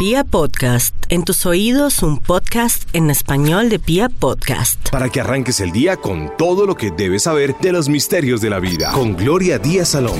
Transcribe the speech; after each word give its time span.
Pia 0.00 0.24
Podcast, 0.24 0.94
en 1.10 1.24
tus 1.24 1.44
oídos 1.44 2.02
un 2.02 2.20
podcast 2.20 2.88
en 2.94 3.10
español 3.10 3.68
de 3.68 3.78
Pia 3.78 4.08
Podcast. 4.08 4.88
Para 4.88 5.10
que 5.10 5.20
arranques 5.20 5.60
el 5.60 5.72
día 5.72 5.98
con 5.98 6.34
todo 6.38 6.64
lo 6.64 6.74
que 6.74 6.90
debes 6.90 7.24
saber 7.24 7.54
de 7.60 7.70
los 7.70 7.90
misterios 7.90 8.40
de 8.40 8.48
la 8.48 8.60
vida. 8.60 8.92
Con 8.92 9.14
Gloria 9.14 9.58
Díaz 9.58 9.90
Salón. 9.90 10.18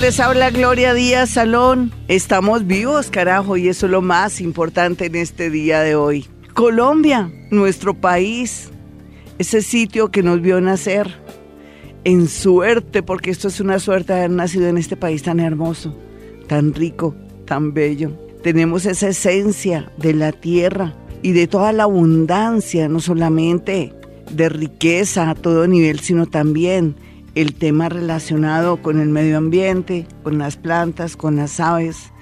Les 0.00 0.18
habla 0.20 0.50
Gloria 0.50 0.94
Díaz 0.94 1.28
Salón. 1.28 1.92
Estamos 2.08 2.66
vivos, 2.66 3.10
carajo, 3.10 3.58
y 3.58 3.68
eso 3.68 3.84
es 3.84 3.92
lo 3.92 4.00
más 4.00 4.40
importante 4.40 5.04
en 5.04 5.16
este 5.16 5.50
día 5.50 5.80
de 5.80 5.94
hoy. 5.94 6.26
Colombia, 6.54 7.30
nuestro 7.50 7.92
país, 7.92 8.70
ese 9.38 9.60
sitio 9.60 10.10
que 10.10 10.22
nos 10.22 10.40
vio 10.40 10.62
nacer 10.62 11.14
en 12.04 12.26
suerte, 12.26 13.02
porque 13.02 13.30
esto 13.30 13.48
es 13.48 13.60
una 13.60 13.78
suerte 13.78 14.14
de 14.14 14.20
haber 14.20 14.30
nacido 14.30 14.66
en 14.66 14.78
este 14.78 14.96
país 14.96 15.22
tan 15.22 15.40
hermoso, 15.40 15.94
tan 16.46 16.72
rico, 16.72 17.14
tan 17.48 17.72
bello. 17.72 18.12
Tenemos 18.42 18.86
esa 18.86 19.08
esencia 19.08 19.90
de 19.96 20.14
la 20.14 20.30
tierra 20.32 20.94
y 21.22 21.32
de 21.32 21.48
toda 21.48 21.72
la 21.72 21.84
abundancia, 21.84 22.88
no 22.88 23.00
solamente 23.00 23.92
de 24.30 24.48
riqueza 24.48 25.30
a 25.30 25.34
todo 25.34 25.66
nivel, 25.66 26.00
sino 26.00 26.26
también 26.26 26.94
el 27.34 27.54
tema 27.54 27.88
relacionado 27.88 28.80
con 28.82 29.00
el 29.00 29.08
medio 29.08 29.38
ambiente, 29.38 30.06
con 30.22 30.38
las 30.38 30.56
plantas, 30.56 31.16
con 31.16 31.36
las 31.36 31.58
aves 31.58 32.12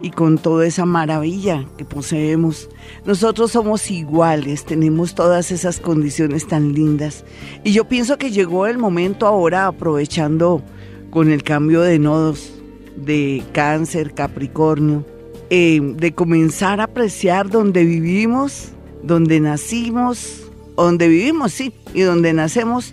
y 0.00 0.10
con 0.10 0.38
toda 0.38 0.66
esa 0.66 0.86
maravilla 0.86 1.66
que 1.76 1.84
poseemos. 1.84 2.68
Nosotros 3.04 3.52
somos 3.52 3.90
iguales, 3.90 4.64
tenemos 4.64 5.14
todas 5.14 5.50
esas 5.50 5.80
condiciones 5.80 6.46
tan 6.46 6.72
lindas. 6.72 7.24
Y 7.64 7.72
yo 7.72 7.88
pienso 7.88 8.16
que 8.18 8.30
llegó 8.30 8.66
el 8.66 8.78
momento 8.78 9.26
ahora, 9.26 9.66
aprovechando 9.66 10.62
con 11.10 11.30
el 11.30 11.42
cambio 11.42 11.80
de 11.80 11.98
nodos 11.98 12.55
de 12.96 13.42
cáncer, 13.52 14.14
Capricornio, 14.14 15.04
eh, 15.50 15.80
de 15.82 16.12
comenzar 16.14 16.80
a 16.80 16.84
apreciar 16.84 17.50
donde 17.50 17.84
vivimos, 17.84 18.70
donde 19.02 19.40
nacimos, 19.40 20.42
donde 20.76 21.08
vivimos, 21.08 21.52
sí, 21.52 21.72
y 21.94 22.00
donde 22.02 22.32
nacemos, 22.32 22.92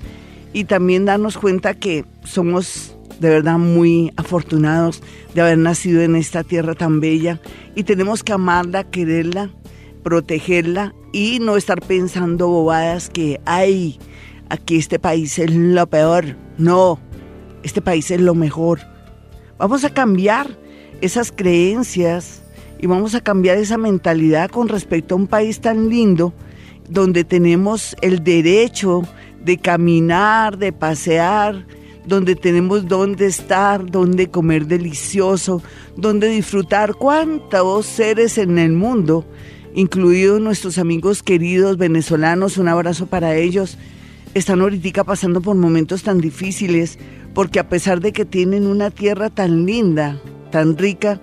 y 0.54 0.66
también 0.66 1.06
darnos 1.06 1.38
cuenta 1.38 1.74
que 1.74 2.06
somos 2.24 2.96
de 3.20 3.30
verdad 3.30 3.58
muy 3.58 4.12
afortunados 4.18 5.02
de 5.34 5.42
haber 5.42 5.58
nacido 5.58 6.02
en 6.02 6.16
esta 6.16 6.44
tierra 6.44 6.76
tan 6.76 7.00
bella 7.00 7.40
y 7.76 7.84
tenemos 7.84 8.24
que 8.24 8.34
amarla, 8.34 8.84
quererla, 8.84 9.50
protegerla 10.04 10.94
y 11.12 11.40
no 11.40 11.58
estar 11.58 11.82
pensando 11.82 12.48
bobadas 12.48 13.10
que, 13.10 13.40
ay, 13.46 14.00
aquí 14.50 14.78
este 14.78 15.00
país 15.00 15.40
es 15.40 15.54
lo 15.54 15.88
peor. 15.88 16.36
No, 16.58 17.00
este 17.64 17.82
país 17.82 18.12
es 18.12 18.22
lo 18.22 18.36
mejor. 18.36 18.80
Vamos 19.58 19.84
a 19.84 19.90
cambiar 19.92 20.58
esas 21.02 21.32
creencias 21.32 22.42
y 22.80 22.88
vamos 22.88 23.14
a 23.14 23.22
cambiar 23.22 23.58
esa 23.58 23.78
mentalidad 23.78 24.50
con 24.50 24.68
respecto 24.68 25.14
a 25.14 25.18
un 25.18 25.28
país 25.28 25.60
tan 25.60 25.90
lindo 25.90 26.34
donde 26.90 27.24
tenemos 27.24 27.96
el 28.02 28.24
derecho 28.24 29.04
de 29.44 29.58
caminar, 29.58 30.58
de 30.58 30.74
pasear, 30.74 31.66
donde 32.06 32.36
tenemos 32.36 32.88
dónde 32.88 33.28
estar, 33.28 33.90
dónde 33.90 34.30
comer 34.30 34.66
delicioso, 34.66 35.62
donde 35.96 36.30
disfrutar. 36.30 36.96
Cuántos 36.96 37.86
seres 37.86 38.38
en 38.38 38.58
el 38.58 38.74
mundo, 38.74 39.24
incluidos 39.76 40.42
nuestros 40.42 40.78
amigos 40.78 41.24
queridos 41.24 41.78
venezolanos, 41.78 42.58
un 42.58 42.68
abrazo 42.68 43.06
para 43.06 43.36
ellos, 43.36 43.78
están 44.34 44.62
ahorita 44.62 45.04
pasando 45.04 45.42
por 45.42 45.56
momentos 45.56 46.04
tan 46.04 46.20
difíciles, 46.20 46.98
porque 47.34 47.60
a 47.60 47.70
pesar 47.70 48.00
de 48.00 48.14
que 48.14 48.26
tienen 48.26 48.68
una 48.68 48.92
tierra 48.92 49.30
tan 49.30 49.66
linda, 49.66 50.20
tan 50.52 50.78
rica, 50.78 51.20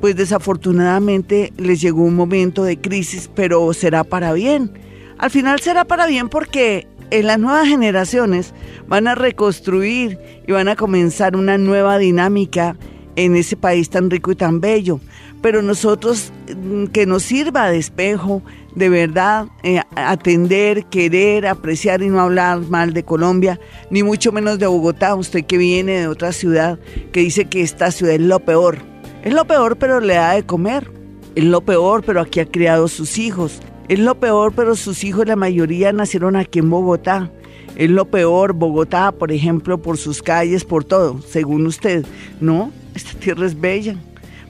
pues 0.00 0.16
desafortunadamente 0.16 1.52
les 1.56 1.80
llegó 1.80 2.02
un 2.02 2.16
momento 2.16 2.64
de 2.64 2.80
crisis, 2.80 3.30
pero 3.34 3.72
será 3.74 4.04
para 4.04 4.32
bien. 4.32 4.72
Al 5.18 5.30
final 5.30 5.60
será 5.60 5.84
para 5.84 6.06
bien 6.06 6.28
porque 6.28 6.86
en 7.10 7.26
las 7.26 7.38
nuevas 7.38 7.68
generaciones 7.68 8.54
van 8.88 9.06
a 9.06 9.14
reconstruir 9.14 10.18
y 10.46 10.52
van 10.52 10.68
a 10.68 10.76
comenzar 10.76 11.36
una 11.36 11.58
nueva 11.58 11.98
dinámica 11.98 12.76
en 13.16 13.36
ese 13.36 13.56
país 13.56 13.90
tan 13.90 14.10
rico 14.10 14.32
y 14.32 14.36
tan 14.36 14.60
bello. 14.60 15.00
Pero 15.42 15.62
nosotros 15.62 16.32
mm, 16.56 16.86
que 16.86 17.06
nos 17.06 17.22
sirva 17.22 17.70
de 17.70 17.78
espejo, 17.78 18.42
de 18.74 18.88
verdad, 18.88 19.46
eh, 19.62 19.80
atender, 19.96 20.84
querer, 20.86 21.46
apreciar 21.46 22.02
y 22.02 22.08
no 22.08 22.20
hablar 22.20 22.60
mal 22.60 22.92
de 22.92 23.04
Colombia, 23.04 23.58
ni 23.90 24.02
mucho 24.02 24.32
menos 24.32 24.58
de 24.58 24.66
Bogotá, 24.66 25.14
usted 25.14 25.44
que 25.44 25.58
viene 25.58 25.92
de 25.92 26.08
otra 26.08 26.32
ciudad, 26.32 26.78
que 27.12 27.20
dice 27.20 27.46
que 27.46 27.62
esta 27.62 27.90
ciudad 27.90 28.14
es 28.14 28.20
lo 28.20 28.40
peor. 28.40 28.78
Es 29.24 29.34
lo 29.34 29.44
peor, 29.44 29.76
pero 29.76 30.00
le 30.00 30.14
da 30.14 30.34
de 30.34 30.44
comer. 30.44 30.90
Es 31.34 31.44
lo 31.44 31.60
peor, 31.60 32.02
pero 32.04 32.20
aquí 32.20 32.40
ha 32.40 32.46
criado 32.46 32.88
sus 32.88 33.18
hijos. 33.18 33.60
Es 33.88 33.98
lo 33.98 34.14
peor, 34.14 34.52
pero 34.54 34.76
sus 34.76 35.04
hijos, 35.04 35.26
la 35.26 35.36
mayoría 35.36 35.92
nacieron 35.92 36.36
aquí 36.36 36.58
en 36.60 36.70
Bogotá. 36.70 37.30
Es 37.76 37.90
lo 37.90 38.06
peor, 38.06 38.52
Bogotá, 38.52 39.12
por 39.12 39.32
ejemplo, 39.32 39.80
por 39.80 39.96
sus 39.96 40.22
calles, 40.22 40.64
por 40.64 40.84
todo, 40.84 41.20
según 41.22 41.66
usted. 41.66 42.04
No, 42.40 42.72
esta 42.94 43.18
tierra 43.18 43.46
es 43.46 43.60
bella. 43.60 43.96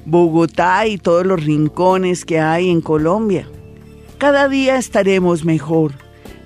Bogotá 0.04 0.86
y 0.86 0.98
todos 0.98 1.26
los 1.26 1.44
rincones 1.44 2.24
que 2.24 2.40
hay 2.40 2.70
en 2.70 2.80
Colombia. 2.80 3.46
Cada 4.18 4.48
día 4.48 4.76
estaremos 4.76 5.44
mejor. 5.44 5.92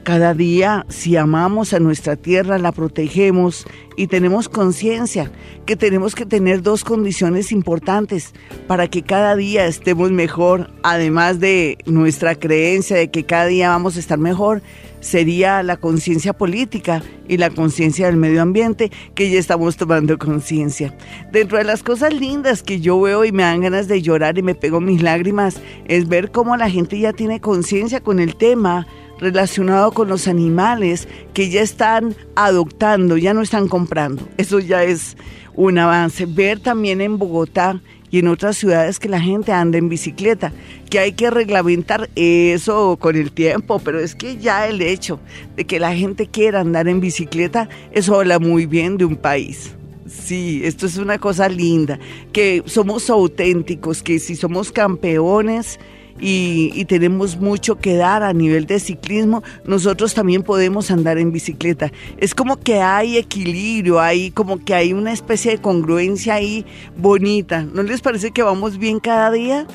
Cada 0.05 0.35
día, 0.35 0.85
si 0.91 1.17
amamos 1.17 1.73
a 1.73 1.81
nuestra 1.81 2.15
tierra, 2.15 2.59
la 2.59 2.73
protegemos 2.73 3.67
y 3.97 4.09
tenemos 4.09 4.51
conciencia 4.51 5.33
que 5.65 5.77
tenemos 5.77 6.15
que 6.15 6.27
tener 6.27 6.61
dos 6.61 6.85
condiciones 6.85 7.51
importantes 7.53 8.35
para 8.67 8.87
que 8.89 9.01
cada 9.01 9.35
día 9.35 9.65
estemos 9.65 10.11
mejor, 10.11 10.71
además 10.83 11.41
de 11.41 11.79
nuestra 11.87 12.35
creencia 12.35 12.99
de 12.99 13.11
que 13.11 13.25
cada 13.25 13.47
día 13.47 13.71
vamos 13.71 13.97
a 13.97 14.01
estar 14.01 14.19
mejor, 14.19 14.61
sería 15.01 15.63
la 15.63 15.79
conciencia 15.79 16.35
política 16.35 17.03
y 17.27 17.39
la 17.39 17.49
conciencia 17.49 18.05
del 18.05 18.17
medio 18.17 18.43
ambiente, 18.43 18.93
que 19.15 19.31
ya 19.31 19.39
estamos 19.39 19.79
tomando 19.79 20.19
conciencia. 20.19 20.95
Dentro 21.33 21.57
de 21.57 21.65
las 21.65 21.83
cosas 21.83 22.13
lindas 22.13 22.63
que 22.63 22.79
yo 22.79 23.01
veo 23.01 23.25
y 23.25 23.33
me 23.33 23.43
dan 23.43 23.63
ganas 23.63 23.89
de 23.89 24.03
llorar 24.03 24.37
y 24.37 24.43
me 24.43 24.55
pego 24.55 24.83
mis 24.83 25.01
lágrimas, 25.01 25.63
es 25.87 26.09
ver 26.09 26.31
cómo 26.31 26.59
la 26.59 26.69
gente 26.69 26.99
ya 26.99 27.15
tiene 27.15 27.41
conciencia 27.41 28.01
con 28.01 28.21
el 28.21 28.37
tema 28.37 28.87
relacionado 29.25 29.93
con 29.93 30.09
los 30.09 30.29
animales 30.29 31.09
que 31.33 31.49
ya 31.51 31.63
están 31.63 32.15
adoptando, 32.37 33.17
ya 33.17 33.35
no 33.35 33.43
están 33.43 33.69
comprando. 33.69 34.29
Eso 34.37 34.59
ya 34.61 34.85
es 34.85 35.17
un 35.55 35.79
avance. 35.79 36.27
Ver 36.27 36.61
también 36.61 37.01
en 37.01 37.19
Bogotá 37.19 37.81
y 38.11 38.19
en 38.21 38.29
otras 38.29 38.57
ciudades 38.57 39.01
que 39.01 39.09
la 39.09 39.21
gente 39.21 39.51
anda 39.51 39.79
en 39.79 39.89
bicicleta, 39.89 40.53
que 40.89 41.01
hay 41.01 41.13
que 41.13 41.31
reglamentar 41.31 42.09
eso 42.15 42.97
con 43.01 43.17
el 43.17 43.33
tiempo, 43.33 43.81
pero 43.81 43.99
es 43.99 44.15
que 44.15 44.37
ya 44.37 44.69
el 44.69 44.83
hecho 44.83 45.19
de 45.57 45.65
que 45.65 45.81
la 45.81 45.95
gente 45.97 46.29
quiera 46.29 46.61
andar 46.61 46.87
en 46.87 47.01
bicicleta, 47.01 47.69
eso 47.91 48.21
habla 48.21 48.39
muy 48.39 48.67
bien 48.67 48.99
de 48.99 49.05
un 49.05 49.17
país. 49.17 49.73
Sí, 50.07 50.61
esto 50.65 50.87
es 50.87 50.97
una 50.99 51.19
cosa 51.19 51.49
linda, 51.49 51.99
que 52.33 52.63
somos 52.67 53.11
auténticos, 53.11 54.03
que 54.03 54.19
si 54.19 54.37
somos 54.37 54.71
campeones, 54.71 55.81
y, 56.21 56.85
tenemos 56.85 57.39
mucho 57.39 57.77
que 57.77 57.97
dar 57.97 58.23
a 58.23 58.33
nivel 58.33 58.67
de 58.67 58.79
ciclismo, 58.79 59.43
nosotros 59.65 60.15
también 60.15 60.43
podemos 60.43 60.91
andar 60.91 61.19
en 61.19 61.33
bicicleta. 61.33 61.93
Es 62.19 62.35
como 62.35 62.57
que 62.59 62.81
hay 62.81 63.17
equilibrio, 63.17 64.01
hay 64.01 64.31
como 64.31 64.65
que 64.65 64.75
hay 64.75 64.93
una 64.93 65.13
especie 65.13 65.53
de 65.53 65.59
congruencia 65.59 66.35
ahí 66.35 66.65
bonita. 66.97 67.63
¿No 67.63 67.83
les 67.83 68.01
parece 68.01 68.31
que 68.31 68.43
vamos 68.43 68.79
bien 68.79 69.01
cada 69.01 69.31
día? 69.31 69.67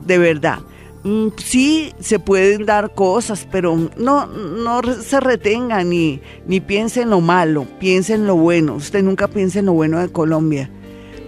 De 0.00 0.18
verdad. 0.18 0.60
Mm, 1.04 1.28
sí 1.36 1.92
se 1.98 2.18
pueden 2.20 2.64
dar 2.64 2.94
cosas, 2.94 3.46
pero 3.50 3.76
no, 3.96 4.26
no 4.26 4.80
se 5.02 5.20
retengan 5.20 5.90
ni, 5.90 6.20
ni 6.46 6.60
piensen 6.60 7.10
lo 7.10 7.20
malo, 7.20 7.66
piensen 7.80 8.26
lo 8.26 8.36
bueno. 8.36 8.76
Usted 8.76 9.02
nunca 9.02 9.28
piensa 9.28 9.58
en 9.58 9.66
lo 9.66 9.72
bueno 9.72 9.98
de 9.98 10.10
Colombia. 10.10 10.70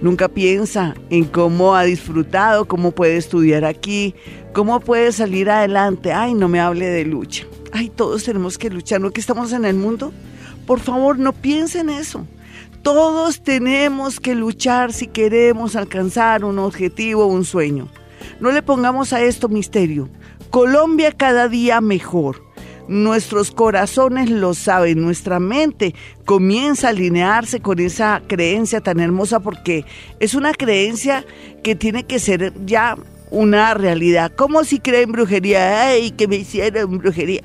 Nunca 0.02 0.28
piensa 0.28 0.94
en 1.10 1.24
cómo 1.24 1.74
ha 1.74 1.84
disfrutado, 1.84 2.66
cómo 2.66 2.90
puede 2.90 3.16
estudiar 3.16 3.64
aquí, 3.64 4.14
cómo 4.52 4.80
puede 4.80 5.12
salir 5.12 5.48
adelante. 5.48 6.12
Ay, 6.12 6.34
no 6.34 6.48
me 6.48 6.60
hable 6.60 6.86
de 6.86 7.04
lucha. 7.04 7.46
Ay, 7.72 7.88
todos 7.88 8.24
tenemos 8.24 8.58
que 8.58 8.70
luchar, 8.70 9.00
¿no 9.00 9.10
que 9.10 9.20
estamos 9.20 9.52
en 9.52 9.64
el 9.64 9.76
mundo? 9.76 10.12
Por 10.66 10.80
favor, 10.80 11.18
no 11.18 11.32
piensen 11.32 11.88
eso. 11.88 12.26
Todos 12.82 13.42
tenemos 13.42 14.20
que 14.20 14.34
luchar 14.34 14.92
si 14.92 15.06
queremos 15.06 15.74
alcanzar 15.74 16.44
un 16.44 16.58
objetivo, 16.58 17.26
un 17.26 17.44
sueño. 17.44 17.88
No 18.40 18.52
le 18.52 18.62
pongamos 18.62 19.12
a 19.12 19.22
esto 19.22 19.48
misterio. 19.48 20.08
Colombia 20.50 21.12
cada 21.12 21.48
día 21.48 21.80
mejor. 21.80 22.42
Nuestros 22.88 23.50
corazones 23.50 24.30
lo 24.30 24.54
saben, 24.54 25.00
nuestra 25.00 25.40
mente 25.40 25.94
comienza 26.24 26.88
a 26.88 26.90
alinearse 26.90 27.60
con 27.60 27.78
esa 27.78 28.22
creencia 28.26 28.80
tan 28.80 29.00
hermosa 29.00 29.40
porque 29.40 29.84
es 30.20 30.34
una 30.34 30.52
creencia 30.52 31.24
que 31.62 31.74
tiene 31.74 32.04
que 32.04 32.18
ser 32.18 32.52
ya 32.66 32.96
una 33.30 33.74
realidad. 33.74 34.32
Como 34.36 34.64
si 34.64 34.80
creen 34.80 35.12
brujería? 35.12 35.88
Ay, 35.88 36.10
que 36.10 36.28
me 36.28 36.36
hicieron 36.36 36.98
brujería. 36.98 37.42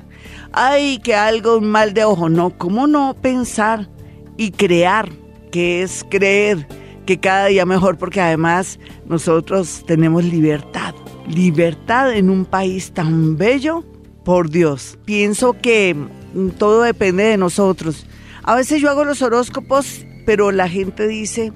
Ay, 0.52 0.98
que 0.98 1.14
algo 1.14 1.60
mal 1.60 1.94
de 1.94 2.04
ojo. 2.04 2.28
No, 2.28 2.56
¿cómo 2.58 2.86
no 2.86 3.16
pensar 3.20 3.88
y 4.36 4.50
crear? 4.50 5.08
Que 5.50 5.82
es 5.82 6.04
creer 6.08 6.68
que 7.06 7.18
cada 7.18 7.46
día 7.46 7.64
mejor 7.64 7.98
porque 7.98 8.20
además 8.20 8.78
nosotros 9.06 9.82
tenemos 9.86 10.22
libertad 10.24 10.94
libertad 11.30 12.12
en 12.14 12.30
un 12.30 12.44
país 12.44 12.92
tan 12.92 13.36
bello, 13.36 13.84
por 14.30 14.48
Dios. 14.48 14.96
Pienso 15.06 15.54
que 15.60 15.92
mm, 15.92 16.50
todo 16.50 16.82
depende 16.82 17.24
de 17.24 17.36
nosotros. 17.36 18.06
A 18.44 18.54
veces 18.54 18.80
yo 18.80 18.88
hago 18.88 19.02
los 19.02 19.22
horóscopos, 19.22 20.06
pero 20.24 20.52
la 20.52 20.68
gente 20.68 21.08
dice, 21.08 21.52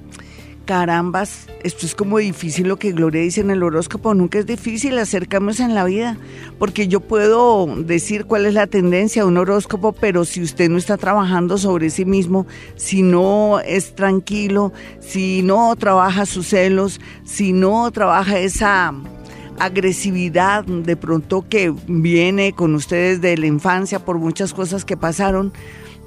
carambas, 0.65 1.47
esto 1.63 1.85
es 1.85 1.95
como 1.95 2.17
difícil 2.17 2.67
lo 2.67 2.77
que 2.77 2.91
Gloria 2.91 3.21
dice 3.21 3.39
en 3.39 3.51
el 3.51 3.63
horóscopo, 3.63 4.13
nunca 4.13 4.39
es 4.39 4.45
difícil 4.45 4.99
acercarnos 4.99 5.61
en 5.61 5.73
la 5.73 5.85
vida, 5.85 6.17
porque 6.59 6.89
yo 6.89 6.99
puedo 6.99 7.65
decir 7.77 8.25
cuál 8.25 8.45
es 8.45 8.53
la 8.53 8.67
tendencia 8.67 9.21
de 9.21 9.29
un 9.29 9.37
horóscopo, 9.37 9.93
pero 9.93 10.25
si 10.25 10.41
usted 10.41 10.69
no 10.69 10.77
está 10.77 10.97
trabajando 10.97 11.57
sobre 11.57 11.89
sí 11.89 12.03
mismo, 12.03 12.45
si 12.75 13.03
no 13.03 13.61
es 13.61 13.95
tranquilo, 13.95 14.73
si 14.99 15.43
no 15.43 15.73
trabaja 15.77 16.25
sus 16.25 16.47
celos, 16.47 16.99
si 17.23 17.53
no 17.53 17.89
trabaja 17.91 18.37
esa 18.37 18.93
agresividad 19.59 20.65
de 20.65 20.95
pronto 20.95 21.45
que 21.47 21.73
viene 21.87 22.53
con 22.53 22.75
ustedes 22.75 23.21
de 23.21 23.37
la 23.37 23.47
infancia 23.47 23.99
por 23.99 24.17
muchas 24.17 24.53
cosas 24.53 24.85
que 24.85 24.97
pasaron, 24.97 25.53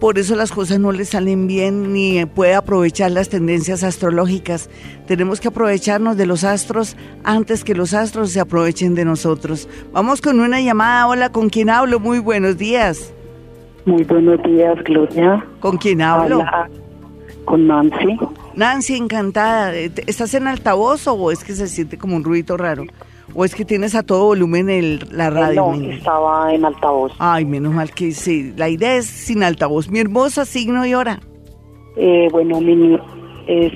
por 0.01 0.19
eso 0.19 0.37
las 0.37 0.53
cosas 0.53 0.79
no 0.79 0.93
le 0.93 1.05
salen 1.05 1.49
bien 1.49 1.93
ni 1.93 2.25
puede 2.25 2.55
aprovechar 2.55 3.11
las 3.11 3.29
tendencias 3.29 3.83
astrológicas. 3.83 4.71
Tenemos 5.07 5.41
que 5.41 5.49
aprovecharnos 5.49 6.17
de 6.17 6.27
los 6.27 6.45
astros 6.45 6.97
antes 7.25 7.65
que 7.65 7.75
los 7.75 7.95
astros 7.95 8.31
se 8.31 8.39
aprovechen 8.39 8.95
de 8.95 9.05
nosotros. 9.05 9.69
Vamos 9.93 10.21
con 10.21 10.39
una 10.39 10.61
llamada. 10.61 11.09
Hola, 11.09 11.33
¿con 11.33 11.49
quién 11.49 11.69
hablo? 11.69 11.99
Muy 11.99 12.21
buenos 12.21 12.59
días. 12.59 13.13
Muy 13.87 14.05
buenos 14.05 14.41
días, 14.45 14.77
Gloria. 14.85 15.45
¿Con 15.59 15.79
quién 15.79 16.01
hablo? 16.03 16.45
con 17.49 17.67
Nancy. 17.67 18.19
Nancy, 18.55 18.97
encantada. 18.97 19.75
¿Estás 19.75 20.35
en 20.35 20.47
altavoz 20.49 21.07
o 21.07 21.33
es 21.33 21.43
que 21.43 21.55
se 21.55 21.67
siente 21.67 21.97
como 21.97 22.15
un 22.15 22.23
ruido 22.23 22.59
raro? 22.59 22.85
¿O 23.41 23.45
es 23.45 23.55
que 23.55 23.65
tienes 23.65 23.95
a 23.95 24.03
todo 24.03 24.25
volumen 24.25 24.69
el, 24.69 25.07
la 25.13 25.31
radio? 25.31 25.73
No, 25.73 25.91
estaba 25.93 26.53
en 26.53 26.65
altavoz. 26.65 27.13
Ay, 27.21 27.45
menos 27.45 27.73
mal 27.73 27.93
que 27.93 28.11
sí. 28.11 28.53
La 28.57 28.69
idea 28.69 28.97
es 28.97 29.07
sin 29.07 29.45
altavoz. 29.45 29.89
Mi 29.89 30.01
hermosa, 30.01 30.45
signo 30.45 30.85
y 30.85 30.95
hora. 30.95 31.21
Eh, 31.97 32.27
bueno, 32.33 32.61
mi 32.61 32.99
es... 33.47 33.73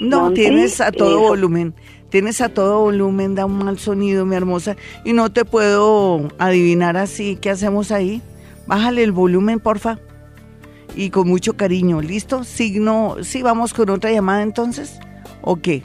No, 0.00 0.32
tienes 0.32 0.80
a 0.80 0.90
todo 0.90 1.20
volumen. 1.20 1.74
Tienes 2.08 2.40
a 2.40 2.48
todo 2.48 2.80
volumen, 2.80 3.34
da 3.34 3.44
un 3.44 3.58
mal 3.58 3.78
sonido, 3.78 4.24
mi 4.24 4.36
hermosa. 4.36 4.74
Y 5.04 5.12
no 5.12 5.30
te 5.30 5.44
puedo 5.44 6.26
adivinar 6.38 6.96
así. 6.96 7.36
¿Qué 7.38 7.50
hacemos 7.50 7.92
ahí? 7.92 8.22
Bájale 8.66 9.02
el 9.02 9.12
volumen, 9.12 9.60
porfa. 9.60 9.98
Y 10.96 11.10
con 11.10 11.28
mucho 11.28 11.58
cariño. 11.58 12.00
¿Listo? 12.00 12.42
Signo... 12.42 13.16
Sí, 13.20 13.42
vamos 13.42 13.74
con 13.74 13.90
otra 13.90 14.10
llamada 14.10 14.40
entonces. 14.42 14.98
¿O 15.42 15.56
qué? 15.56 15.82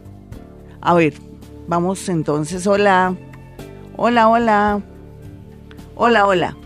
A 0.80 0.94
ver, 0.94 1.16
Vamos 1.68 2.10
entonces, 2.10 2.68
hola. 2.68 3.16
Hola, 3.96 4.30
hola. 4.30 4.82
Hola, 5.96 6.28
hola. 6.28 6.58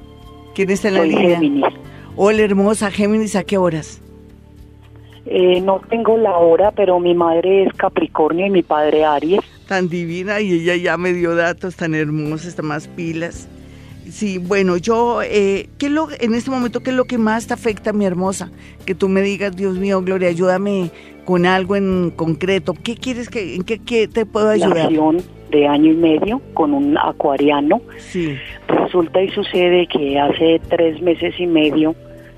¿Quién 0.55 0.69
está 0.69 0.88
en 0.88 0.94
la 0.95 1.03
línea? 1.03 1.69
Hola, 2.15 2.41
hermosa 2.41 2.89
Géminis, 2.89 3.35
¿a 3.35 3.44
qué 3.44 3.57
horas? 3.57 4.01
Eh, 5.25 5.61
no 5.61 5.81
tengo 5.89 6.17
la 6.17 6.38
hora, 6.38 6.71
pero 6.71 6.99
mi 6.99 7.13
madre 7.13 7.63
es 7.63 7.73
Capricornio 7.73 8.47
y 8.47 8.49
mi 8.49 8.63
padre 8.63 9.03
Aries. 9.03 9.41
Tan 9.67 9.89
divina 9.89 10.39
y 10.39 10.53
ella 10.53 10.75
ya 10.77 10.97
me 10.97 11.13
dio 11.13 11.35
datos 11.35 11.75
tan 11.75 11.93
hermosos, 11.93 12.47
está 12.47 12.61
más 12.61 12.88
pilas. 12.88 13.50
Sí, 14.12 14.38
bueno, 14.38 14.77
yo, 14.77 15.21
eh, 15.21 15.69
¿qué 15.77 15.89
lo, 15.89 16.07
en 16.19 16.33
este 16.33 16.50
momento, 16.50 16.81
¿qué 16.81 16.92
es 16.92 16.95
lo 16.95 17.06
que 17.06 17.18
más 17.18 17.48
te 17.48 17.54
afecta, 17.54 17.94
mi 17.94 18.06
hermosa? 18.06 18.51
Que 18.86 18.95
tú 18.95 19.09
me 19.09 19.21
digas, 19.21 19.56
Dios 19.56 19.77
mío, 19.77 20.01
Gloria, 20.01 20.30
ayúdame 20.30 20.92
con 21.25 21.45
algo 21.45 21.75
en 21.75 22.12
concreto. 22.15 22.74
¿Qué 22.74 22.95
quieres 22.95 23.30
que, 23.30 23.56
en 23.56 23.63
qué, 23.63 24.07
te 24.07 24.25
puedo 24.25 24.50
ayudar? 24.50 24.89
de 25.50 25.65
año 25.65 25.92
y 25.92 25.95
medio 25.95 26.42
con 26.54 26.74
un 26.74 26.98
acuariano. 26.98 27.81
Sí. 27.98 28.36
Resulta 28.68 29.21
y 29.21 29.30
sucede 29.30 29.88
que 29.88 30.19
hace 30.19 30.60
tres 30.68 31.01
meses 31.01 31.36
y 31.39 31.48
medio 31.48 31.95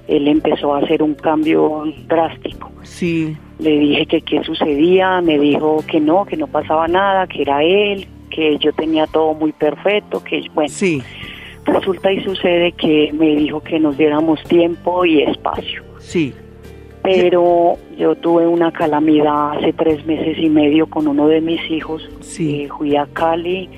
él 0.07 0.27
empezó 0.27 0.73
a 0.73 0.79
hacer 0.79 1.03
un 1.03 1.13
cambio 1.13 1.83
drástico. 2.07 2.71
Sí. 2.81 3.37
Le 3.59 3.77
dije 3.77 4.05
que 4.07 4.21
qué 4.21 4.43
sucedía, 4.43 5.21
me 5.21 5.37
dijo 5.37 5.83
que 5.87 5.99
no, 5.99 6.25
que 6.25 6.35
no 6.35 6.47
pasaba 6.47 6.87
nada, 6.87 7.27
que 7.27 7.43
era 7.43 7.63
él, 7.63 8.07
que 8.31 8.57
yo 8.57 8.73
tenía 8.73 9.05
todo 9.05 9.33
muy 9.35 9.51
perfecto, 9.51 10.23
que 10.23 10.41
bueno. 10.53 10.69
Sí. 10.69 11.03
Resulta 11.73 12.11
y 12.11 12.23
sucede 12.23 12.71
que 12.73 13.11
me 13.13 13.35
dijo 13.35 13.61
que 13.61 13.79
nos 13.79 13.97
diéramos 13.97 14.43
tiempo 14.43 15.05
y 15.05 15.23
espacio. 15.23 15.83
Sí 15.99 16.33
pero 17.01 17.77
yo 17.97 18.15
tuve 18.15 18.47
una 18.47 18.71
calamidad 18.71 19.57
hace 19.57 19.73
tres 19.73 20.05
meses 20.05 20.37
y 20.37 20.49
medio 20.49 20.87
con 20.87 21.07
uno 21.07 21.27
de 21.27 21.41
mis 21.41 21.59
hijos. 21.71 22.07
Sí. 22.21 22.63
Eh, 22.63 22.69
fui 22.69 22.95
a 22.95 23.05
Cali, 23.07 23.69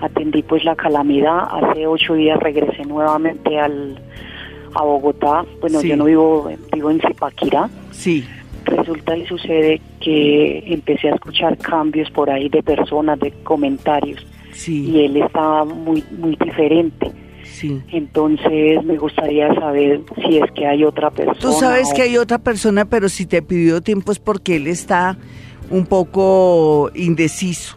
atendí 0.00 0.42
pues 0.42 0.64
la 0.64 0.76
calamidad, 0.76 1.48
hace 1.50 1.86
ocho 1.86 2.14
días 2.14 2.38
regresé 2.40 2.84
nuevamente 2.84 3.58
al, 3.58 4.00
a 4.74 4.82
Bogotá, 4.82 5.44
bueno 5.60 5.82
yo 5.82 5.96
no 5.96 6.04
vivo, 6.04 6.50
vivo 6.72 6.90
en 6.90 7.00
Zipaquirá. 7.00 7.68
Sí. 7.90 8.24
Resulta 8.64 9.16
y 9.16 9.26
sucede 9.26 9.80
que 10.00 10.62
empecé 10.66 11.08
a 11.10 11.14
escuchar 11.14 11.56
cambios 11.58 12.10
por 12.10 12.30
ahí 12.30 12.48
de 12.48 12.62
personas, 12.62 13.18
de 13.18 13.32
comentarios. 13.42 14.24
Sí. 14.52 14.90
Y 14.90 15.04
él 15.04 15.16
estaba 15.16 15.64
muy, 15.64 16.04
muy 16.18 16.36
diferente 16.36 17.10
entonces 17.92 18.84
me 18.84 18.96
gustaría 18.96 19.52
saber 19.54 20.02
si 20.24 20.38
es 20.38 20.50
que 20.52 20.66
hay 20.66 20.84
otra 20.84 21.10
persona. 21.10 21.38
Tú 21.38 21.52
sabes 21.52 21.92
que 21.94 22.02
hay 22.02 22.16
otra 22.16 22.38
persona, 22.38 22.84
pero 22.84 23.08
si 23.08 23.26
te 23.26 23.42
pidió 23.42 23.80
tiempo 23.80 24.12
es 24.12 24.18
porque 24.18 24.56
él 24.56 24.66
está 24.66 25.16
un 25.70 25.86
poco 25.86 26.90
indeciso. 26.94 27.76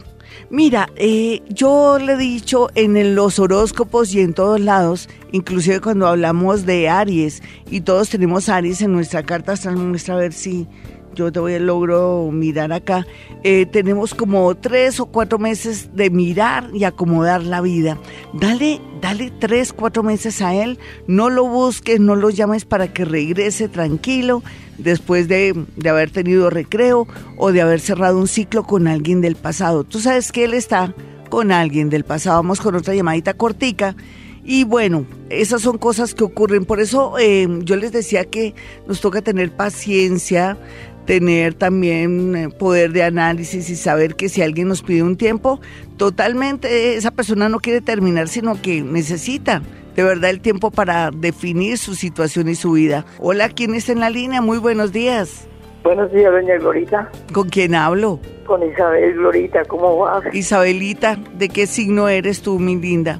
Mira, 0.50 0.90
eh, 0.98 1.42
yo 1.48 1.98
le 1.98 2.14
he 2.14 2.18
dicho 2.18 2.68
en 2.76 3.16
los 3.16 3.40
horóscopos 3.40 4.14
y 4.14 4.20
en 4.20 4.34
todos 4.34 4.60
lados, 4.60 5.08
inclusive 5.32 5.80
cuando 5.80 6.08
hablamos 6.08 6.66
de 6.66 6.90
Aries, 6.90 7.42
y 7.70 7.82
todos 7.82 8.10
tenemos 8.10 8.50
Aries 8.50 8.82
en 8.82 8.92
nuestra 8.92 9.24
carta 9.24 9.54
hasta 9.54 9.72
muestra 9.72 10.16
a 10.16 10.18
ver 10.18 10.34
si 10.34 10.68
yo 11.16 11.32
te 11.32 11.40
voy 11.40 11.54
a 11.54 11.60
logro 11.60 12.30
mirar 12.32 12.72
acá, 12.72 13.06
eh, 13.44 13.66
tenemos 13.66 14.14
como 14.14 14.56
tres 14.56 15.00
o 15.00 15.08
cuatro 15.08 15.40
meses 15.40 15.90
de 15.96 16.10
mirar 16.10 16.70
y 16.74 16.84
acomodar 16.84 17.44
la 17.44 17.62
vida. 17.62 17.98
Dale, 18.34 18.82
dale 19.02 19.32
tres, 19.40 19.74
cuatro 19.74 20.04
meses 20.04 20.42
a 20.42 20.54
él, 20.54 20.80
no 21.08 21.30
lo 21.30 21.46
busques, 21.46 22.00
no 22.00 22.16
lo 22.16 22.30
llames 22.30 22.66
para 22.66 22.92
que 22.94 23.06
regrese 23.06 23.68
tranquilo 23.68 24.44
después 24.78 25.28
de, 25.28 25.66
de 25.76 25.90
haber 25.90 26.12
tenido 26.12 26.50
recreo 26.50 27.08
o 27.38 27.52
de 27.52 27.62
haber 27.62 27.80
cerrado 27.80 28.18
un 28.18 28.28
ciclo 28.28 28.64
con 28.64 28.88
alguien 28.88 29.22
del 29.22 29.36
pasado. 29.36 29.84
Tú 29.84 30.00
sabes 30.00 30.32
que 30.32 30.46
él 30.46 30.54
está 30.54 30.94
con 31.32 31.52
alguien 31.52 31.90
del 31.90 32.04
pasado. 32.04 32.36
Vamos 32.38 32.62
con 32.62 32.76
otra 32.76 32.94
llamadita 32.94 33.34
cortica. 33.34 33.96
Y 34.44 34.64
bueno, 34.64 35.06
esas 35.30 35.62
son 35.62 35.78
cosas 35.78 36.14
que 36.14 36.24
ocurren. 36.24 36.66
Por 36.66 36.80
eso 36.80 37.18
eh, 37.20 37.48
yo 37.62 37.76
les 37.76 37.92
decía 37.92 38.26
que 38.26 38.54
nos 38.88 39.00
toca 39.02 39.22
tener 39.22 39.56
paciencia, 39.56 40.58
tener 41.06 41.54
también 41.54 42.36
eh, 42.36 42.50
poder 42.50 42.92
de 42.92 43.04
análisis 43.04 43.70
y 43.70 43.76
saber 43.76 44.16
que 44.16 44.30
si 44.30 44.42
alguien 44.42 44.68
nos 44.68 44.82
pide 44.82 45.04
un 45.04 45.18
tiempo, 45.18 45.60
totalmente 45.98 46.96
esa 46.96 47.12
persona 47.12 47.50
no 47.50 47.60
quiere 47.60 47.82
terminar, 47.82 48.28
sino 48.28 48.62
que 48.62 48.82
necesita 48.82 49.62
de 49.96 50.04
verdad 50.04 50.30
el 50.30 50.42
tiempo 50.42 50.72
para 50.72 51.12
definir 51.12 51.78
su 51.78 51.96
situación 51.96 52.48
y 52.50 52.56
su 52.56 52.74
vida. 52.74 53.06
Hola, 53.20 53.50
¿quién 53.50 53.76
está 53.76 53.92
en 53.92 54.00
la 54.00 54.10
línea? 54.10 54.42
Muy 54.42 54.58
buenos 54.58 54.92
días. 54.92 55.48
Buenos 55.84 56.12
días, 56.12 56.32
doña 56.32 56.58
Glorita. 56.58 57.10
¿Con 57.34 57.50
quién 57.50 57.74
hablo? 57.74 58.20
Con 58.46 58.64
Isabel 58.64 59.14
Glorita, 59.14 59.66
¿cómo 59.66 59.98
vas? 59.98 60.24
Isabelita, 60.34 61.18
¿de 61.34 61.50
qué 61.50 61.66
signo 61.66 62.08
eres 62.08 62.42
tú, 62.42 62.60
mi 62.60 62.76
linda? 62.76 63.20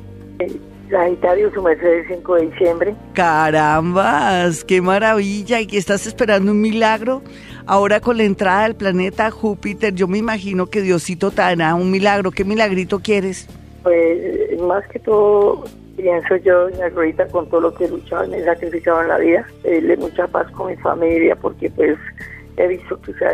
Sagitario, 0.92 1.52
su 1.54 1.62
merced 1.62 2.04
5 2.10 2.36
de 2.36 2.46
diciembre. 2.48 2.96
Carambas, 3.14 4.64
qué 4.66 4.82
maravilla. 4.82 5.62
¿Y 5.62 5.68
que 5.68 5.78
estás 5.78 6.06
esperando 6.06 6.52
un 6.52 6.60
milagro? 6.60 7.24
Ahora 7.72 8.02
con 8.02 8.18
la 8.18 8.24
entrada 8.24 8.64
del 8.64 8.76
planeta 8.76 9.32
Júpiter, 9.32 9.96
yo 9.96 10.06
me 10.06 10.18
imagino 10.18 10.66
que 10.66 10.82
Diosito 10.82 11.32
te 11.32 11.42
hará 11.42 11.74
un 11.74 11.90
milagro. 11.90 12.30
¿Qué 12.30 12.44
milagrito 12.44 13.00
quieres? 13.00 13.48
Pues 13.82 14.60
más 14.60 14.86
que 14.90 15.00
todo 15.00 15.64
pienso 15.96 16.36
yo, 16.36 16.70
doña 16.70 16.90
Glorita, 16.90 17.30
con 17.30 17.48
todo 17.48 17.62
lo 17.62 17.74
que 17.74 17.86
he 17.86 17.88
luchado 17.88 18.26
y 18.26 18.28
me 18.28 18.40
he 18.40 18.44
sacrificado 18.44 19.02
en 19.04 19.08
la 19.08 19.18
vida, 19.20 19.48
pedirle 19.64 19.96
mucha 19.96 20.28
paz 20.28 20.52
con 20.52 20.68
mi 20.68 20.76
familia, 20.76 21.34
porque 21.38 21.70
pues 21.70 21.98
he 22.58 22.68
visto 22.68 23.00
que 23.04 23.14
se 23.14 23.26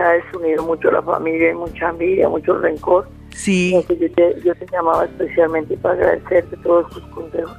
ha, 0.00 0.12
desunido 0.12 0.64
mucho 0.64 0.90
la 0.90 1.02
familia, 1.02 1.54
mucha 1.54 1.90
envidia, 1.90 2.30
mucho 2.30 2.56
rencor. 2.60 3.06
Sí. 3.34 3.74
yo, 3.74 4.10
te, 4.10 4.40
yo 4.42 4.54
te 4.54 4.66
llamaba 4.72 5.04
especialmente 5.04 5.76
para 5.76 5.96
agradecerte 5.96 6.56
todos 6.62 6.88
tus 6.92 7.02
consejos. 7.08 7.58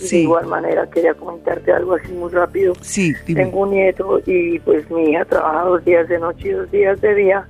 De 0.00 0.16
igual 0.18 0.46
manera, 0.46 0.88
quería 0.88 1.14
comentarte 1.14 1.72
algo 1.72 1.94
así 1.94 2.12
muy 2.12 2.30
rápido. 2.30 2.74
Sí, 2.80 3.12
Tengo 3.26 3.60
un 3.60 3.70
nieto 3.70 4.20
y 4.24 4.58
pues 4.60 4.90
mi 4.90 5.10
hija 5.10 5.24
trabaja 5.26 5.64
dos 5.64 5.84
días 5.84 6.08
de 6.08 6.18
noche 6.18 6.48
y 6.48 6.52
dos 6.52 6.70
días 6.70 7.00
de 7.00 7.14
día. 7.14 7.46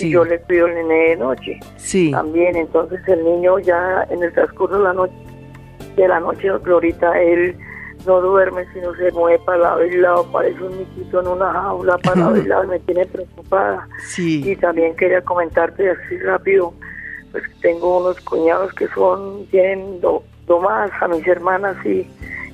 Y 0.00 0.10
yo 0.10 0.24
le 0.24 0.40
cuido 0.40 0.66
el 0.66 0.74
nene 0.74 1.10
de 1.10 1.16
noche. 1.16 1.60
Sí. 1.76 2.10
También, 2.10 2.56
entonces 2.56 3.00
el 3.06 3.24
niño 3.24 3.60
ya 3.60 4.06
en 4.10 4.22
el 4.24 4.32
transcurso 4.32 4.76
de 4.78 4.82
la 4.82 4.92
noche, 4.92 5.14
de 5.94 6.08
la 6.08 6.18
noche, 6.18 6.48
ahorita 6.48 7.20
él 7.22 7.56
no 8.04 8.20
duerme, 8.20 8.66
sino 8.72 8.94
se 8.96 9.12
mueve 9.12 9.38
para 9.44 9.58
lado 9.58 9.84
y 9.84 9.96
lado, 9.96 10.26
parece 10.32 10.62
un 10.62 10.76
niquito 10.78 11.20
en 11.20 11.28
una 11.28 11.52
jaula 11.52 11.96
para 11.98 12.16
lado 12.16 12.36
y 12.36 12.42
lado, 12.46 12.66
me 12.66 12.80
tiene 12.80 13.06
preocupada. 13.06 13.88
Sí. 14.08 14.42
Y 14.44 14.56
también 14.56 14.96
quería 14.96 15.20
comentarte 15.22 15.90
así 15.90 16.18
rápido, 16.18 16.74
pues 17.30 17.44
tengo 17.60 18.00
unos 18.00 18.20
cuñados 18.20 18.72
que 18.74 18.88
son, 18.88 19.46
tienen 19.46 20.00
más 20.60 20.90
a 21.00 21.08
mis 21.08 21.26
hermanas 21.26 21.76
y 21.84 22.06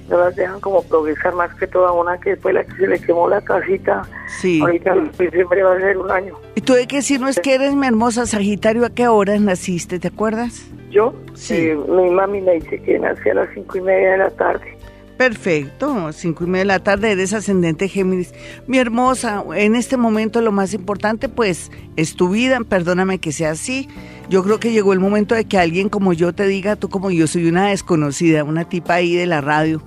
no 0.09 0.19
las 0.19 0.35
dejan 0.35 0.61
como 0.61 0.83
progresar 0.83 1.35
más 1.35 1.55
que 1.55 1.67
toda 1.67 1.93
una 1.93 2.19
que 2.19 2.37
fue 2.37 2.53
la 2.53 2.65
que 2.65 2.75
se 2.77 2.87
le 2.87 3.01
quemó 3.01 3.29
la 3.29 3.41
casita. 3.41 4.03
Sí. 4.27 4.61
Ahorita 4.61 4.93
en 4.93 5.11
diciembre 5.13 5.63
va 5.63 5.75
a 5.75 5.79
ser 5.79 5.97
un 5.97 6.11
año. 6.11 6.35
¿Y 6.57 6.61
tú 6.61 6.75
de 6.75 6.87
qué 6.87 7.01
no 7.19 7.29
es 7.29 7.39
que 7.39 7.55
eres 7.55 7.75
mi 7.75 7.87
hermosa 7.87 8.27
Sagitario? 8.27 8.85
¿A 8.85 8.91
qué 8.91 9.07
hora 9.09 9.39
naciste? 9.39 9.99
¿Te 9.99 10.09
acuerdas? 10.09 10.69
Yo, 10.91 11.15
sí. 11.35 11.55
Eh, 11.55 11.77
mi 11.89 12.11
mami 12.11 12.41
me 12.41 12.55
dice 12.55 12.83
que 12.83 12.99
nací 12.99 13.31
a 13.31 13.35
las 13.35 13.49
cinco 13.55 13.79
y 13.79 13.83
media 13.83 14.13
de 14.13 14.19
la 14.19 14.31
tarde. 14.31 14.77
Perfecto, 15.21 16.11
cinco 16.15 16.45
y 16.45 16.47
media 16.47 16.61
de 16.61 16.65
la 16.65 16.79
tarde 16.79 17.12
eres 17.12 17.35
ascendente 17.35 17.89
Géminis. 17.89 18.33
Mi 18.67 18.79
hermosa, 18.79 19.45
en 19.55 19.77
este 19.77 19.99
momento 19.99 20.41
lo 20.41 20.50
más 20.50 20.73
importante 20.73 21.29
pues 21.29 21.71
es 21.97 22.17
tu 22.17 22.31
vida, 22.31 22.59
perdóname 22.67 23.19
que 23.19 23.31
sea 23.31 23.50
así. 23.50 23.87
Yo 24.31 24.43
creo 24.43 24.59
que 24.59 24.73
llegó 24.73 24.95
el 24.95 24.99
momento 24.99 25.35
de 25.35 25.45
que 25.45 25.59
alguien 25.59 25.91
como 25.91 26.15
yo 26.15 26.33
te 26.33 26.47
diga, 26.47 26.77
tú 26.77 26.89
como 26.89 27.11
yo 27.11 27.27
soy 27.27 27.50
una 27.50 27.69
desconocida, 27.69 28.45
una 28.45 28.67
tipa 28.67 28.95
ahí 28.95 29.15
de 29.15 29.27
la 29.27 29.43
radio, 29.43 29.83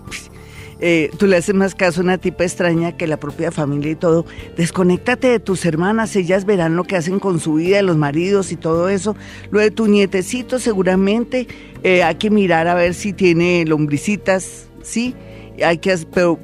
eh, 0.85 1.09
tú 1.17 1.27
le 1.27 1.37
haces 1.37 1.55
más 1.55 1.75
caso 1.75 2.01
a 2.01 2.03
una 2.03 2.17
tipa 2.17 2.43
extraña 2.43 2.97
que 2.97 3.07
la 3.07 3.17
propia 3.17 3.51
familia 3.51 3.91
y 3.91 3.95
todo. 3.95 4.25
Desconéctate 4.57 5.29
de 5.29 5.39
tus 5.39 5.65
hermanas, 5.65 6.15
ellas 6.17 6.45
verán 6.45 6.75
lo 6.75 6.83
que 6.83 6.97
hacen 6.97 7.19
con 7.19 7.39
su 7.39 7.53
vida, 7.53 7.81
los 7.81 7.95
maridos 7.95 8.51
y 8.51 8.57
todo 8.57 8.89
eso. 8.89 9.15
Lo 9.49 9.59
de 9.59 9.71
tu 9.71 9.87
nietecito 9.87 10.59
seguramente 10.59 11.47
eh, 11.83 12.03
hay 12.03 12.15
que 12.15 12.29
mirar 12.29 12.67
a 12.67 12.73
ver 12.73 12.93
si 12.93 13.13
tiene 13.13 13.63
lombricitas 13.65 14.67
¿sí? 14.83 15.15
Hay 15.63 15.77
que 15.79 15.95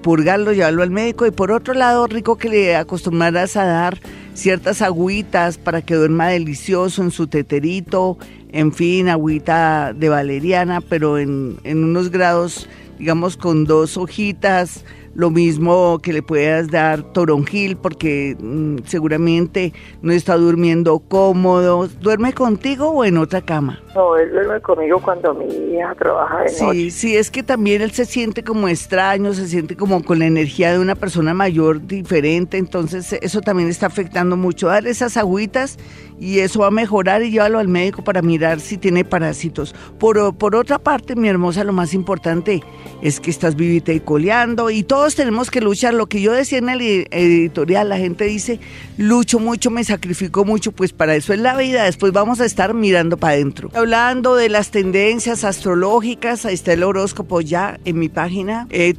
purgarlo, 0.02 0.54
llevarlo 0.54 0.84
al 0.84 0.92
médico. 0.92 1.28
Y 1.28 1.32
por 1.32 1.52
otro 1.52 1.74
lado, 1.74 2.08
rico 2.08 2.38
que 2.38 2.50
le 2.50 2.76
acostumbraras 2.76 3.56
a 3.58 3.66
dar 3.66 4.00
ciertas 4.34 4.82
agüitas 4.82 5.58
para 5.58 5.82
que 5.82 5.96
duerma 5.96 6.30
delicioso 6.30 7.04
en 7.04 7.12
su 7.12 7.28
teterito, 7.28 8.18
en 8.52 8.72
fin, 8.72 9.10
agüita 9.10 9.94
de 9.94 10.10
valeriana, 10.10 10.82
pero 10.82 11.18
en, 11.18 11.58
en 11.64 11.84
unos 11.84 12.10
grados, 12.10 12.70
digamos, 13.00 13.38
con 13.38 13.64
dos 13.64 13.98
hojitas, 13.98 14.86
lo 15.16 15.32
mismo 15.32 16.00
que 16.00 16.14
le 16.14 16.22
puedas 16.22 16.70
dar 16.70 17.02
toronjil 17.14 17.78
porque 17.78 18.38
mm, 18.40 18.80
seguramente 18.86 19.74
no 20.02 20.12
está 20.12 20.36
durmiendo 20.36 21.00
cómodo. 21.00 21.88
¿Duerme 21.88 22.34
contigo 22.34 22.90
o 22.90 23.04
en 23.04 23.18
otra 23.18 23.42
cama? 23.42 23.82
No, 23.96 24.16
él 24.18 24.32
duerme 24.32 24.62
conmigo 24.62 25.02
cuando 25.02 25.34
mi 25.34 25.46
hija 25.46 25.96
trabaja 25.96 26.40
de 26.40 26.52
noche. 26.52 26.74
Sí, 26.74 26.92
sí, 26.92 27.18
es 27.18 27.32
que 27.32 27.42
también 27.42 27.82
él 27.82 27.92
se 27.92 28.06
siente 28.06 28.44
como 28.44 28.68
extraño, 28.68 29.34
se 29.34 29.48
siente 29.48 29.76
como 29.76 30.04
con 30.04 30.20
la 30.20 30.26
energía 30.26 30.72
de 30.72 30.80
una 30.80 30.96
persona 30.96 31.34
mayor 31.34 31.86
diferente, 31.86 32.58
entonces 32.58 33.14
eso 33.14 33.42
también 33.42 33.70
está 33.70 33.88
afectando 33.88 34.38
mucho. 34.38 34.68
Dar 34.68 34.88
esas 34.88 35.18
agüitas 35.18 35.78
y 36.20 36.40
eso 36.40 36.60
va 36.60 36.68
a 36.68 36.72
mejorar 36.72 37.24
y 37.24 37.32
llévalo 37.32 37.60
al 37.60 37.68
médico 37.68 38.04
para 38.04 38.22
mirar 38.22 38.60
si 38.60 38.78
tiene 38.78 39.06
parásitos. 39.06 39.74
Por, 39.98 40.36
por 40.36 40.56
otra 40.56 40.80
parte, 40.80 41.16
mi 41.16 41.28
hermosa, 41.28 41.64
lo 41.64 41.74
más 41.74 41.94
importante 41.94 42.62
es 43.02 43.20
que 43.20 43.32
estás 43.32 43.56
vivita 43.56 43.94
y 43.94 44.00
coleando 44.00 44.70
y 44.70 44.84
todos 44.84 45.16
tenemos 45.16 45.50
que 45.50 45.62
luchar. 45.62 45.94
Lo 45.94 46.08
que 46.08 46.22
yo 46.22 46.32
decía 46.32 46.58
en 46.58 46.70
el 46.70 46.82
editorial, 47.12 47.90
la 47.90 47.98
gente 47.98 48.26
dice, 48.26 48.60
lucho 48.98 49.40
mucho, 49.40 49.72
me 49.72 49.84
sacrifico 49.84 50.46
mucho, 50.46 50.72
pues 50.72 50.94
para 50.94 51.16
eso 51.16 51.34
es 51.34 51.40
la 51.40 51.56
vida. 51.56 51.84
Después 51.84 52.12
vamos 52.14 52.42
a 52.42 52.46
estar 52.46 52.74
mirando 52.74 53.18
para 53.18 53.34
adentro. 53.34 53.70
Hablando 53.74 54.36
de 54.36 54.50
las 54.50 54.72
tendencias 54.72 55.44
astrológicas, 55.44 56.46
ahí 56.46 56.54
está 56.54 56.74
el 56.74 56.84
horóscopo 56.84 57.42
ya 57.42 57.80
en 57.86 58.00
mi 58.00 58.10
página, 58.10 58.68
eh, 58.70 58.94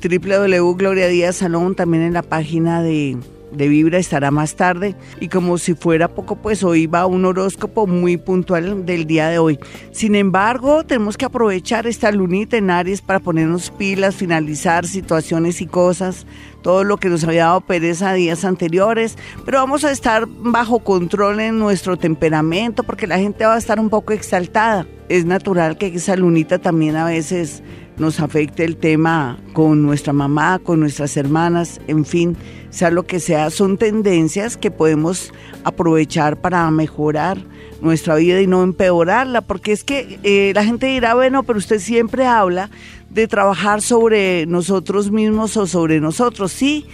también 1.74 2.02
en 2.04 2.12
la 2.12 2.22
página 2.22 2.82
de 2.82 3.16
de 3.52 3.68
Vibra 3.68 3.98
estará 3.98 4.30
más 4.30 4.56
tarde 4.56 4.94
y 5.20 5.28
como 5.28 5.58
si 5.58 5.74
fuera 5.74 6.08
poco 6.08 6.36
pues 6.36 6.62
hoy 6.62 6.86
va 6.86 7.06
un 7.06 7.24
horóscopo 7.24 7.86
muy 7.86 8.16
puntual 8.16 8.86
del 8.86 9.06
día 9.06 9.28
de 9.28 9.38
hoy. 9.38 9.58
Sin 9.92 10.14
embargo, 10.14 10.84
tenemos 10.84 11.16
que 11.16 11.24
aprovechar 11.24 11.86
esta 11.86 12.12
lunita 12.12 12.56
en 12.56 12.70
Aries 12.70 13.02
para 13.02 13.20
ponernos 13.20 13.70
pilas, 13.70 14.14
finalizar 14.14 14.86
situaciones 14.86 15.60
y 15.60 15.66
cosas, 15.66 16.26
todo 16.62 16.84
lo 16.84 16.98
que 16.98 17.08
nos 17.08 17.24
había 17.24 17.46
dado 17.46 17.60
pereza 17.60 18.12
días 18.12 18.44
anteriores, 18.44 19.16
pero 19.44 19.58
vamos 19.58 19.84
a 19.84 19.90
estar 19.90 20.26
bajo 20.26 20.80
control 20.80 21.40
en 21.40 21.58
nuestro 21.58 21.96
temperamento 21.96 22.82
porque 22.82 23.06
la 23.06 23.18
gente 23.18 23.44
va 23.44 23.54
a 23.54 23.58
estar 23.58 23.80
un 23.80 23.90
poco 23.90 24.12
exaltada. 24.12 24.86
Es 25.08 25.24
natural 25.24 25.76
que 25.76 25.88
esa 25.88 26.14
lunita 26.14 26.58
también 26.58 26.94
a 26.96 27.04
veces 27.04 27.62
nos 27.98 28.20
afecte 28.20 28.64
el 28.64 28.76
tema 28.76 29.38
con 29.52 29.82
nuestra 29.82 30.12
mamá, 30.12 30.58
con 30.58 30.80
nuestras 30.80 31.16
hermanas, 31.16 31.80
en 31.86 32.04
fin 32.04 32.36
sea 32.70 32.90
lo 32.90 33.04
que 33.04 33.20
sea, 33.20 33.50
son 33.50 33.76
tendencias 33.76 34.56
que 34.56 34.70
podemos 34.70 35.32
aprovechar 35.64 36.40
para 36.40 36.70
mejorar 36.70 37.38
nuestra 37.82 38.14
vida 38.14 38.40
y 38.40 38.46
no 38.46 38.62
empeorarla, 38.62 39.40
porque 39.40 39.72
es 39.72 39.84
que 39.84 40.18
eh, 40.22 40.52
la 40.54 40.64
gente 40.64 40.86
dirá, 40.86 41.14
bueno, 41.14 41.42
pero 41.42 41.58
usted 41.58 41.80
siempre 41.80 42.26
habla 42.26 42.70
de 43.10 43.28
trabajar 43.28 43.82
sobre 43.82 44.46
nosotros 44.46 45.10
mismos 45.10 45.56
o 45.56 45.66
sobre 45.66 46.00
nosotros, 46.00 46.52
sí, 46.52 46.86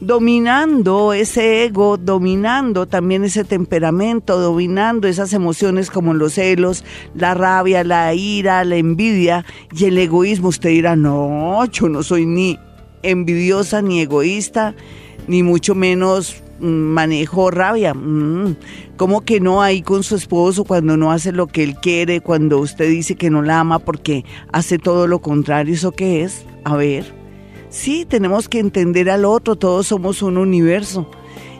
dominando 0.00 1.12
ese 1.12 1.64
ego, 1.64 1.96
dominando 1.96 2.86
también 2.86 3.24
ese 3.24 3.44
temperamento, 3.44 4.38
dominando 4.38 5.08
esas 5.08 5.32
emociones 5.32 5.90
como 5.90 6.14
los 6.14 6.34
celos, 6.34 6.84
la 7.14 7.34
rabia, 7.34 7.84
la 7.84 8.14
ira, 8.14 8.64
la 8.64 8.76
envidia 8.76 9.44
y 9.72 9.84
el 9.86 9.98
egoísmo. 9.98 10.48
Usted 10.48 10.70
dirá, 10.70 10.96
no, 10.96 11.64
yo 11.66 11.88
no 11.88 12.02
soy 12.02 12.26
ni 12.26 12.58
envidiosa 13.02 13.82
ni 13.82 14.00
egoísta 14.00 14.74
ni 15.26 15.42
mucho 15.42 15.74
menos 15.74 16.43
manejo 16.60 17.50
rabia. 17.50 17.94
Mm, 17.94 18.56
¿Cómo 18.96 19.22
que 19.22 19.40
no 19.40 19.62
ahí 19.62 19.82
con 19.82 20.02
su 20.02 20.16
esposo 20.16 20.64
cuando 20.64 20.96
no 20.96 21.10
hace 21.10 21.32
lo 21.32 21.46
que 21.46 21.62
él 21.62 21.76
quiere, 21.76 22.20
cuando 22.20 22.58
usted 22.58 22.88
dice 22.88 23.16
que 23.16 23.30
no 23.30 23.42
la 23.42 23.60
ama 23.60 23.78
porque 23.78 24.24
hace 24.52 24.78
todo 24.78 25.06
lo 25.06 25.20
contrario? 25.20 25.74
¿Eso 25.74 25.92
qué 25.92 26.22
es? 26.22 26.46
A 26.64 26.76
ver, 26.76 27.04
sí, 27.68 28.06
tenemos 28.08 28.48
que 28.48 28.60
entender 28.60 29.10
al 29.10 29.24
otro, 29.24 29.56
todos 29.56 29.86
somos 29.88 30.22
un 30.22 30.38
universo. 30.38 31.10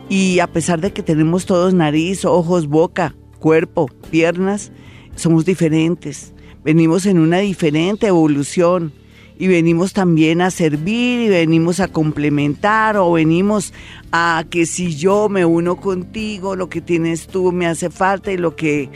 Y 0.07 0.39
a 0.39 0.47
pesar 0.47 0.81
de 0.81 0.93
que 0.93 1.01
tenemos 1.01 1.45
todos 1.45 1.73
nariz, 1.73 2.25
ojos, 2.25 2.67
boca, 2.67 3.15
cuerpo, 3.39 3.87
piernas, 4.11 4.71
somos 5.15 5.45
diferentes. 5.45 6.33
Venimos 6.63 7.05
en 7.05 7.19
una 7.19 7.39
diferente 7.39 8.07
evolución 8.07 8.93
y 9.37 9.47
venimos 9.47 9.93
también 9.93 10.41
a 10.41 10.51
servir 10.51 11.21
y 11.21 11.29
venimos 11.29 11.79
a 11.79 11.87
complementar 11.87 12.97
o 12.97 13.11
venimos 13.11 13.73
a 14.11 14.45
que 14.49 14.65
si 14.65 14.95
yo 14.95 15.29
me 15.29 15.45
uno 15.45 15.75
contigo, 15.75 16.55
lo 16.55 16.69
que 16.69 16.81
tienes 16.81 17.27
tú 17.27 17.51
me 17.51 17.67
hace 17.67 17.89
falta 17.89 18.31
y 18.31 18.37
lo 18.37 18.55
que 18.55 18.89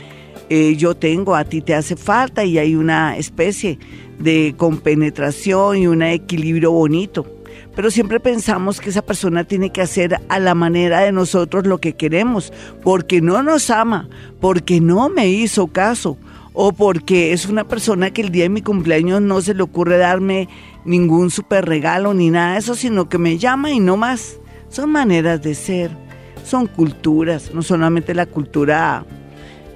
eh, 0.48 0.76
yo 0.76 0.96
tengo 0.96 1.34
a 1.34 1.44
ti 1.44 1.60
te 1.60 1.74
hace 1.74 1.96
falta 1.96 2.44
y 2.44 2.58
hay 2.58 2.74
una 2.74 3.16
especie 3.16 3.78
de 4.18 4.54
compenetración 4.56 5.76
y 5.78 5.86
un 5.86 6.02
equilibrio 6.02 6.72
bonito. 6.72 7.26
Pero 7.74 7.90
siempre 7.90 8.18
pensamos 8.18 8.80
que 8.80 8.90
esa 8.90 9.02
persona 9.02 9.44
tiene 9.44 9.70
que 9.70 9.80
hacer 9.80 10.20
a 10.28 10.38
la 10.38 10.54
manera 10.54 11.00
de 11.00 11.12
nosotros 11.12 11.66
lo 11.66 11.78
que 11.78 11.94
queremos, 11.94 12.52
porque 12.82 13.20
no 13.20 13.42
nos 13.42 13.70
ama, 13.70 14.08
porque 14.40 14.80
no 14.80 15.08
me 15.08 15.28
hizo 15.28 15.68
caso, 15.68 16.18
o 16.52 16.72
porque 16.72 17.32
es 17.32 17.46
una 17.46 17.64
persona 17.64 18.10
que 18.10 18.22
el 18.22 18.30
día 18.30 18.44
de 18.44 18.48
mi 18.48 18.62
cumpleaños 18.62 19.22
no 19.22 19.40
se 19.40 19.54
le 19.54 19.62
ocurre 19.62 19.98
darme 19.98 20.48
ningún 20.84 21.30
super 21.30 21.64
regalo 21.64 22.14
ni 22.14 22.30
nada 22.30 22.54
de 22.54 22.58
eso, 22.58 22.74
sino 22.74 23.08
que 23.08 23.18
me 23.18 23.38
llama 23.38 23.70
y 23.70 23.80
no 23.80 23.96
más. 23.96 24.38
Son 24.68 24.90
maneras 24.90 25.42
de 25.42 25.54
ser, 25.54 25.90
son 26.44 26.66
culturas, 26.66 27.52
no 27.54 27.62
solamente 27.62 28.14
la 28.14 28.26
cultura 28.26 29.04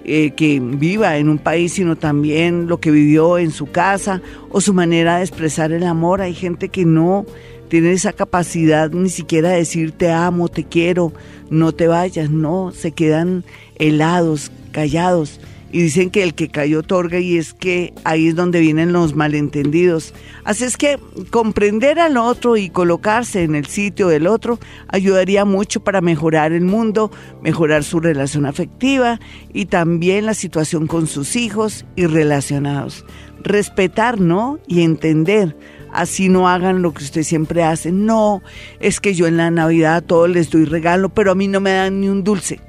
eh, 0.04 0.32
que 0.32 0.60
viva 0.60 1.16
en 1.16 1.28
un 1.28 1.38
país, 1.38 1.74
sino 1.74 1.96
también 1.96 2.66
lo 2.66 2.78
que 2.78 2.90
vivió 2.90 3.38
en 3.38 3.50
su 3.50 3.66
casa 3.66 4.20
o 4.50 4.60
su 4.60 4.74
manera 4.74 5.16
de 5.16 5.22
expresar 5.22 5.72
el 5.72 5.84
amor. 5.84 6.20
Hay 6.20 6.34
gente 6.34 6.68
que 6.68 6.84
no 6.84 7.24
tiene 7.68 7.92
esa 7.92 8.12
capacidad 8.12 8.90
ni 8.90 9.08
siquiera 9.08 9.50
de 9.50 9.58
decir 9.58 9.92
te 9.92 10.10
amo, 10.10 10.48
te 10.48 10.64
quiero, 10.64 11.12
no 11.50 11.72
te 11.72 11.86
vayas, 11.86 12.30
no, 12.30 12.72
se 12.72 12.92
quedan 12.92 13.44
helados, 13.76 14.50
callados 14.72 15.40
y 15.74 15.82
dicen 15.82 16.10
que 16.10 16.22
el 16.22 16.34
que 16.34 16.50
cayó 16.50 16.78
otorga 16.78 17.18
y 17.18 17.36
es 17.36 17.52
que 17.52 17.92
ahí 18.04 18.28
es 18.28 18.36
donde 18.36 18.60
vienen 18.60 18.92
los 18.92 19.16
malentendidos. 19.16 20.14
Así 20.44 20.62
es 20.62 20.76
que 20.76 21.00
comprender 21.30 21.98
al 21.98 22.16
otro 22.16 22.56
y 22.56 22.70
colocarse 22.70 23.42
en 23.42 23.56
el 23.56 23.66
sitio 23.66 24.06
del 24.06 24.28
otro 24.28 24.60
ayudaría 24.86 25.44
mucho 25.44 25.82
para 25.82 26.00
mejorar 26.00 26.52
el 26.52 26.64
mundo, 26.64 27.10
mejorar 27.42 27.82
su 27.82 27.98
relación 27.98 28.46
afectiva 28.46 29.18
y 29.52 29.64
también 29.64 30.26
la 30.26 30.34
situación 30.34 30.86
con 30.86 31.08
sus 31.08 31.34
hijos 31.34 31.84
y 31.96 32.06
relacionados. 32.06 33.04
Respetar, 33.42 34.20
¿no? 34.20 34.60
Y 34.68 34.82
entender 34.82 35.56
así 35.92 36.28
no 36.28 36.48
hagan 36.48 36.82
lo 36.82 36.94
que 36.94 37.02
usted 37.02 37.24
siempre 37.24 37.64
hace. 37.64 37.90
No, 37.90 38.42
es 38.78 39.00
que 39.00 39.12
yo 39.12 39.26
en 39.26 39.38
la 39.38 39.50
Navidad 39.50 39.96
a 39.96 40.02
todos 40.02 40.30
les 40.30 40.50
doy 40.50 40.66
regalo, 40.66 41.08
pero 41.08 41.32
a 41.32 41.34
mí 41.34 41.48
no 41.48 41.58
me 41.58 41.72
dan 41.72 42.00
ni 42.00 42.08
un 42.08 42.22
dulce 42.22 42.60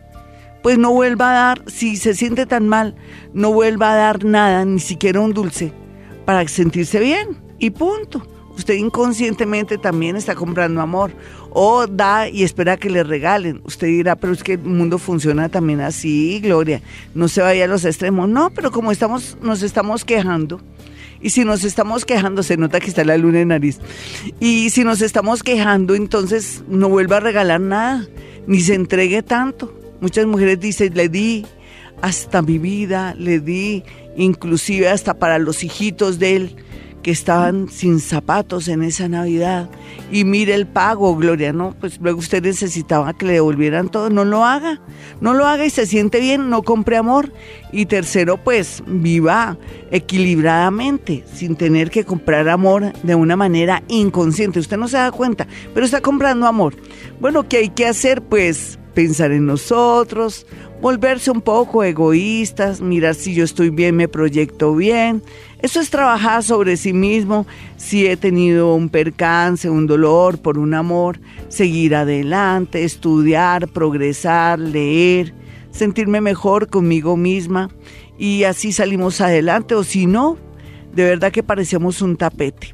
pues 0.65 0.79
no 0.79 0.91
vuelva 0.91 1.29
a 1.29 1.33
dar, 1.33 1.63
si 1.67 1.95
se 1.95 2.15
siente 2.15 2.47
tan 2.47 2.67
mal, 2.67 2.95
no 3.35 3.53
vuelva 3.53 3.93
a 3.93 3.95
dar 3.97 4.25
nada, 4.25 4.65
ni 4.65 4.79
siquiera 4.79 5.19
un 5.19 5.31
dulce, 5.31 5.71
para 6.25 6.47
sentirse 6.47 6.99
bien. 6.99 7.37
Y 7.59 7.69
punto. 7.69 8.25
Usted 8.57 8.73
inconscientemente 8.73 9.77
también 9.77 10.15
está 10.15 10.33
comprando 10.33 10.81
amor. 10.81 11.11
O 11.51 11.85
da 11.85 12.27
y 12.27 12.41
espera 12.41 12.77
que 12.77 12.89
le 12.89 13.03
regalen. 13.03 13.61
Usted 13.63 13.85
dirá, 13.85 14.15
pero 14.15 14.33
es 14.33 14.41
que 14.41 14.53
el 14.53 14.63
mundo 14.63 14.97
funciona 14.97 15.49
también 15.49 15.81
así, 15.81 16.39
Gloria. 16.39 16.81
No 17.13 17.27
se 17.27 17.43
vaya 17.43 17.65
a 17.65 17.67
los 17.67 17.85
extremos. 17.85 18.27
No, 18.27 18.49
pero 18.49 18.71
como 18.71 18.91
estamos, 18.91 19.37
nos 19.43 19.61
estamos 19.61 20.03
quejando. 20.03 20.61
Y 21.21 21.29
si 21.29 21.45
nos 21.45 21.63
estamos 21.63 22.05
quejando, 22.05 22.41
se 22.41 22.57
nota 22.57 22.79
que 22.79 22.87
está 22.87 23.05
la 23.05 23.17
luna 23.17 23.41
en 23.41 23.49
nariz. 23.49 23.81
Y 24.39 24.71
si 24.71 24.83
nos 24.83 25.03
estamos 25.03 25.43
quejando, 25.43 25.93
entonces 25.93 26.63
no 26.67 26.89
vuelva 26.89 27.17
a 27.17 27.19
regalar 27.19 27.61
nada, 27.61 28.07
ni 28.47 28.61
se 28.61 28.73
entregue 28.73 29.21
tanto. 29.21 29.84
Muchas 30.01 30.25
mujeres 30.25 30.59
dicen, 30.59 30.93
le 30.93 31.09
di 31.09 31.45
hasta 32.01 32.41
mi 32.41 32.57
vida, 32.57 33.15
le 33.17 33.39
di 33.39 33.83
inclusive 34.17 34.89
hasta 34.89 35.13
para 35.13 35.39
los 35.39 35.63
hijitos 35.63 36.19
de 36.19 36.35
él 36.35 36.55
que 37.05 37.11
estaban 37.11 37.69
sin 37.69 37.99
zapatos 37.99 38.67
en 38.67 38.81
esa 38.81 39.07
Navidad. 39.07 39.69
Y 40.11 40.23
mire 40.23 40.55
el 40.55 40.65
pago, 40.65 41.15
Gloria, 41.15 41.53
¿no? 41.53 41.75
Pues 41.79 41.99
luego 42.01 42.17
usted 42.17 42.41
necesitaba 42.41 43.13
que 43.13 43.27
le 43.27 43.33
devolvieran 43.33 43.89
todo. 43.89 44.09
No 44.09 44.25
lo 44.25 44.43
haga, 44.43 44.81
no 45.21 45.35
lo 45.35 45.45
haga 45.45 45.67
y 45.67 45.69
se 45.69 45.85
siente 45.85 46.19
bien, 46.19 46.49
no 46.49 46.63
compre 46.63 46.97
amor. 46.97 47.31
Y 47.71 47.85
tercero, 47.85 48.43
pues 48.43 48.81
viva 48.87 49.55
equilibradamente, 49.91 51.23
sin 51.31 51.55
tener 51.55 51.91
que 51.91 52.05
comprar 52.05 52.49
amor 52.49 52.91
de 53.03 53.13
una 53.13 53.35
manera 53.35 53.83
inconsciente. 53.87 54.59
Usted 54.59 54.77
no 54.77 54.87
se 54.87 54.97
da 54.97 55.11
cuenta, 55.11 55.45
pero 55.75 55.85
está 55.85 56.01
comprando 56.01 56.47
amor. 56.47 56.75
Bueno, 57.19 57.47
¿qué 57.47 57.57
hay 57.57 57.69
que 57.69 57.85
hacer? 57.85 58.23
Pues 58.23 58.79
pensar 58.95 59.31
en 59.31 59.45
nosotros, 59.45 60.47
volverse 60.81 61.29
un 61.29 61.41
poco 61.41 61.83
egoístas, 61.83 62.81
mirar 62.81 63.13
si 63.13 63.35
yo 63.35 63.43
estoy 63.43 63.69
bien, 63.69 63.95
me 63.95 64.07
proyecto 64.07 64.73
bien. 64.75 65.21
Eso 65.61 65.79
es 65.79 65.89
trabajar 65.89 66.41
sobre 66.41 66.77
sí 66.77 66.93
mismo, 66.93 67.45
si 67.77 68.07
he 68.07 68.17
tenido 68.17 68.73
un 68.73 68.89
percance, 68.89 69.69
un 69.69 69.85
dolor 69.85 70.39
por 70.39 70.57
un 70.57 70.73
amor, 70.73 71.19
seguir 71.49 71.95
adelante, 71.95 72.83
estudiar, 72.83 73.67
progresar, 73.67 74.57
leer, 74.57 75.33
sentirme 75.69 76.21
mejor 76.21 76.69
conmigo 76.69 77.17
misma. 77.17 77.69
Y 78.17 78.45
así 78.45 78.71
salimos 78.71 79.21
adelante 79.21 79.75
o 79.75 79.83
si 79.83 80.05
no, 80.05 80.37
de 80.93 81.03
verdad 81.03 81.31
que 81.31 81.43
parecemos 81.43 82.01
un 82.01 82.15
tapete 82.15 82.73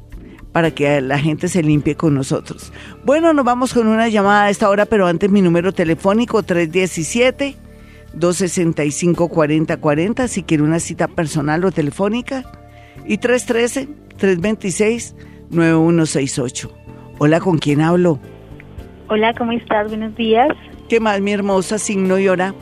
para 0.52 0.70
que 0.70 1.00
la 1.00 1.18
gente 1.18 1.48
se 1.48 1.62
limpie 1.62 1.96
con 1.96 2.14
nosotros. 2.14 2.72
Bueno, 3.04 3.32
nos 3.32 3.44
vamos 3.44 3.74
con 3.74 3.86
una 3.88 4.08
llamada 4.08 4.44
a 4.44 4.50
esta 4.50 4.68
hora, 4.68 4.86
pero 4.86 5.06
antes 5.06 5.30
mi 5.30 5.40
número 5.40 5.72
telefónico 5.72 6.42
317 6.42 7.56
265 8.14 9.28
4040 9.28 10.28
si 10.28 10.42
quiere 10.42 10.62
una 10.62 10.78
cita 10.78 11.08
personal 11.08 11.64
o 11.64 11.72
telefónica 11.72 12.44
y 13.06 13.18
313 13.18 13.88
326 14.18 15.16
9168. 15.50 16.70
Hola, 17.18 17.40
¿con 17.40 17.58
quién 17.58 17.80
hablo? 17.80 18.18
Hola, 19.08 19.34
¿cómo 19.34 19.52
estás? 19.52 19.88
Buenos 19.88 20.14
días. 20.16 20.48
¿Qué 20.88 21.00
más, 21.00 21.20
mi 21.20 21.32
hermosa 21.32 21.78
signo 21.78 22.18
y 22.18 22.28
hora? 22.28 22.54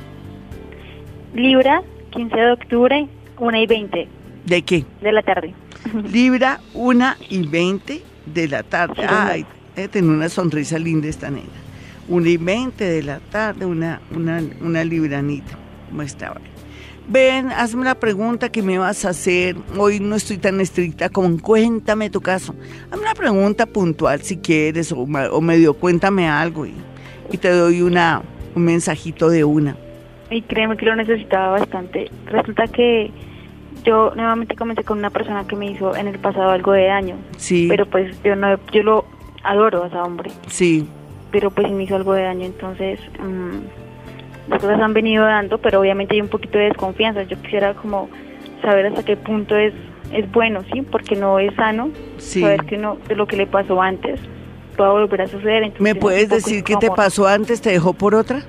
Libra, 1.35 1.83
15 2.11 2.37
de 2.37 2.53
octubre, 2.53 3.09
1 3.39 3.57
y 3.57 3.67
20. 3.67 4.09
¿De 4.47 4.63
qué? 4.63 4.85
De 5.01 5.13
la 5.13 5.23
tarde. 5.23 5.55
Libra, 6.11 6.61
1 6.75 7.07
y 7.29 7.47
20 7.47 8.03
de 8.27 8.49
la 8.49 8.63
tarde. 8.63 9.05
Ay, 9.07 9.47
eh, 9.77 9.89
tiene 9.89 10.09
una 10.09 10.29
sonrisa 10.29 10.79
linda 10.79 11.09
esta 11.09 11.31
nena. 11.31 11.49
1 12.09 12.29
y 12.29 12.37
20 12.37 12.85
de 12.85 13.03
la 13.03 13.21
tarde, 13.21 13.67
una, 13.67 14.01
una, 14.15 14.43
una 14.61 14.85
libranita. 14.85 15.57
¿Cómo 15.89 16.03
estaba? 16.03 16.41
Ven, 17.09 17.51
hazme 17.51 17.85
la 17.85 17.97
pregunta 17.97 18.51
que 18.51 18.63
me 18.63 18.79
vas 18.79 19.05
a 19.05 19.11
hacer. 19.11 19.57
Hoy 19.77 20.01
no 20.01 20.17
estoy 20.17 20.39
tan 20.39 20.61
estricta 20.61 21.09
como 21.09 21.41
cuéntame 21.41 22.11
tu 22.11 22.21
caso. 22.21 22.55
Hazme 22.91 23.03
una 23.03 23.15
pregunta 23.15 23.67
puntual 23.67 24.23
si 24.23 24.37
quieres 24.37 24.93
o, 24.93 25.01
o 25.01 25.41
medio 25.41 25.75
cuéntame 25.75 26.29
algo 26.29 26.67
y, 26.67 26.75
y 27.33 27.39
te 27.39 27.51
doy 27.51 27.83
una, 27.83 28.23
un 28.55 28.65
mensajito 28.65 29.29
de 29.29 29.45
una. 29.45 29.77
Y 30.31 30.43
créeme 30.43 30.77
que 30.77 30.87
lo 30.87 30.95
necesitaba 30.95 31.59
bastante. 31.59 32.11
Resulta 32.27 32.69
que 32.69 33.11
yo 33.85 34.13
nuevamente 34.15 34.57
comencé 34.57 34.85
con 34.85 34.99
una 34.99 35.11
persona 35.11 35.47
que 35.47 35.57
me 35.57 35.67
hizo 35.71 35.97
en 35.97 36.09
el 36.09 36.19
pasado 36.19 36.51
algo 36.51 36.73
de 36.73 36.87
daño. 36.87 37.17
Sí. 37.37 37.67
Pero 37.69 37.87
pues 37.87 38.21
yo 38.23 38.37
no, 38.37 38.59
yo 38.73 38.83
lo 38.83 39.05
adoro 39.43 39.85
a 39.85 39.87
ese 39.87 39.97
hombre. 39.97 40.31
Sí. 40.47 40.89
Pero 41.31 41.51
pues 41.51 41.71
me 41.71 41.85
hizo 41.85 41.97
algo 41.97 42.13
de 42.13 42.25
daño, 42.25 42.47
entonces 42.47 42.99
mmm, 43.19 43.61
las 44.49 44.61
cosas 44.61 44.81
han 44.81 44.93
venido 44.93 45.25
dando, 45.25 45.59
pero 45.59 45.81
obviamente 45.81 46.15
hay 46.15 46.21
un 46.21 46.29
poquito 46.29 46.59
de 46.59 46.65
desconfianza. 46.65 47.23
Yo 47.23 47.41
quisiera 47.41 47.75
como 47.75 48.09
saber 48.63 48.87
hasta 48.87 49.05
qué 49.05 49.17
punto 49.17 49.57
es 49.57 49.73
es 50.13 50.31
bueno, 50.33 50.63
¿sí? 50.73 50.83
Porque 50.83 51.15
no 51.17 51.39
es 51.39 51.55
sano 51.55 51.91
sí. 52.19 52.41
saber 52.41 52.65
que 52.65 52.77
no 52.77 52.99
de 53.09 53.15
lo 53.15 53.27
que 53.27 53.37
le 53.37 53.47
pasó 53.47 53.81
antes 53.81 54.21
pueda 54.77 54.91
volver 54.91 55.23
a 55.23 55.27
suceder. 55.29 55.63
Entonces, 55.63 55.83
¿Me 55.83 55.95
puedes 55.95 56.29
decir 56.29 56.65
qué 56.65 56.77
te 56.77 56.91
pasó 56.91 57.27
antes? 57.27 57.61
¿Te 57.61 57.71
dejó 57.71 57.93
por 57.93 58.15
otra? 58.15 58.43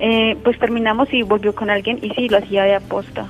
Eh, 0.00 0.36
pues 0.42 0.58
terminamos 0.58 1.12
y 1.12 1.22
volvió 1.22 1.54
con 1.54 1.70
alguien 1.70 1.98
y 2.02 2.10
sí, 2.10 2.28
lo 2.28 2.38
hacía 2.38 2.64
de 2.64 2.74
aposta. 2.74 3.26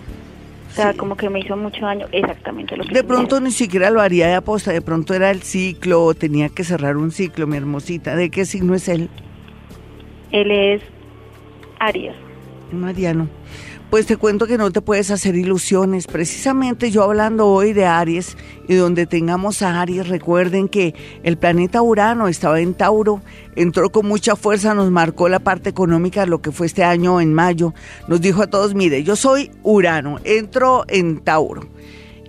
O 0.70 0.72
sea, 0.72 0.92
sí. 0.92 0.98
como 0.98 1.16
que 1.16 1.28
me 1.28 1.40
hizo 1.40 1.56
mucho 1.56 1.84
daño, 1.84 2.06
exactamente 2.12 2.76
lo 2.76 2.84
que 2.84 2.94
De 2.94 3.02
pronto 3.02 3.40
ni 3.40 3.50
siquiera 3.50 3.90
lo 3.90 4.00
haría 4.00 4.28
de 4.28 4.34
aposta, 4.34 4.72
de 4.72 4.80
pronto 4.80 5.14
era 5.14 5.30
el 5.30 5.42
ciclo, 5.42 6.14
tenía 6.14 6.48
que 6.48 6.62
cerrar 6.62 6.96
un 6.96 7.10
ciclo, 7.10 7.46
mi 7.46 7.56
hermosita. 7.56 8.14
¿De 8.14 8.30
qué 8.30 8.44
signo 8.44 8.74
es 8.74 8.88
él? 8.88 9.08
Él 10.30 10.50
es 10.50 10.82
Aries. 11.80 12.14
Mariano. 12.72 13.28
Pues 13.90 14.06
te 14.06 14.16
cuento 14.16 14.46
que 14.46 14.56
no 14.56 14.70
te 14.70 14.82
puedes 14.82 15.10
hacer 15.10 15.34
ilusiones. 15.34 16.06
Precisamente 16.06 16.92
yo 16.92 17.02
hablando 17.02 17.48
hoy 17.48 17.72
de 17.72 17.86
Aries 17.86 18.36
y 18.68 18.76
donde 18.76 19.04
tengamos 19.04 19.62
a 19.62 19.80
Aries, 19.80 20.06
recuerden 20.06 20.68
que 20.68 20.94
el 21.24 21.36
planeta 21.36 21.82
Urano 21.82 22.28
estaba 22.28 22.60
en 22.60 22.74
Tauro, 22.74 23.20
entró 23.56 23.90
con 23.90 24.06
mucha 24.06 24.36
fuerza, 24.36 24.74
nos 24.74 24.92
marcó 24.92 25.28
la 25.28 25.40
parte 25.40 25.70
económica, 25.70 26.24
lo 26.24 26.40
que 26.40 26.52
fue 26.52 26.68
este 26.68 26.84
año 26.84 27.20
en 27.20 27.34
mayo. 27.34 27.74
Nos 28.06 28.20
dijo 28.20 28.42
a 28.42 28.46
todos, 28.46 28.76
mire, 28.76 29.02
yo 29.02 29.16
soy 29.16 29.50
Urano, 29.64 30.20
entro 30.22 30.84
en 30.86 31.18
Tauro. 31.18 31.68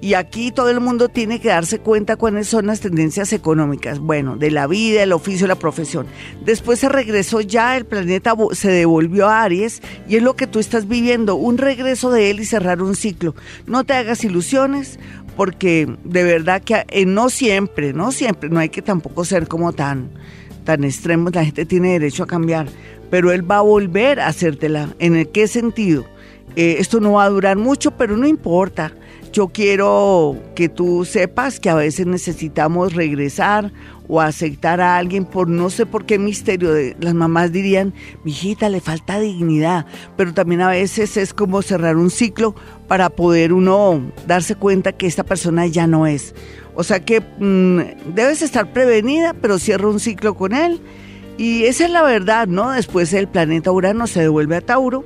Y 0.02 0.16
aquí 0.16 0.52
todo 0.52 0.72
el 0.72 0.80
mundo 0.80 1.10
tiene 1.10 1.40
que 1.40 1.50
darse 1.50 1.78
cuenta 1.78 2.16
cuáles 2.16 2.48
son 2.48 2.66
las 2.66 2.80
tendencias 2.80 3.34
económicas, 3.34 4.00
bueno, 4.00 4.36
de 4.36 4.50
la 4.50 4.66
vida, 4.66 5.04
el 5.04 5.14
oficio, 5.14 5.46
la 5.46 5.56
profesión. 5.56 6.08
Después 6.44 6.80
se 6.80 6.90
regresó 6.90 7.40
ya, 7.40 7.78
el 7.78 7.86
planeta 7.86 8.34
se 8.54 8.72
devolvió 8.72 9.30
a 9.30 9.44
Aries 9.44 9.80
y 10.10 10.16
es 10.16 10.24
lo 10.24 10.36
que 10.36 10.48
tú 10.48 10.58
estás 10.58 10.88
viviendo, 10.88 11.36
un 11.36 11.60
regreso 11.60 12.10
de 12.10 12.32
él 12.32 12.40
y 12.40 12.46
cerrar 12.46 12.82
un 12.82 12.96
ciclo. 12.96 13.36
No 13.68 13.84
te 13.84 13.94
hagas 13.94 14.24
ilusiones 14.24 14.98
porque 15.38 15.88
de 16.04 16.24
verdad 16.24 16.64
que 16.64 16.84
eh, 16.90 17.06
no 17.06 17.30
siempre, 17.30 17.94
no 17.94 18.12
siempre, 18.12 18.50
no 18.50 18.60
hay 18.60 18.70
que 18.70 18.82
tampoco 18.82 19.24
ser 19.24 19.48
como 19.48 19.72
tan, 19.72 20.10
tan 20.64 20.84
extremos, 20.84 21.36
la 21.36 21.46
gente 21.46 21.66
tiene 21.66 21.92
derecho 21.92 22.24
a 22.24 22.28
cambiar, 22.28 22.68
pero 23.12 23.32
él 23.32 23.50
va 23.50 23.58
a 23.58 23.62
volver 23.62 24.20
a 24.20 24.28
hacértela. 24.28 24.90
¿En 24.98 25.16
el 25.16 25.30
qué 25.30 25.48
sentido? 25.48 26.06
Eh, 26.56 26.78
esto 26.80 27.00
no 27.00 27.14
va 27.14 27.26
a 27.26 27.30
durar 27.30 27.58
mucho, 27.58 27.92
pero 27.92 28.18
no 28.18 28.28
importa 28.28 28.94
yo 29.32 29.48
quiero 29.48 30.38
que 30.56 30.68
tú 30.68 31.06
sepas 31.06 31.60
que 31.60 31.70
a 31.70 31.76
veces 31.76 32.06
necesitamos 32.06 32.94
regresar 32.94 33.72
o 34.08 34.20
aceptar 34.20 34.82
a 34.82 34.98
alguien 34.98 35.24
por 35.24 35.48
no 35.48 35.70
sé 35.70 35.86
por 35.86 36.06
qué 36.06 36.20
misterio. 36.20 36.74
De, 36.74 36.98
las 37.00 37.14
mamás 37.14 37.52
dirían, 37.52 37.94
mi 38.24 38.32
hijita, 38.32 38.68
le 38.68 38.82
falta 38.82 39.20
dignidad, 39.20 39.86
pero 40.18 40.34
también 40.34 40.62
a 40.62 40.70
veces 40.70 41.16
es 41.16 41.34
como 41.34 41.62
cerrar 41.62 41.96
un 41.96 42.10
ciclo 42.10 42.56
para 42.88 43.10
poder 43.10 43.54
uno 43.54 44.02
darse 44.28 44.56
cuenta 44.56 44.92
que 44.92 45.08
esta 45.08 45.24
persona 45.24 45.66
ya 45.66 45.88
no 45.88 46.08
es. 46.08 46.36
O 46.76 46.84
sea 46.84 47.00
que 47.04 47.22
mmm, 47.22 48.14
debes 48.14 48.42
estar 48.42 48.74
prevenida, 48.74 49.34
pero 49.34 49.60
cierra 49.60 49.88
un 49.88 50.00
ciclo 50.00 50.36
con 50.36 50.54
él. 50.54 50.82
Y 51.38 51.64
esa 51.64 51.86
es 51.86 51.92
la 51.92 52.04
verdad, 52.04 52.48
¿no? 52.48 52.72
Después 52.72 53.14
el 53.14 53.28
planeta 53.28 53.72
Urano 53.72 54.08
se 54.08 54.20
devuelve 54.20 54.58
a 54.58 54.62
Tauro 54.62 55.06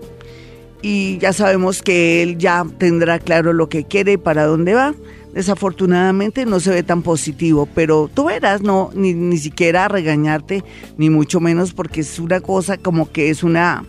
y 0.87 1.17
ya 1.17 1.33
sabemos 1.33 1.81
que 1.81 2.21
él 2.21 2.37
ya 2.37 2.63
tendrá 2.77 3.17
claro 3.17 3.53
lo 3.53 3.69
que 3.69 3.85
quiere 3.85 4.11
y 4.11 4.17
para 4.17 4.45
dónde 4.45 4.75
va. 4.75 4.93
Desafortunadamente 5.33 6.45
no 6.45 6.59
se 6.59 6.69
ve 6.69 6.83
tan 6.83 7.01
positivo, 7.01 7.67
pero 7.73 8.07
tú 8.13 8.25
verás, 8.25 8.61
no, 8.61 8.91
ni, 8.93 9.15
ni 9.15 9.39
siquiera 9.39 9.87
regañarte, 9.87 10.63
ni 10.95 11.09
mucho 11.09 11.39
menos 11.39 11.73
porque 11.73 12.01
es 12.01 12.19
una 12.19 12.39
cosa 12.39 12.77
como 12.77 13.11
que 13.11 13.31
es 13.31 13.41
una, 13.41 13.83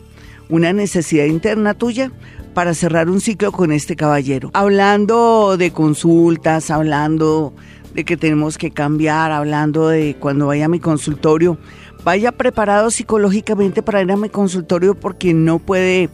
una 0.48 0.72
necesidad 0.72 1.26
interna 1.26 1.74
tuya 1.74 2.12
para 2.54 2.72
cerrar 2.72 3.11
un 3.11 3.20
ciclo 3.20 3.52
con 3.52 3.72
este 3.72 3.94
caballero. 3.94 4.50
Hablando 4.54 5.59
de 5.59 5.72
consultas, 5.72 6.70
hablando 6.70 7.52
de 7.92 8.06
que 8.06 8.16
tenemos 8.16 8.56
que 8.56 8.70
cambiar, 8.70 9.32
hablando 9.32 9.88
de 9.88 10.16
cuando 10.18 10.46
vaya 10.46 10.64
a 10.64 10.68
mi 10.68 10.80
consultorio, 10.80 11.59
vaya 12.06 12.30
preparado 12.30 12.90
psicológicamente 12.92 13.82
para 13.82 14.00
ir 14.00 14.12
a 14.12 14.16
mi 14.16 14.28
consultorio 14.28 14.94
porque 14.94 15.35
no 15.35 15.59
puede 15.59 16.09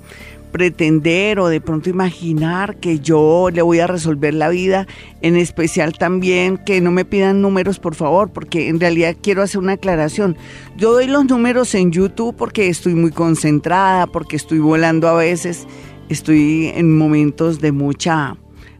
pretender 0.52 1.40
o 1.40 1.48
de 1.48 1.60
pronto 1.60 1.90
imaginar 1.90 2.76
que 2.76 3.00
yo 3.00 3.48
le 3.52 3.62
voy 3.62 3.80
a 3.80 3.86
resolver 3.86 4.34
la 4.34 4.50
vida, 4.50 4.86
en 5.22 5.36
especial 5.36 5.94
también 5.94 6.58
que 6.58 6.80
no 6.80 6.90
me 6.92 7.04
pidan 7.04 7.40
números 7.40 7.78
por 7.78 7.94
favor, 7.94 8.30
porque 8.30 8.68
en 8.68 8.78
realidad 8.78 9.16
quiero 9.20 9.42
hacer 9.42 9.58
una 9.58 9.72
aclaración. 9.72 10.36
Yo 10.76 10.92
doy 10.92 11.06
los 11.06 11.24
números 11.24 11.74
en 11.74 11.90
YouTube 11.90 12.36
porque 12.36 12.68
estoy 12.68 12.94
muy 12.94 13.10
concentrada, 13.10 14.06
porque 14.06 14.36
estoy 14.36 14.58
volando 14.58 15.08
a 15.08 15.14
veces, 15.14 15.66
estoy 16.08 16.66
en 16.74 16.96
momentos 16.96 17.60
de 17.60 17.72
mucha 17.72 18.36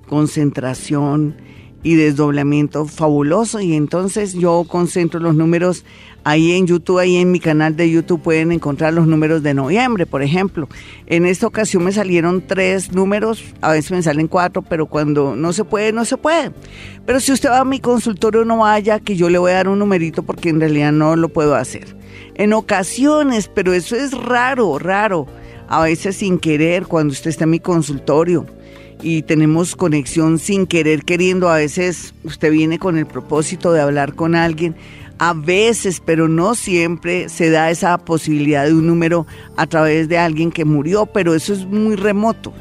concentración 0.07 1.37
y 1.83 1.95
desdoblamiento 1.95 2.87
fabuloso. 2.87 3.61
Y 3.61 3.75
entonces 3.75 4.35
yo 4.35 4.65
concentro 4.69 5.21
los 5.21 5.35
números 5.35 5.85
ahí 6.25 6.53
en 6.53 6.67
YouTube, 6.67 6.99
ahí 6.99 7.17
en 7.17 7.31
mi 7.31 7.41
canal 7.41 7.77
de 7.77 7.91
YouTube 7.91 8.23
pueden 8.23 8.53
encontrar 8.53 8.93
los 8.93 9.07
números 9.07 9.43
de 9.43 9.55
noviembre, 9.55 10.07
por 10.07 10.23
ejemplo. 10.23 10.69
En 11.07 11.27
esta 11.27 11.47
ocasión 11.47 11.85
me 11.85 11.93
salieron 11.93 12.43
tres 12.47 12.93
números, 12.93 13.45
a 13.61 13.73
veces 13.73 13.91
me 13.91 14.03
salen 14.03 14.29
cuatro, 14.29 14.63
pero 14.63 14.87
cuando 14.87 15.37
no 15.37 15.53
se 15.53 15.65
puede, 15.65 15.93
no 15.93 16.05
se 16.05 16.17
puede. 16.17 16.53
Pero 17.07 17.21
si 17.21 17.33
usted 17.33 17.51
va 17.51 17.61
a 17.61 17.65
mi 17.65 17.81
consultorio, 17.81 18.45
no 18.45 18.59
vaya, 18.59 19.01
que 19.01 19.17
yo 19.17 19.29
le 19.29 19.39
voy 19.39 19.53
a 19.53 19.55
dar 19.55 19.69
un 19.69 19.79
numerito 19.79 20.23
porque 20.23 20.49
en 20.49 20.61
realidad 20.61 20.93
no 20.93 21.17
lo 21.17 21.29
puedo 21.29 21.55
hacer. 21.55 21.97
En 22.35 22.53
ocasiones, 22.53 23.49
pero 23.53 23.73
eso 23.73 23.97
es 23.97 24.13
raro, 24.13 24.79
raro. 24.79 25.27
A 25.69 25.83
veces 25.83 26.17
sin 26.17 26.39
querer, 26.39 26.87
cuando 26.87 27.13
usted 27.13 27.31
está 27.31 27.45
en 27.45 27.51
mi 27.51 27.61
consultorio 27.61 28.47
y 29.03 29.23
tenemos 29.23 29.75
conexión 29.75 30.39
sin 30.39 30.67
querer 30.67 31.05
queriendo. 31.05 31.49
A 31.49 31.57
veces 31.57 32.15
usted 32.25 32.51
viene 32.53 32.79
con 32.79 32.97
el 32.97 33.07
propósito 33.07 33.73
de 33.73 33.81
hablar 33.81 34.15
con 34.15 34.35
alguien. 34.35 34.77
A 35.25 35.35
veces, 35.35 36.03
pero 36.05 36.27
no 36.27 36.57
siempre, 36.57 37.29
se 37.29 37.49
da 37.49 37.71
esa 37.71 37.97
posibilidad 37.97 38.67
de 38.67 38.75
un 38.75 38.89
número 38.89 39.25
a 39.57 39.69
través 39.69 40.09
de 40.09 40.19
alguien 40.19 40.51
que 40.51 40.65
murió, 40.65 41.07
pero 41.07 41.33
eso 41.37 41.53
es 41.53 41.65
muy 41.65 41.95
remoto. 41.95 42.53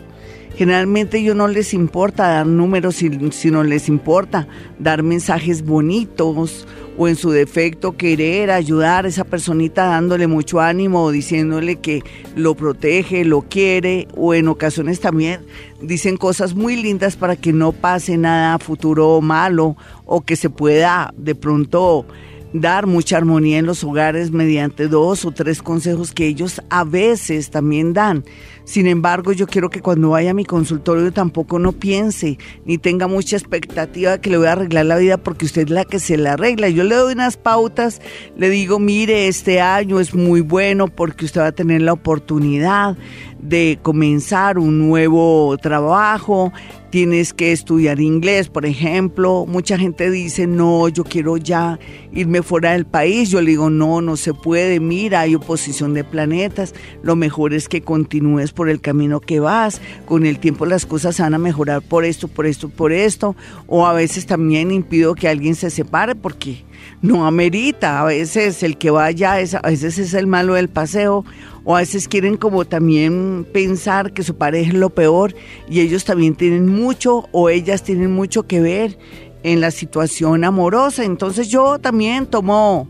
Generalmente 0.56 1.18
ellos 1.18 1.36
no 1.36 1.48
les 1.48 1.74
importa 1.74 2.28
dar 2.28 2.46
números, 2.46 3.02
sino 3.32 3.64
les 3.64 3.90
importa 3.90 4.48
dar 4.78 5.02
mensajes 5.02 5.66
bonitos 5.66 6.68
o 7.00 7.08
en 7.08 7.16
su 7.16 7.32
defecto 7.32 7.94
querer 7.98 8.52
ayudar 8.52 9.06
a 9.06 9.08
esa 9.08 9.24
personita 9.24 9.86
dándole 9.86 10.28
mucho 10.28 10.60
ánimo 10.60 11.06
o 11.06 11.12
diciéndole 11.12 11.78
que 11.78 12.04
lo 12.36 12.54
protege, 12.54 13.26
lo 13.26 13.42
quiere 13.42 14.08
o 14.16 14.36
en 14.36 14.48
ocasiones 14.48 15.00
también 15.00 15.42
dicen 15.82 16.16
cosas 16.16 16.54
muy 16.54 16.76
lindas 16.76 17.16
para 17.16 17.36
que 17.36 17.54
no 17.54 17.72
pase 17.72 18.18
nada 18.18 18.60
futuro 18.60 19.20
malo 19.20 19.76
o 20.06 20.22
que 20.22 20.36
se 20.36 20.52
pueda 20.52 21.12
de 21.18 21.34
pronto 21.34 22.06
dar 22.54 22.88
mucha 22.88 23.18
armonía 23.18 23.58
en 23.58 23.66
los 23.66 23.84
hogares 23.84 24.32
mediante 24.32 24.88
dos 24.88 25.26
o 25.26 25.32
tres 25.32 25.62
consejos 25.62 26.12
que 26.12 26.28
ellos 26.28 26.62
a 26.70 26.84
veces 26.84 27.50
también 27.50 27.94
dan. 27.94 28.24
Sin 28.64 28.88
embargo, 28.88 29.32
yo 29.32 29.48
quiero 29.48 29.70
que 29.70 29.82
cuando 29.82 30.12
vaya 30.12 30.32
a 30.32 30.34
mi 30.34 30.46
consultorio 30.46 31.12
tampoco 31.12 31.60
no 31.60 31.72
piense 31.72 32.38
ni 32.66 32.78
tenga 32.78 33.08
mucha 33.08 33.36
expectativa 33.36 34.12
de 34.12 34.22
que 34.22 34.30
le 34.30 34.38
voy 34.38 34.48
a 34.48 34.54
arreglar 34.54 34.86
la 34.86 34.98
vida 34.98 35.18
porque 35.18 35.46
usted 35.46 35.64
es 35.64 35.70
la 35.70 35.86
que 35.86 36.00
se 36.00 36.18
la 36.18 36.34
arregla. 36.34 36.70
Yo 36.70 36.84
le 36.84 36.96
doy 36.96 37.14
unas 37.14 37.38
pautas, 37.38 38.02
le 38.38 38.50
digo, 38.50 38.80
mire, 38.80 39.28
este 39.28 39.62
año 39.62 40.00
es 40.00 40.14
muy 40.14 40.42
bueno 40.42 40.88
porque 40.88 41.26
usted 41.26 41.42
va 41.42 41.48
a 41.48 41.52
tener 41.52 41.82
la 41.82 41.94
oportunidad 41.94 42.98
de 43.42 43.80
comenzar 43.82 44.60
un 44.60 44.88
nuevo 44.88 45.58
trabajo, 45.58 46.54
tienes 46.92 47.34
que 47.34 47.52
estudiar 47.52 48.00
inglés, 48.00 48.50
por 48.50 48.66
ejemplo. 48.66 49.46
Mucha 49.48 49.78
gente 49.78 50.12
dice, 50.12 50.46
no, 50.46 50.88
yo 50.90 51.04
quiero 51.04 51.38
ya 51.38 51.80
irme 52.12 52.44
fuera 52.44 52.74
del 52.74 52.86
país. 52.86 53.30
Yo 53.30 53.42
le 53.42 53.52
digo, 53.52 53.70
no, 53.70 54.02
no 54.02 54.18
se 54.18 54.34
puede. 54.34 54.80
Mira, 54.80 55.22
hay 55.22 55.34
oposición 55.34 55.94
de 55.94 56.04
planetas. 56.04 56.76
Lo 57.02 57.16
mejor 57.16 57.54
es 57.54 57.68
que 57.68 57.82
continúes 57.82 58.51
por 58.54 58.70
el 58.70 58.82
camino 58.82 59.20
que 59.20 59.40
vas. 59.40 59.82
Con 60.06 60.26
el 60.26 60.40
tiempo 60.40 60.66
las 60.66 60.86
cosas 60.86 61.20
van 61.20 61.34
a 61.34 61.38
mejorar 61.38 61.82
por 61.82 62.06
esto, 62.06 62.28
por 62.28 62.46
esto, 62.46 62.70
por 62.70 62.92
esto. 62.92 63.36
O 63.68 63.86
a 63.86 63.94
veces 63.94 64.26
también 64.26 64.72
impido 64.72 65.16
que 65.16 65.28
alguien 65.28 65.56
se 65.56 65.70
separe 65.70 66.16
porque 66.16 66.64
no 67.02 67.26
amerita. 67.26 68.02
A 68.02 68.06
veces 68.06 68.64
el 68.64 68.78
que 68.78 68.92
vaya, 68.92 69.40
es, 69.40 69.56
a 69.56 69.62
veces 69.62 69.98
es 69.98 70.14
el 70.14 70.28
malo 70.28 70.54
del 70.54 70.70
paseo 70.70 71.26
o 71.64 71.76
a 71.76 71.80
veces 71.80 72.08
quieren 72.08 72.38
como 72.38 72.66
también 72.66 73.46
pensar 73.54 74.14
que 74.14 74.24
su 74.24 74.36
pareja 74.36 74.70
es 74.70 74.78
lo 74.78 74.90
peor 74.90 75.36
y 75.70 75.82
ellos 75.82 76.06
también 76.06 76.36
tienen 76.36 76.68
mucho 76.68 77.28
o 77.32 77.50
ellas 77.50 77.84
tienen 77.84 78.12
mucho 78.12 78.44
que 78.44 78.62
ver 78.62 78.98
en 79.44 79.62
la 79.62 79.72
situación 79.72 80.44
amorosa. 80.44 81.04
Entonces 81.04 81.50
yo 81.50 81.80
también 81.80 82.26
tomo, 82.26 82.88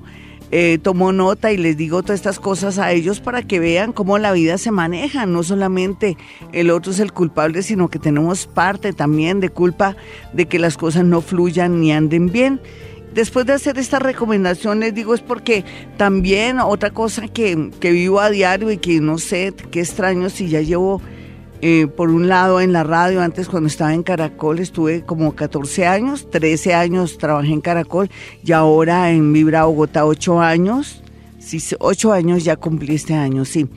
eh, 0.52 0.80
tomo 0.82 1.12
nota 1.12 1.52
y 1.52 1.58
les 1.58 1.78
digo 1.78 2.02
todas 2.02 2.20
estas 2.20 2.40
cosas 2.40 2.78
a 2.78 2.92
ellos 2.92 3.20
para 3.20 3.42
que 3.42 3.60
vean 3.60 3.94
cómo 3.94 4.18
la 4.18 4.32
vida 4.32 4.58
se 4.58 4.72
maneja. 4.72 5.26
No 5.26 5.44
solamente 5.44 6.18
el 6.52 6.70
otro 6.70 6.92
es 6.92 7.00
el 7.00 7.14
culpable, 7.14 7.64
sino 7.64 7.90
que 7.90 8.00
tenemos 8.00 8.48
parte 8.48 8.94
también 8.94 9.40
de 9.40 9.50
culpa 9.50 9.96
de 10.34 10.48
que 10.48 10.60
las 10.60 10.78
cosas 10.78 11.06
no 11.06 11.22
fluyan 11.22 11.80
ni 11.80 11.92
anden 11.92 12.32
bien 12.32 12.60
después 13.14 13.46
de 13.46 13.54
hacer 13.54 13.78
esta 13.78 14.00
recomendación, 14.00 14.80
les 14.80 14.94
digo, 14.94 15.14
es 15.14 15.22
porque 15.22 15.66
también 15.98 16.60
otra 16.60 16.92
cosa 16.92 17.28
que, 17.28 17.56
vivo 17.82 18.20
a 18.20 18.30
diario 18.30 18.72
y 18.72 18.78
que 18.78 19.00
no 19.00 19.18
sé, 19.18 19.54
qué 19.72 19.82
extraño 19.82 20.30
si 20.30 20.50
ya 20.50 20.62
llevo, 20.62 21.02
eh, 21.62 21.86
por 21.86 22.10
un 22.10 22.28
lado 22.28 22.60
en 22.60 22.74
la 22.74 22.84
radio, 22.84 23.22
antes 23.22 23.48
cuando 23.48 23.68
estaba 23.68 23.94
en 23.94 24.02
Caracol 24.02 24.58
estuve 24.58 25.06
como 25.06 25.36
14 25.36 25.86
años, 25.86 26.28
13 26.32 26.74
años 26.74 27.20
trabajé 27.20 27.54
en 27.54 27.62
Caracol 27.62 28.10
y 28.44 28.52
ahora 28.52 29.12
en 29.12 29.32
Vibra 29.32 29.66
Bogotá 29.66 30.06
8 30.06 30.42
años. 30.42 31.04
Sí, 31.38 31.60
8 31.80 32.14
años 32.14 32.44
ya 32.44 32.56
cumplí 32.56 32.96
este 32.96 33.14
año, 33.14 33.46
sí. 33.46 33.68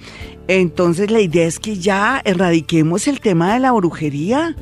Entonces 0.49 1.11
la 1.11 1.20
idea 1.20 1.47
es 1.47 1.59
que 1.59 1.77
ya 1.77 2.23
erradiquemos 2.25 3.07
el 3.07 3.20
tema 3.20 3.53
de 3.53 3.61
la 3.61 3.73
brujería. 3.73 4.57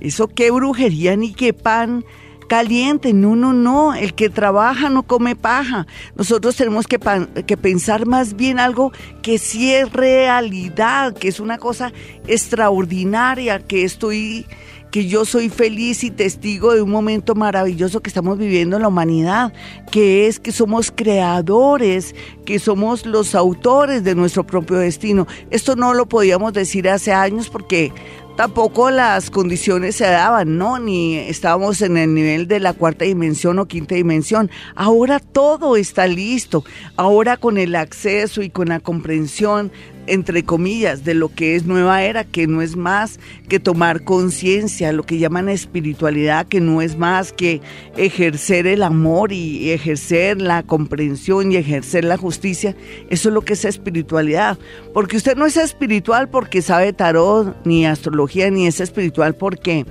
Eso 0.00 0.26
qué 0.26 0.50
brujería 0.50 1.16
ni 1.16 1.32
qué 1.32 1.52
pan 1.52 2.04
caliente. 2.46 3.12
No, 3.12 3.36
no, 3.36 3.52
no. 3.52 3.94
El 3.94 4.14
que 4.14 4.30
trabaja 4.30 4.88
no 4.88 5.02
come 5.02 5.36
paja. 5.36 5.86
Nosotros 6.16 6.56
tenemos 6.56 6.86
que, 6.86 6.98
pensar 6.98 8.06
más 8.06 8.36
bien 8.36 8.58
algo 8.58 8.92
que 9.22 9.38
sí 9.38 9.72
es 9.72 9.92
realidad, 9.92 11.14
que 11.14 11.28
es 11.28 11.40
una 11.40 11.58
cosa 11.58 11.92
extraordinaria, 12.26 13.58
que 13.60 13.84
estoy 13.84 14.46
que 14.90 15.06
yo 15.06 15.26
soy 15.26 15.50
feliz 15.50 16.04
y 16.04 16.10
testigo 16.10 16.72
de 16.72 16.80
un 16.80 16.90
momento 16.90 17.34
maravilloso 17.34 18.00
que 18.00 18.08
estamos 18.08 18.38
viviendo 18.38 18.76
en 18.76 18.82
la 18.82 18.88
humanidad, 18.88 19.52
que 19.90 20.26
es 20.26 20.40
que 20.40 20.52
somos 20.52 20.90
creadores, 20.90 22.14
que 22.46 22.58
somos 22.58 23.04
los 23.04 23.34
autores 23.34 24.04
de 24.04 24.14
nuestro 24.14 24.46
propio 24.46 24.78
destino. 24.78 25.26
Esto 25.50 25.76
no 25.76 25.92
lo 25.92 26.08
podíamos 26.08 26.54
decir 26.54 26.88
hace 26.88 27.12
años 27.12 27.50
porque 27.50 27.92
tampoco 28.36 28.90
las 28.90 29.30
condiciones 29.30 29.96
se 29.96 30.04
daban, 30.04 30.58
¿no? 30.58 30.78
Ni 30.78 31.16
estábamos 31.16 31.80
en 31.82 31.96
el 31.96 32.14
nivel 32.14 32.46
de 32.46 32.60
la 32.60 32.74
cuarta 32.74 33.04
dimensión 33.04 33.58
o 33.58 33.66
quinta 33.66 33.94
dimensión. 33.94 34.50
Ahora 34.74 35.18
todo 35.18 35.76
está 35.76 36.06
listo. 36.06 36.64
Ahora 36.96 37.38
con 37.38 37.58
el 37.58 37.74
acceso 37.74 38.42
y 38.42 38.50
con 38.50 38.68
la 38.68 38.80
comprensión 38.80 39.72
entre 40.06 40.44
comillas, 40.44 41.04
de 41.04 41.14
lo 41.14 41.28
que 41.28 41.56
es 41.56 41.66
nueva 41.66 42.02
era, 42.02 42.24
que 42.24 42.46
no 42.46 42.62
es 42.62 42.76
más 42.76 43.18
que 43.48 43.60
tomar 43.60 44.04
conciencia, 44.04 44.92
lo 44.92 45.04
que 45.04 45.18
llaman 45.18 45.48
espiritualidad, 45.48 46.46
que 46.46 46.60
no 46.60 46.82
es 46.82 46.96
más 46.96 47.32
que 47.32 47.60
ejercer 47.96 48.66
el 48.66 48.82
amor 48.82 49.32
y 49.32 49.70
ejercer 49.70 50.40
la 50.40 50.62
comprensión 50.62 51.52
y 51.52 51.56
ejercer 51.56 52.04
la 52.04 52.16
justicia. 52.16 52.74
Eso 53.10 53.28
es 53.28 53.34
lo 53.34 53.42
que 53.42 53.54
es 53.54 53.64
espiritualidad. 53.64 54.58
Porque 54.92 55.16
usted 55.16 55.36
no 55.36 55.46
es 55.46 55.56
espiritual 55.56 56.28
porque 56.28 56.62
sabe 56.62 56.92
tarot, 56.92 57.56
ni 57.64 57.86
astrología, 57.86 58.50
ni 58.50 58.66
es 58.66 58.80
espiritual 58.80 59.34
porque 59.34 59.86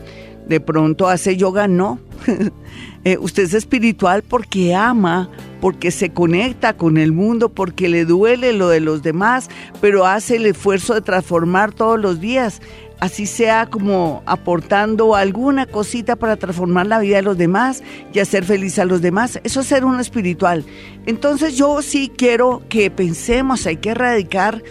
de 0.48 0.60
pronto 0.60 1.08
hace 1.08 1.38
yoga, 1.38 1.68
no. 1.68 2.00
Eh, 3.08 3.20
usted 3.20 3.44
es 3.44 3.54
espiritual 3.54 4.24
porque 4.24 4.74
ama, 4.74 5.30
porque 5.62 5.92
se 5.92 6.10
conecta 6.10 6.76
con 6.76 6.98
el 6.98 7.12
mundo, 7.12 7.50
porque 7.50 7.88
le 7.88 8.04
duele 8.04 8.52
lo 8.52 8.68
de 8.68 8.80
los 8.80 9.04
demás, 9.04 9.48
pero 9.80 10.08
hace 10.08 10.38
el 10.38 10.48
esfuerzo 10.48 10.96
de 10.96 11.02
transformar 11.02 11.72
todos 11.72 12.00
los 12.00 12.20
días, 12.20 12.64
así 13.00 13.28
sea 13.28 13.68
como 13.68 14.24
aportando 14.26 15.16
alguna 15.16 15.68
cosita 15.68 16.16
para 16.16 16.36
transformar 16.36 16.88
la 16.88 16.98
vida 16.98 17.18
de 17.18 17.22
los 17.22 17.38
demás 17.38 17.84
y 18.12 18.18
hacer 18.18 18.44
feliz 18.44 18.80
a 18.80 18.86
los 18.86 19.04
demás. 19.04 19.40
Eso 19.44 19.60
es 19.60 19.68
ser 19.68 19.86
un 19.86 20.00
espiritual. 20.00 20.66
Entonces 21.06 21.56
yo 21.56 21.84
sí 21.84 22.12
quiero 22.16 22.64
que 22.70 22.90
pensemos, 22.90 23.68
hay 23.68 23.78
que 23.78 23.92
erradicar 23.92 24.64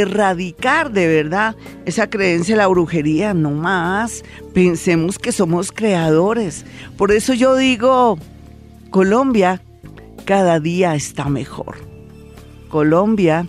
erradicar 0.00 0.92
de 0.92 1.06
verdad 1.06 1.56
esa 1.84 2.08
creencia 2.08 2.52
en 2.52 2.58
la 2.58 2.66
brujería, 2.66 3.34
no 3.34 3.50
más. 3.50 4.24
Pensemos 4.54 5.18
que 5.18 5.32
somos 5.32 5.72
creadores. 5.72 6.64
Por 6.96 7.12
eso 7.12 7.34
yo 7.34 7.56
digo, 7.56 8.18
Colombia 8.90 9.62
cada 10.24 10.60
día 10.60 10.94
está 10.94 11.28
mejor. 11.28 11.76
Colombia 12.68 13.46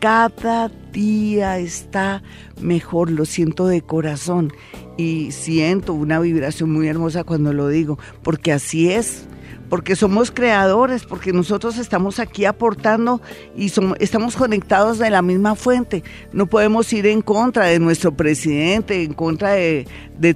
cada 0.00 0.70
día 0.92 1.58
está 1.58 2.22
mejor, 2.60 3.10
lo 3.10 3.24
siento 3.24 3.66
de 3.66 3.82
corazón 3.82 4.52
y 4.96 5.32
siento 5.32 5.94
una 5.94 6.20
vibración 6.20 6.70
muy 6.70 6.86
hermosa 6.86 7.24
cuando 7.24 7.52
lo 7.52 7.68
digo, 7.68 7.98
porque 8.22 8.52
así 8.52 8.90
es 8.90 9.26
porque 9.68 9.96
somos 9.96 10.30
creadores, 10.30 11.04
porque 11.04 11.32
nosotros 11.32 11.78
estamos 11.78 12.18
aquí 12.18 12.44
aportando 12.44 13.20
y 13.56 13.70
somos, 13.70 13.96
estamos 14.00 14.36
conectados 14.36 14.98
de 14.98 15.10
la 15.10 15.22
misma 15.22 15.54
fuente. 15.54 16.02
No 16.32 16.46
podemos 16.46 16.92
ir 16.92 17.06
en 17.06 17.22
contra 17.22 17.66
de 17.66 17.78
nuestro 17.78 18.16
presidente, 18.16 19.02
en 19.02 19.14
contra 19.14 19.52
de, 19.52 19.86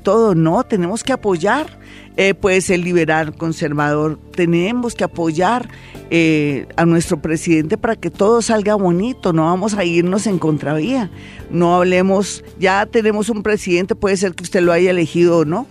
todo, 0.02 0.34
no, 0.34 0.64
tenemos 0.64 1.04
que 1.04 1.12
apoyar. 1.12 1.78
Eh, 2.16 2.34
puede 2.34 2.60
ser 2.60 2.80
liberal, 2.80 3.34
conservador, 3.34 4.18
tenemos 4.34 4.94
que 4.94 5.04
apoyar 5.04 5.68
eh, 6.10 6.66
a 6.76 6.84
nuestro 6.84 7.22
presidente 7.22 7.78
para 7.78 7.96
que 7.96 8.10
todo 8.10 8.42
salga 8.42 8.74
bonito, 8.74 9.32
no 9.32 9.44
vamos 9.44 9.74
a 9.74 9.84
irnos 9.84 10.26
en 10.26 10.38
contravía, 10.38 11.08
no 11.50 11.76
hablemos, 11.76 12.44
ya 12.58 12.84
tenemos 12.86 13.30
un 13.30 13.42
presidente, 13.42 13.94
puede 13.94 14.16
ser 14.16 14.34
que 14.34 14.42
usted 14.42 14.60
lo 14.60 14.72
haya 14.72 14.90
elegido 14.90 15.38
o 15.38 15.44
no, 15.44 15.66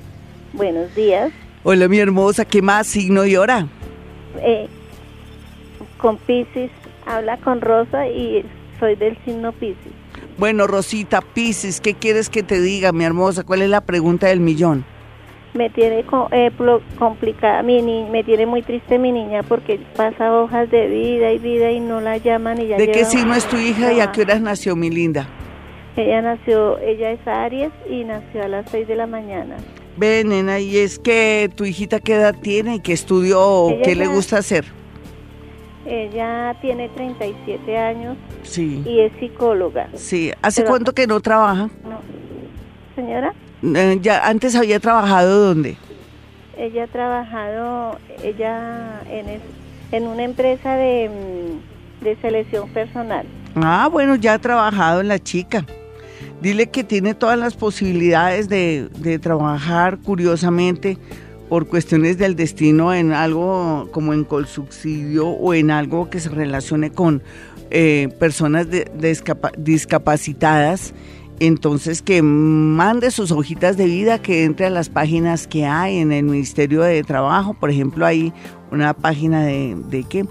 Buenos 0.52 0.94
días. 0.96 1.32
Hola, 1.64 1.88
mi 1.88 1.98
hermosa, 1.98 2.46
¿qué 2.46 2.62
más 2.62 2.88
signo 2.88 3.26
y 3.26 3.38
hora? 3.38 3.68
Eh, 4.42 4.68
con 5.98 6.18
Pisces, 6.18 6.72
habla 7.06 7.38
con 7.38 7.62
Rosa 7.62 8.08
y 8.08 8.46
soy 8.80 8.96
del 8.96 9.18
signo 9.26 9.52
Pisces. 9.52 9.94
Bueno, 10.38 10.68
Rosita, 10.68 11.22
Pisces, 11.22 11.80
¿qué 11.80 11.94
quieres 11.94 12.30
que 12.30 12.44
te 12.44 12.60
diga, 12.60 12.92
mi 12.92 13.06
hermosa? 13.06 13.44
¿Cuál 13.44 13.62
es 13.62 13.70
la 13.70 13.82
pregunta 13.82 14.28
del 14.28 14.40
millón? 14.40 14.86
Me 15.54 15.70
tiene 15.70 16.04
eh, 16.32 16.52
complicada, 17.00 17.64
mi 17.64 17.82
me 17.82 18.24
tiene 18.26 18.46
muy 18.46 18.62
triste 18.62 19.00
mi 19.00 19.14
niña 19.14 19.42
porque 19.44 19.80
pasa 19.96 20.34
hojas 20.34 20.70
de 20.70 20.88
vida 20.88 21.32
y 21.32 21.38
vida 21.38 21.72
y 21.72 21.80
no 21.80 22.02
la 22.02 22.18
llaman 22.18 22.60
y 22.62 22.68
ya 22.68 22.78
¿De 22.78 22.92
qué 22.92 23.06
signo 23.06 23.34
es 23.34 23.46
tu 23.46 23.56
hija 23.56 23.94
y 23.94 24.02
a 24.02 24.12
qué 24.12 24.24
horas 24.24 24.42
nació 24.42 24.76
mi 24.76 24.90
linda? 24.90 25.30
Ella 25.96 26.22
nació, 26.22 26.78
ella 26.80 27.12
es 27.12 27.26
Aries 27.26 27.72
y 27.90 28.04
nació 28.04 28.44
a 28.44 28.50
las 28.50 28.70
6 28.70 28.86
de 28.86 28.96
la 28.96 29.08
mañana. 29.08 29.56
Ven, 29.96 30.28
nena, 30.28 30.60
y 30.60 30.76
es 30.76 31.00
que 31.00 31.50
tu 31.56 31.64
hijita 31.64 32.02
qué 32.02 32.16
edad 32.16 32.36
tiene 32.42 32.76
y 32.76 32.80
qué 32.82 32.92
estudió 32.92 33.40
o 33.40 33.82
qué 33.82 33.96
le 33.96 34.08
gusta 34.08 34.38
hacer. 34.38 34.66
Ella 35.86 36.56
tiene 36.62 36.90
37 36.90 37.78
años 37.78 38.18
sí. 38.44 38.84
y 38.86 39.02
es 39.02 39.12
psicóloga. 39.20 39.88
Sí, 39.94 40.32
¿hace 40.42 40.64
cuánto 40.64 40.94
que 40.94 41.06
no 41.06 41.20
trabaja? 41.20 41.70
No. 41.84 42.00
¿Señora? 42.96 43.34
Eh, 43.62 44.00
ya 44.02 44.28
antes 44.28 44.56
había 44.56 44.80
trabajado 44.80 45.48
dónde? 45.48 45.78
Ella 46.58 46.86
ha 46.86 46.88
trabajado 46.88 48.00
ella 48.24 49.02
en, 49.10 49.42
en 49.92 50.08
una 50.08 50.24
empresa 50.24 50.76
de, 50.76 51.10
mm, 51.10 52.04
de 52.04 52.16
selección 52.18 52.70
personal. 52.70 53.28
Ah, 53.56 53.88
bueno, 53.92 54.16
ya 54.16 54.34
ha 54.34 54.40
trabajado 54.40 55.02
en 55.02 55.08
la 55.08 55.20
chica. 55.20 55.66
Dile 56.42 56.68
que 56.68 56.84
tiene 56.84 57.14
todas 57.14 57.38
las 57.38 57.56
posibilidades 57.56 58.50
de, 58.50 58.90
de 58.98 59.20
trabajar 59.20 60.00
curiosamente 60.00 60.98
por 61.50 61.68
cuestiones 61.68 62.18
del 62.18 62.36
destino 62.36 62.94
en 62.94 63.12
algo 63.12 63.90
como 63.92 64.14
en 64.14 64.28
subsidio 64.48 65.28
o 65.28 65.54
en 65.54 65.72
algo 65.72 66.10
que 66.10 66.20
se 66.20 66.30
relacione 66.30 66.92
con 66.92 67.22
eh, 67.72 68.10
personas 68.20 68.70
de, 68.70 68.90
discapacitadas, 69.58 70.94
entonces 71.40 72.02
que 72.02 72.22
mande 72.22 73.12
sus 73.12 73.32
hojitas 73.32 73.78
de 73.78 73.86
vida, 73.86 74.22
que 74.22 74.44
entre 74.44 74.68
a 74.68 74.70
las 74.70 74.90
páginas 74.90 75.48
que 75.48 75.66
hay 75.66 75.98
en 75.98 76.12
el 76.12 76.24
Ministerio 76.24 76.82
de 76.82 77.04
Trabajo, 77.04 77.54
por 77.54 77.70
ejemplo, 77.70 78.06
hay 78.06 78.34
una 78.72 78.94
página 78.94 79.44
de, 79.46 79.76
de 79.90 80.04
qué 80.04 80.26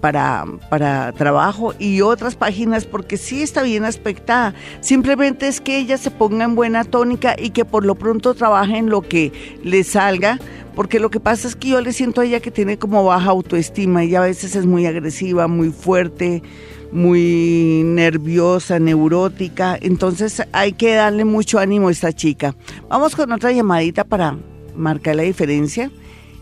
para, 0.00 0.44
para 0.68 1.12
trabajo 1.12 1.72
y 1.78 2.00
otras 2.00 2.34
páginas 2.34 2.84
porque 2.84 3.16
sí 3.16 3.42
está 3.42 3.62
bien 3.62 3.84
aspectada. 3.84 4.54
Simplemente 4.80 5.48
es 5.48 5.60
que 5.60 5.78
ella 5.78 5.96
se 5.98 6.10
ponga 6.10 6.44
en 6.44 6.54
buena 6.54 6.84
tónica 6.84 7.36
y 7.38 7.50
que 7.50 7.64
por 7.64 7.84
lo 7.84 7.94
pronto 7.94 8.34
trabaje 8.34 8.76
en 8.76 8.90
lo 8.90 9.02
que 9.02 9.32
le 9.62 9.84
salga, 9.84 10.38
porque 10.74 10.98
lo 10.98 11.10
que 11.10 11.20
pasa 11.20 11.48
es 11.48 11.56
que 11.56 11.68
yo 11.68 11.80
le 11.80 11.92
siento 11.92 12.20
a 12.20 12.24
ella 12.24 12.40
que 12.40 12.50
tiene 12.50 12.78
como 12.78 13.04
baja 13.04 13.30
autoestima. 13.30 14.04
y 14.04 14.14
a 14.14 14.20
veces 14.20 14.56
es 14.56 14.66
muy 14.66 14.86
agresiva, 14.86 15.46
muy 15.46 15.70
fuerte, 15.70 16.42
muy 16.90 17.82
nerviosa, 17.84 18.78
neurótica. 18.78 19.78
Entonces 19.80 20.42
hay 20.52 20.72
que 20.72 20.94
darle 20.94 21.24
mucho 21.24 21.58
ánimo 21.58 21.88
a 21.88 21.92
esta 21.92 22.12
chica. 22.12 22.54
Vamos 22.88 23.14
con 23.14 23.30
otra 23.32 23.52
llamadita 23.52 24.04
para 24.04 24.36
marcar 24.74 25.16
la 25.16 25.22
diferencia 25.22 25.90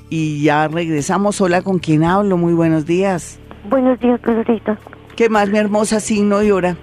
y 0.09 0.43
ya 0.43 0.69
regresamos. 0.69 1.41
Hola, 1.41 1.63
¿con 1.63 1.79
quién 1.79 2.05
hablo? 2.05 2.37
Muy 2.37 2.55
buenos 2.55 2.87
días. 2.87 3.39
Buenos 3.69 3.99
días, 4.01 4.21
Pedrita. 4.21 4.79
¿Qué 5.17 5.29
más, 5.29 5.49
mi 5.49 5.59
hermosa 5.59 6.01
signo 6.01 6.43
y 6.43 6.51
hora? 6.51 6.77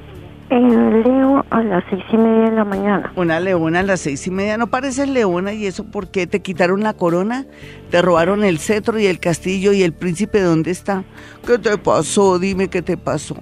leo 0.50 1.44
a 1.50 1.64
las 1.64 1.84
seis 1.90 2.04
y 2.12 2.18
media 2.18 2.50
de 2.50 2.56
la 2.56 2.66
mañana. 2.66 3.12
Una 3.16 3.40
leona 3.40 3.80
a 3.80 3.84
las 3.84 4.02
seis 4.02 4.26
y 4.28 4.32
media. 4.32 4.58
¿No 4.58 4.68
pareces 4.68 5.10
leona 5.10 5.54
y 5.54 5.66
eso 5.66 5.86
por 5.86 6.10
qué? 6.12 6.28
¿Te 6.28 6.42
quitaron 6.42 6.82
la 6.82 6.94
corona? 6.94 7.46
¿Te 7.90 8.02
robaron 8.02 8.44
el 8.44 8.60
cetro 8.60 9.00
y 9.00 9.08
el 9.08 9.20
castillo 9.20 9.74
y 9.74 9.84
el 9.84 9.94
príncipe 9.94 10.42
dónde 10.42 10.72
está? 10.72 11.04
¿Qué 11.46 11.58
te 11.58 11.78
pasó? 11.78 12.40
Dime 12.40 12.70
qué 12.70 12.82
te 12.82 12.98
pasó. 12.98 13.36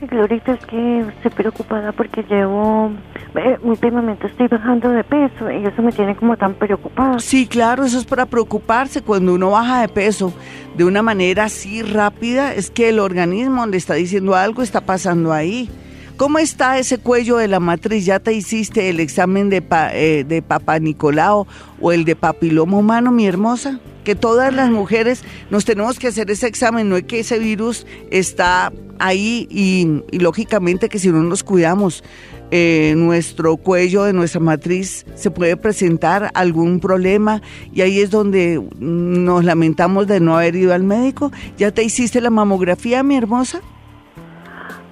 Glorita, 0.00 0.52
es 0.52 0.66
que 0.66 1.00
estoy 1.00 1.30
preocupada 1.30 1.92
porque 1.92 2.22
llevo, 2.24 2.90
eh, 3.34 3.56
últimamente 3.62 4.26
estoy 4.26 4.46
bajando 4.46 4.90
de 4.90 5.02
peso 5.02 5.50
y 5.50 5.64
eso 5.64 5.80
me 5.82 5.90
tiene 5.90 6.14
como 6.14 6.36
tan 6.36 6.54
preocupada. 6.54 7.18
Sí, 7.18 7.46
claro, 7.46 7.84
eso 7.84 7.98
es 7.98 8.04
para 8.04 8.26
preocuparse. 8.26 9.02
Cuando 9.02 9.32
uno 9.34 9.50
baja 9.50 9.80
de 9.80 9.88
peso 9.88 10.34
de 10.76 10.84
una 10.84 11.02
manera 11.02 11.44
así 11.44 11.82
rápida, 11.82 12.52
es 12.52 12.70
que 12.70 12.90
el 12.90 12.98
organismo 12.98 13.66
le 13.66 13.78
está 13.78 13.94
diciendo 13.94 14.34
algo 14.34 14.62
está 14.62 14.82
pasando 14.82 15.32
ahí. 15.32 15.70
¿Cómo 16.16 16.38
está 16.38 16.78
ese 16.78 16.96
cuello 16.96 17.36
de 17.36 17.46
la 17.46 17.60
matriz? 17.60 18.06
¿Ya 18.06 18.20
te 18.20 18.32
hiciste 18.32 18.88
el 18.88 19.00
examen 19.00 19.50
de, 19.50 19.62
eh, 19.92 20.24
de 20.26 20.40
Papa 20.40 20.78
Nicolau 20.78 21.46
o 21.78 21.92
el 21.92 22.06
de 22.06 22.16
papiloma 22.16 22.78
humano, 22.78 23.12
mi 23.12 23.26
hermosa? 23.26 23.80
Que 24.02 24.14
todas 24.14 24.54
las 24.54 24.70
mujeres 24.70 25.22
nos 25.50 25.66
tenemos 25.66 25.98
que 25.98 26.08
hacer 26.08 26.30
ese 26.30 26.46
examen, 26.46 26.88
no 26.88 26.96
es 26.96 27.02
que 27.02 27.20
ese 27.20 27.38
virus 27.38 27.86
está 28.10 28.72
ahí 28.98 29.46
y, 29.50 30.02
lógicamente 30.18 30.88
que 30.88 30.98
si 30.98 31.10
no 31.10 31.22
nos 31.22 31.44
cuidamos, 31.44 32.02
eh, 32.50 32.94
nuestro 32.96 33.58
cuello 33.58 34.04
de 34.04 34.14
nuestra 34.14 34.40
matriz 34.40 35.04
se 35.16 35.30
puede 35.30 35.58
presentar 35.58 36.30
algún 36.32 36.80
problema 36.80 37.42
y 37.74 37.82
ahí 37.82 38.00
es 38.00 38.10
donde 38.10 38.62
nos 38.78 39.44
lamentamos 39.44 40.06
de 40.06 40.20
no 40.20 40.38
haber 40.38 40.56
ido 40.56 40.72
al 40.72 40.82
médico. 40.82 41.30
¿Ya 41.58 41.72
te 41.72 41.82
hiciste 41.82 42.22
la 42.22 42.30
mamografía, 42.30 43.02
mi 43.02 43.16
hermosa? 43.16 43.60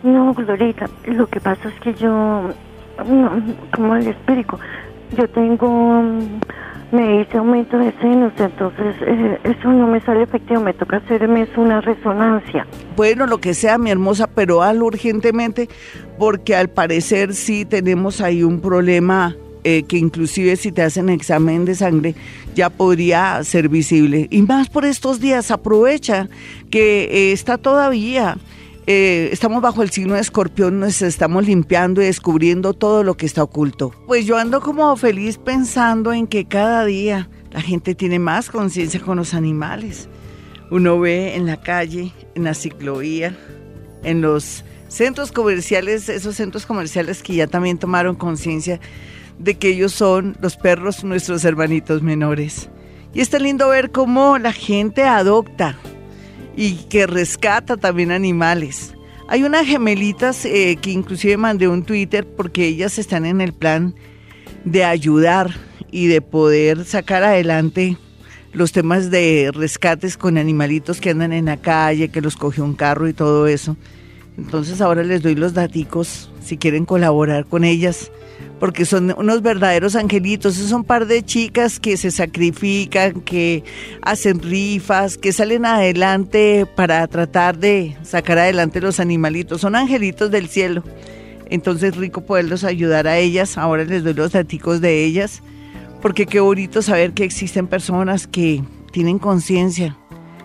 No, 0.05 0.35
Glorita, 0.35 0.87
lo 1.07 1.27
que 1.27 1.41
pasa 1.41 1.69
es 1.71 1.81
que 1.81 1.95
yo, 1.95 2.51
como 3.75 3.95
les 3.97 4.09
explico? 4.09 4.61
Yo 5.17 5.29
tengo 5.31 6.03
me 6.93 7.23
hice 7.23 7.39
aumento 7.39 7.77
de 7.79 7.93
senos, 8.01 8.33
entonces 8.39 8.95
eh, 9.01 9.39
eso 9.43 9.73
no 9.73 9.87
me 9.87 10.01
sale 10.03 10.23
efectivo, 10.23 10.61
me 10.61 10.75
toca 10.75 10.99
hacerme 10.99 11.49
una 11.57 11.81
resonancia. 11.81 12.67
Bueno, 12.97 13.27
lo 13.27 13.39
que 13.39 13.55
sea, 13.55 13.79
mi 13.79 13.91
hermosa, 13.91 14.29
pero 14.29 14.63
hazlo 14.63 14.87
urgentemente 14.87 15.69
porque 16.19 16.55
al 16.55 16.69
parecer 16.69 17.35
sí 17.35 17.65
tenemos 17.65 18.21
ahí 18.21 18.45
un 18.45 18.61
problema 18.61 19.35
eh, 19.65 19.85
que 19.85 19.97
inclusive 19.97 20.55
si 20.57 20.71
te 20.71 20.83
hacen 20.83 21.09
examen 21.09 21.65
de 21.65 21.75
sangre 21.75 22.15
ya 22.55 22.71
podría 22.71 23.43
ser 23.43 23.69
visible. 23.71 24.29
Y 24.31 24.43
más 24.43 24.69
por 24.69 24.85
estos 24.85 25.19
días, 25.19 25.51
aprovecha 25.51 26.29
que 26.71 27.05
eh, 27.05 27.33
está 27.33 27.59
todavía 27.59 28.37
eh, 28.87 29.31
estamos 29.33 29.63
bajo 29.63 29.83
el 29.83 29.91
signo 29.91 30.15
de 30.15 30.21
escorpión, 30.21 30.79
nos 30.79 31.01
estamos 31.01 31.47
limpiando 31.47 32.03
y 32.03 32.07
descubriendo 32.07 32.75
todo 32.75 33.03
lo 33.03 33.17
que 33.17 33.25
está 33.25 33.43
oculto. 33.43 33.93
Pues 34.07 34.27
yo 34.27 34.37
ando 34.37 34.61
como 34.61 34.95
feliz 34.97 35.39
pensando 35.39 36.13
en 36.13 36.27
que 36.27 36.45
cada 36.45 36.85
día 36.85 37.31
la 37.51 37.63
gente 37.63 37.95
tiene 37.95 38.19
más 38.19 38.51
conciencia 38.51 39.01
con 39.01 39.17
los 39.17 39.33
animales. 39.33 40.09
Uno 40.71 41.01
ve 41.01 41.35
en 41.35 41.47
la 41.47 41.61
calle, 41.61 42.13
en 42.35 42.45
la 42.45 42.53
ciclovía, 42.53 43.37
en 44.03 44.21
los 44.21 44.65
centros 44.89 45.33
comerciales, 45.33 46.09
esos 46.09 46.37
centros 46.37 46.67
comerciales 46.67 47.23
que 47.23 47.35
ya 47.35 47.47
también 47.47 47.79
tomaron 47.79 48.17
conciencia 48.17 48.81
de 49.39 49.55
que 49.55 49.69
ellos 49.69 49.93
son 49.93 50.37
los 50.41 50.57
perros 50.57 51.05
nuestros 51.05 51.45
hermanitos 51.45 52.03
menores. 52.03 52.69
Y 53.15 53.21
está 53.21 53.39
lindo 53.39 53.69
ver 53.69 53.93
cómo 53.93 54.39
la 54.39 54.53
gente 54.53 55.05
adopta 55.05 55.79
y 56.57 56.75
que 56.89 57.07
rescata 57.07 57.77
también 57.77 58.11
animales. 58.11 58.95
Hay 59.29 59.43
unas 59.43 59.67
gemelitas 59.67 60.45
eh, 60.45 60.77
que 60.81 60.91
inclusive 60.91 61.37
mandé 61.37 61.69
un 61.69 61.85
Twitter 61.85 62.27
porque 62.27 62.67
ellas 62.67 62.99
están 62.99 63.25
en 63.25 63.41
el 63.41 63.53
plan 63.53 63.95
de 64.65 64.85
ayudar 64.85 65.51
y 65.91 66.07
de 66.07 66.21
poder 66.21 66.85
sacar 66.85 67.23
adelante 67.23 67.97
los 68.53 68.73
temas 68.73 69.11
de 69.11 69.51
rescates 69.53 70.17
con 70.17 70.39
animalitos 70.39 71.01
que 71.01 71.11
andan 71.11 71.33
en 71.33 71.47
la 71.47 71.57
calle, 71.57 72.11
que 72.11 72.21
los 72.21 72.37
cogió 72.37 72.65
un 72.65 72.75
carro 72.75 73.09
y 73.09 73.13
todo 73.13 73.47
eso. 73.47 73.77
Entonces 74.37 74.81
ahora 74.81 75.03
les 75.03 75.23
doy 75.23 75.35
los 75.35 75.55
daticos 75.55 76.31
si 76.43 76.57
quieren 76.57 76.85
colaborar 76.85 77.47
con 77.47 77.65
ellas, 77.65 78.11
porque 78.61 78.85
son 78.85 79.15
unos 79.19 79.43
verdaderos 79.43 79.97
angelitos. 79.97 80.59
Es 80.59 80.73
un 80.73 80.85
par 80.85 81.07
de 81.07 81.23
chicas 81.23 81.81
que 81.81 81.97
se 81.97 82.11
sacrifican, 82.11 83.21
que 83.21 83.65
hacen 84.03 84.41
rifas, 84.41 85.19
que 85.19 85.33
salen 85.33 85.67
adelante 85.67 86.67
para 86.75 87.07
tratar 87.07 87.59
de 87.59 87.97
sacar 88.03 88.39
adelante 88.39 88.81
los 88.81 89.01
animalitos. 89.01 89.61
Son 89.61 89.77
angelitos 89.77 90.31
del 90.31 90.49
cielo. 90.49 90.83
Entonces 91.51 91.97
rico 91.97 92.23
poderlos 92.23 92.65
ayudar 92.65 93.07
a 93.07 93.19
ellas. 93.19 93.59
Ahora 93.59 93.85
les 93.85 94.05
doy 94.05 94.15
los 94.15 94.33
daticos 94.33 94.81
de 94.81 95.05
ellas, 95.05 95.43
porque 96.01 96.27
qué 96.27 96.41
bonito 96.41 96.83
saber 96.83 97.13
que 97.13 97.25
existen 97.25 97.67
personas 97.67 98.27
que 98.27 98.63
tienen 98.93 99.19
conciencia, 99.19 99.97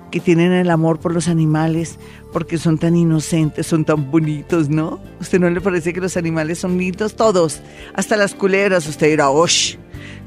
que 0.09 0.19
tienen 0.19 0.51
el 0.51 0.69
amor 0.69 0.99
por 0.99 1.13
los 1.13 1.27
animales, 1.27 1.97
porque 2.33 2.57
son 2.57 2.77
tan 2.77 2.95
inocentes, 2.95 3.67
son 3.67 3.85
tan 3.85 4.11
bonitos, 4.11 4.69
¿no? 4.69 4.99
¿Usted 5.19 5.39
no 5.39 5.49
le 5.49 5.61
parece 5.61 5.93
que 5.93 6.01
los 6.01 6.17
animales 6.17 6.59
son 6.59 6.77
lindos? 6.77 7.15
Todos, 7.15 7.61
hasta 7.93 8.17
las 8.17 8.33
culeras, 8.33 8.87
usted 8.87 9.07
dirá, 9.07 9.29
¡osh! 9.29 9.75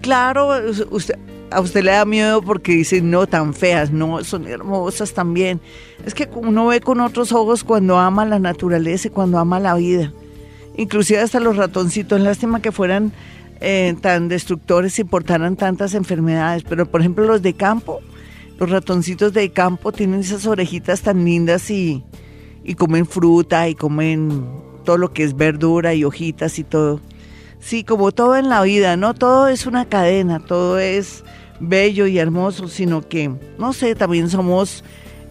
Claro, 0.00 0.50
usted, 0.90 1.14
a 1.52 1.60
usted 1.60 1.84
le 1.84 1.92
da 1.92 2.04
miedo 2.04 2.42
porque 2.42 2.72
dice, 2.72 3.00
no, 3.00 3.26
tan 3.26 3.54
feas, 3.54 3.90
no, 3.90 4.24
son 4.24 4.46
hermosas 4.46 5.12
también. 5.12 5.60
Es 6.04 6.14
que 6.14 6.28
uno 6.34 6.66
ve 6.66 6.80
con 6.80 7.00
otros 7.00 7.32
ojos 7.32 7.62
cuando 7.62 7.98
ama 7.98 8.24
la 8.24 8.38
naturaleza 8.38 9.08
y 9.08 9.10
cuando 9.10 9.38
ama 9.38 9.60
la 9.60 9.74
vida. 9.74 10.12
Inclusive 10.76 11.20
hasta 11.20 11.38
los 11.38 11.56
ratoncitos, 11.56 12.20
lástima 12.20 12.62
que 12.62 12.72
fueran 12.72 13.12
eh, 13.60 13.94
tan 14.00 14.28
destructores 14.28 14.98
y 14.98 15.04
portaran 15.04 15.56
tantas 15.56 15.94
enfermedades, 15.94 16.64
pero 16.68 16.86
por 16.86 17.00
ejemplo 17.00 17.24
los 17.26 17.42
de 17.42 17.54
campo, 17.54 18.00
los 18.62 18.70
ratoncitos 18.70 19.32
de 19.32 19.50
campo 19.50 19.90
tienen 19.90 20.20
esas 20.20 20.46
orejitas 20.46 21.02
tan 21.02 21.24
lindas 21.24 21.68
y, 21.68 22.04
y 22.62 22.76
comen 22.76 23.06
fruta 23.06 23.68
y 23.68 23.74
comen 23.74 24.46
todo 24.84 24.98
lo 24.98 25.12
que 25.12 25.24
es 25.24 25.36
verdura 25.36 25.94
y 25.94 26.04
hojitas 26.04 26.60
y 26.60 26.62
todo. 26.62 27.00
Sí, 27.58 27.82
como 27.82 28.12
todo 28.12 28.36
en 28.36 28.48
la 28.48 28.62
vida, 28.62 28.96
no 28.96 29.14
todo 29.14 29.48
es 29.48 29.66
una 29.66 29.88
cadena, 29.88 30.38
todo 30.38 30.78
es 30.78 31.24
bello 31.58 32.06
y 32.06 32.18
hermoso, 32.18 32.68
sino 32.68 33.08
que, 33.08 33.32
no 33.58 33.72
sé, 33.72 33.96
también 33.96 34.30
somos 34.30 34.84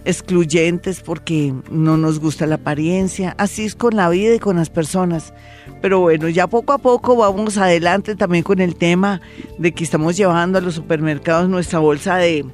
excluyentes 0.03 0.99
porque 0.99 1.53
no 1.69 1.95
nos 1.95 2.19
gusta 2.19 2.45
la 2.47 2.55
apariencia. 2.55 3.33
Así 3.37 3.63
es 3.63 3.75
con 3.75 3.95
la 3.95 4.09
vida 4.09 4.35
y 4.35 4.39
con 4.39 4.57
las 4.57 4.69
personas. 4.69 5.33
Pero 5.81 6.01
bueno, 6.01 6.27
ya 6.27 6.47
poco 6.47 6.73
a 6.73 6.79
poco 6.79 7.15
vamos 7.15 7.57
adelante 7.57 8.17
también 8.17 8.43
con 8.43 8.59
el 8.59 8.75
tema 8.75 9.21
de 9.57 9.71
que 9.71 9.85
estamos 9.85 10.17
llevando 10.17 10.57
a 10.57 10.61
los 10.61 10.75
supermercados 10.75 11.47
nuestra 11.47 11.79
bolsa 11.79 12.17
de, 12.17 12.45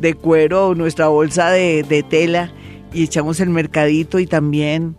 de 0.00 0.14
cuero, 0.14 0.74
nuestra 0.74 1.08
bolsa 1.08 1.50
de, 1.50 2.04
tela 2.08 2.52
y 2.92 3.04
echamos 3.04 3.40
el 3.40 3.50
mercadito 3.50 4.18
y 4.18 4.26
también 4.26 4.96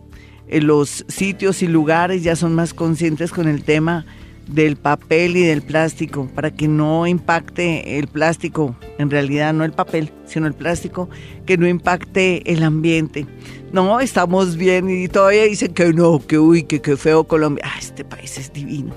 eh, 0.48 0.60
los 0.60 1.04
sitios 1.08 1.62
y 1.62 1.68
lugares 1.68 2.22
ya 2.22 2.36
son 2.36 2.54
más 2.54 2.74
conscientes 2.74 3.30
con 3.30 3.48
el 3.48 3.64
tema 3.64 4.04
del 4.48 4.76
papel 4.76 5.36
y 5.36 5.42
del 5.42 5.62
plástico 5.62 6.28
para 6.34 6.50
que 6.50 6.68
no 6.68 7.06
impacte 7.06 7.98
el 7.98 8.08
plástico, 8.08 8.76
en 8.98 9.10
realidad 9.10 9.54
no 9.54 9.64
el 9.64 9.72
papel, 9.72 10.12
sino 10.26 10.46
el 10.46 10.54
plástico, 10.54 11.08
que 11.46 11.56
no 11.56 11.66
impacte 11.66 12.52
el 12.52 12.62
ambiente. 12.62 13.26
No, 13.72 14.00
estamos 14.00 14.56
bien 14.56 14.88
y 14.90 15.08
todavía 15.08 15.44
dicen 15.44 15.72
que 15.72 15.92
no, 15.92 16.24
que 16.24 16.38
uy, 16.38 16.64
que 16.64 16.80
qué 16.80 16.96
feo 16.96 17.24
Colombia. 17.24 17.64
Ah, 17.66 17.78
este 17.78 18.04
país 18.04 18.38
es 18.38 18.52
divino. 18.52 18.94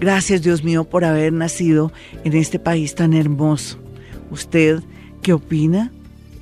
Gracias 0.00 0.42
Dios 0.42 0.64
mío 0.64 0.84
por 0.84 1.04
haber 1.04 1.32
nacido 1.32 1.92
en 2.24 2.34
este 2.34 2.58
país 2.58 2.94
tan 2.94 3.14
hermoso. 3.14 3.78
¿Usted 4.30 4.82
¿Qué 5.22 5.32
opina? 5.32 5.92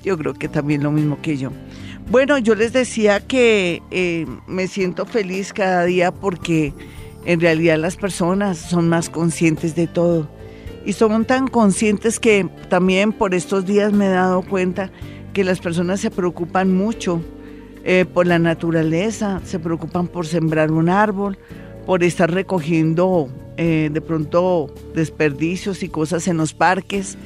Yo 0.02 0.16
creo 0.16 0.32
que 0.32 0.48
también 0.48 0.82
lo 0.82 0.90
mismo 0.90 1.20
que 1.20 1.36
yo. 1.36 1.50
Bueno, 2.10 2.38
yo 2.38 2.54
les 2.54 2.72
decía 2.72 3.20
que 3.20 3.82
eh, 3.90 4.26
me 4.46 4.66
siento 4.66 5.04
feliz 5.04 5.52
cada 5.52 5.84
día 5.84 6.12
porque 6.12 6.72
en 7.26 7.40
realidad 7.40 7.76
las 7.76 7.96
personas 7.96 8.56
son 8.56 8.88
más 8.88 9.10
conscientes 9.10 9.76
de 9.76 9.86
todo. 9.86 10.28
Y 10.86 10.94
son 10.94 11.26
tan 11.26 11.46
conscientes 11.46 12.18
que 12.18 12.48
también 12.70 13.12
por 13.12 13.34
estos 13.34 13.66
días 13.66 13.92
me 13.92 14.06
he 14.06 14.10
dado 14.10 14.40
cuenta 14.40 14.90
que 15.34 15.44
las 15.44 15.60
personas 15.60 16.00
se 16.00 16.10
preocupan 16.10 16.74
mucho 16.74 17.20
eh, 17.84 18.06
por 18.06 18.26
la 18.26 18.38
naturaleza, 18.38 19.42
se 19.44 19.58
preocupan 19.58 20.08
por 20.08 20.26
sembrar 20.26 20.72
un 20.72 20.88
árbol, 20.88 21.38
por 21.84 22.02
estar 22.02 22.30
recogiendo 22.32 23.28
eh, 23.58 23.90
de 23.92 24.00
pronto 24.00 24.74
desperdicios 24.94 25.82
y 25.82 25.90
cosas 25.90 26.26
en 26.28 26.38
los 26.38 26.54
parques 26.54 27.18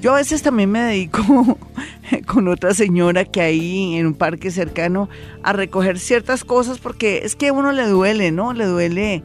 yo 0.00 0.12
a 0.12 0.16
veces 0.16 0.42
también 0.42 0.70
me 0.70 0.80
dedico 0.80 1.58
con 2.26 2.48
otra 2.48 2.74
señora 2.74 3.24
que 3.24 3.40
hay 3.40 3.96
en 3.96 4.06
un 4.06 4.14
parque 4.14 4.50
cercano 4.50 5.08
a 5.42 5.52
recoger 5.52 5.98
ciertas 5.98 6.44
cosas 6.44 6.78
porque 6.78 7.22
es 7.24 7.36
que 7.36 7.48
a 7.48 7.52
uno 7.52 7.72
le 7.72 7.86
duele, 7.86 8.32
¿no? 8.32 8.52
Le 8.52 8.64
duele 8.64 9.22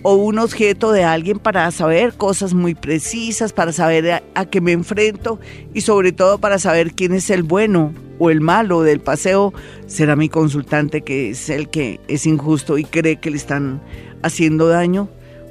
o 0.01 0.15
un 0.15 0.39
objeto 0.39 0.91
de 0.91 1.03
alguien 1.03 1.39
para 1.39 1.69
saber 1.71 2.13
cosas 2.13 2.53
muy 2.53 2.75
precisas, 2.75 3.53
para 3.53 3.71
saber 3.71 4.23
a, 4.33 4.45
qué 4.45 4.61
me 4.61 4.71
enfrento 4.71 5.39
y 5.73 5.81
sobre 5.81 6.11
todo 6.11 6.39
para 6.39 6.59
saber 6.59 6.93
quién 6.93 7.13
es 7.13 7.29
el 7.29 7.43
bueno 7.43 7.93
o 8.17 8.29
el 8.29 8.41
malo 8.41 8.81
del 8.81 8.99
paseo, 8.99 9.53
será 9.87 10.15
mi 10.15 10.29
consultante 10.29 11.01
que 11.01 11.31
es 11.31 11.49
el 11.49 11.69
que 11.69 11.99
es 12.07 12.25
injusto 12.25 12.77
y 12.77 12.83
cree 12.83 13.17
que 13.17 13.31
le 13.31 13.37
están 13.37 13.81
haciendo 14.21 14.67
daño. 14.67 15.09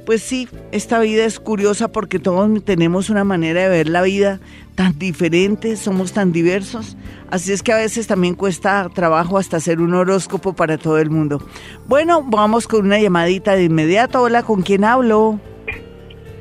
Pues 0.09 0.23
sí, 0.23 0.47
esta 0.71 0.99
vida 1.01 1.23
es 1.23 1.39
curiosa 1.39 1.91
porque 1.91 2.17
todos 2.17 2.65
tenemos 2.65 3.11
una 3.11 3.23
manera 3.23 3.61
de 3.61 3.69
ver 3.69 3.87
la 3.89 4.01
vida 4.01 4.39
tan 4.73 4.97
diferente, 4.97 5.75
somos 5.75 6.13
tan 6.13 6.31
diversos. 6.31 6.97
Así 7.29 7.51
es 7.51 7.61
que 7.61 7.73
a 7.73 7.75
veces 7.75 8.07
también 8.07 8.33
cuesta 8.33 8.89
trabajo 8.91 9.37
hasta 9.37 9.57
hacer 9.57 9.79
un 9.79 9.93
horóscopo 9.93 10.53
para 10.53 10.79
todo 10.79 10.97
el 10.97 11.11
mundo. 11.11 11.43
Bueno, 11.85 12.23
vamos 12.25 12.67
con 12.67 12.87
una 12.87 12.99
llamadita 12.99 13.55
de 13.55 13.65
inmediato. 13.65 14.23
Hola, 14.23 14.41
¿con 14.41 14.63
quién 14.63 14.83
hablo? 14.83 15.39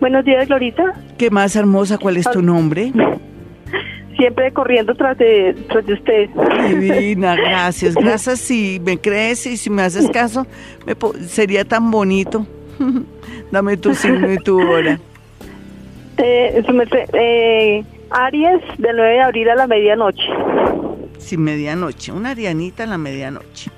Buenos 0.01 0.25
días, 0.25 0.49
Glorita. 0.49 0.95
¿Qué 1.19 1.29
más 1.29 1.55
hermosa? 1.55 1.99
¿Cuál 1.99 2.17
es 2.17 2.31
tu 2.31 2.41
nombre? 2.41 2.91
Siempre 4.17 4.51
corriendo 4.55 4.95
tras 4.95 5.19
de, 5.19 5.55
tras 5.69 5.85
de 5.85 5.93
usted. 5.93 6.31
Divina, 6.71 7.37
gracias. 7.37 7.97
Gracias 7.97 8.41
si 8.41 8.81
me 8.83 8.97
crees 8.97 9.45
y 9.45 9.59
si 9.59 9.69
me 9.69 9.83
haces 9.83 10.09
caso, 10.09 10.47
me 10.87 10.97
sería 11.27 11.67
tan 11.67 11.91
bonito. 11.91 12.47
Dame 13.51 13.77
tu 13.77 13.95
signo 13.95 14.33
y 14.33 14.39
tu 14.39 14.61
hora. 14.61 14.99
Eh, 16.21 16.65
eh, 17.13 17.85
Aries, 18.11 18.61
del 18.79 18.97
9 18.97 19.13
de 19.13 19.21
abril 19.21 19.51
a 19.51 19.55
la 19.55 19.69
medianoche. 19.69 20.25
Sí, 21.19 21.37
medianoche, 21.37 22.11
una 22.11 22.31
arianita 22.31 22.83
a 22.83 22.87
la 22.87 22.99
medianoche. 22.99 23.71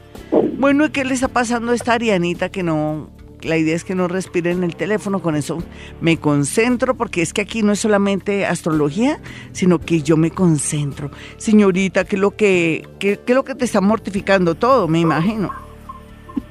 Bueno, 0.56 0.86
¿y 0.86 0.88
qué 0.88 1.04
le 1.04 1.12
está 1.12 1.28
pasando 1.28 1.72
a 1.72 1.74
esta 1.74 1.92
arianita 1.92 2.48
que 2.48 2.62
no... 2.62 3.10
La 3.42 3.58
idea 3.58 3.74
es 3.74 3.84
que 3.84 3.94
no 3.94 4.08
respire 4.08 4.52
en 4.52 4.64
el 4.64 4.74
teléfono, 4.74 5.20
con 5.20 5.36
eso 5.36 5.62
me 6.00 6.18
concentro, 6.18 6.94
porque 6.94 7.20
es 7.20 7.34
que 7.34 7.42
aquí 7.42 7.62
no 7.62 7.72
es 7.72 7.80
solamente 7.80 8.46
astrología, 8.46 9.18
sino 9.52 9.78
que 9.78 10.00
yo 10.00 10.16
me 10.16 10.30
concentro. 10.30 11.10
Señorita, 11.36 12.04
¿qué 12.04 12.16
es 12.16 12.20
lo 12.22 12.30
que, 12.32 12.86
qué, 12.98 13.18
qué 13.24 13.32
es 13.32 13.36
lo 13.36 13.44
que 13.44 13.54
te 13.54 13.66
está 13.66 13.82
mortificando 13.82 14.54
todo? 14.54 14.88
Me 14.88 15.00
imagino. 15.00 15.50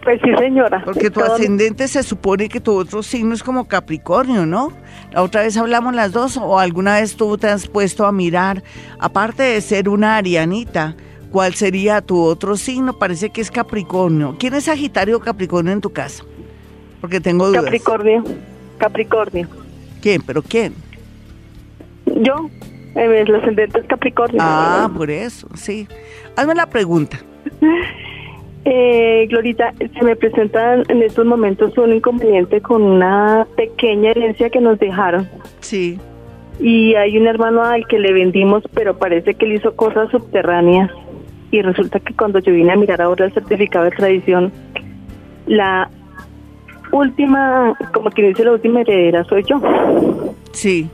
Pues 0.04 0.22
sí, 0.24 0.30
señora. 0.38 0.82
Porque 0.86 1.10
tu 1.10 1.20
ascendente 1.20 1.88
se 1.88 2.04
supone 2.04 2.48
que 2.48 2.62
tu 2.62 2.74
otro 2.74 3.04
signo 3.04 3.34
es 3.34 3.44
como 3.44 3.68
Capricornio, 3.68 4.46
¿no? 4.46 4.72
La 5.12 5.24
otra 5.24 5.42
vez 5.42 5.58
hablamos 5.58 5.94
las 5.94 6.12
dos, 6.12 6.38
o 6.38 6.58
alguna 6.58 6.96
vez 6.96 7.16
tú 7.16 7.38
te 7.38 7.48
has 7.48 7.68
puesto 7.68 8.06
a 8.06 8.12
mirar, 8.12 8.64
aparte 9.00 9.44
de 9.44 9.62
ser 9.62 9.90
una 9.90 10.18
arianita, 10.18 10.96
¿cuál 11.32 11.54
sería 11.54 12.02
tu 12.02 12.22
otro 12.22 12.56
signo? 12.56 12.98
Parece 12.98 13.30
que 13.30 13.42
es 13.42 13.52
Capricornio. 13.52 14.36
¿Quién 14.40 14.54
es 14.54 14.66
Sagitario 14.66 15.18
o 15.18 15.20
Capricornio 15.20 15.74
en 15.74 15.82
tu 15.82 15.92
casa? 15.92 16.24
Porque 17.02 17.20
tengo 17.20 17.48
dudas. 17.48 17.64
Capricornio. 17.64 18.24
Capricornio. 18.78 19.48
¿Quién? 20.02 20.22
¿Pero 20.22 20.42
quién? 20.42 20.74
Yo. 22.06 22.50
El 22.96 23.36
ascendente 23.36 23.80
es 23.80 23.86
Capricornio. 23.86 24.40
Ah, 24.42 24.90
por 24.96 25.12
eso, 25.12 25.48
sí. 25.56 25.88
Hazme 26.36 26.56
la 26.56 26.68
pregunta. 26.68 27.20
Eh, 28.72 29.26
Glorita, 29.28 29.74
se 29.80 30.06
me 30.06 30.16
presenta 30.16 30.76
en 30.76 31.02
estos 31.02 31.26
momentos 31.26 31.76
un 31.80 31.92
inconveniente 31.92 32.62
con 32.62 32.84
una 32.84 33.48
pequeña 33.58 34.12
herencia 34.12 34.52
que 34.52 34.62
nos 34.62 34.78
dejaron. 34.78 35.28
Sí. 35.60 35.98
Y 36.60 36.94
hay 36.94 37.18
un 37.18 37.26
hermano 37.26 37.64
al 37.64 37.88
que 37.88 37.98
le 37.98 38.14
vendimos, 38.14 38.62
pero 38.76 38.96
parece 38.96 39.34
que 39.34 39.46
él 39.46 39.54
hizo 39.54 39.76
cosas 39.76 40.12
subterráneas. 40.12 40.92
Y 41.50 41.64
resulta 41.64 42.00
que 42.00 42.14
cuando 42.14 42.38
yo 42.38 42.54
vine 42.54 42.72
a 42.72 42.76
mirar 42.76 43.02
ahora 43.02 43.26
el 43.26 43.34
certificado 43.34 43.86
de 43.86 43.92
tradición, 43.92 44.52
la 45.48 45.90
última, 46.92 47.74
como 47.92 48.12
quien 48.12 48.28
dice, 48.28 48.46
la 48.46 48.52
última 48.52 48.82
heredera 48.82 49.24
soy 49.24 49.44
yo. 49.50 49.60
Sí. 50.52 50.88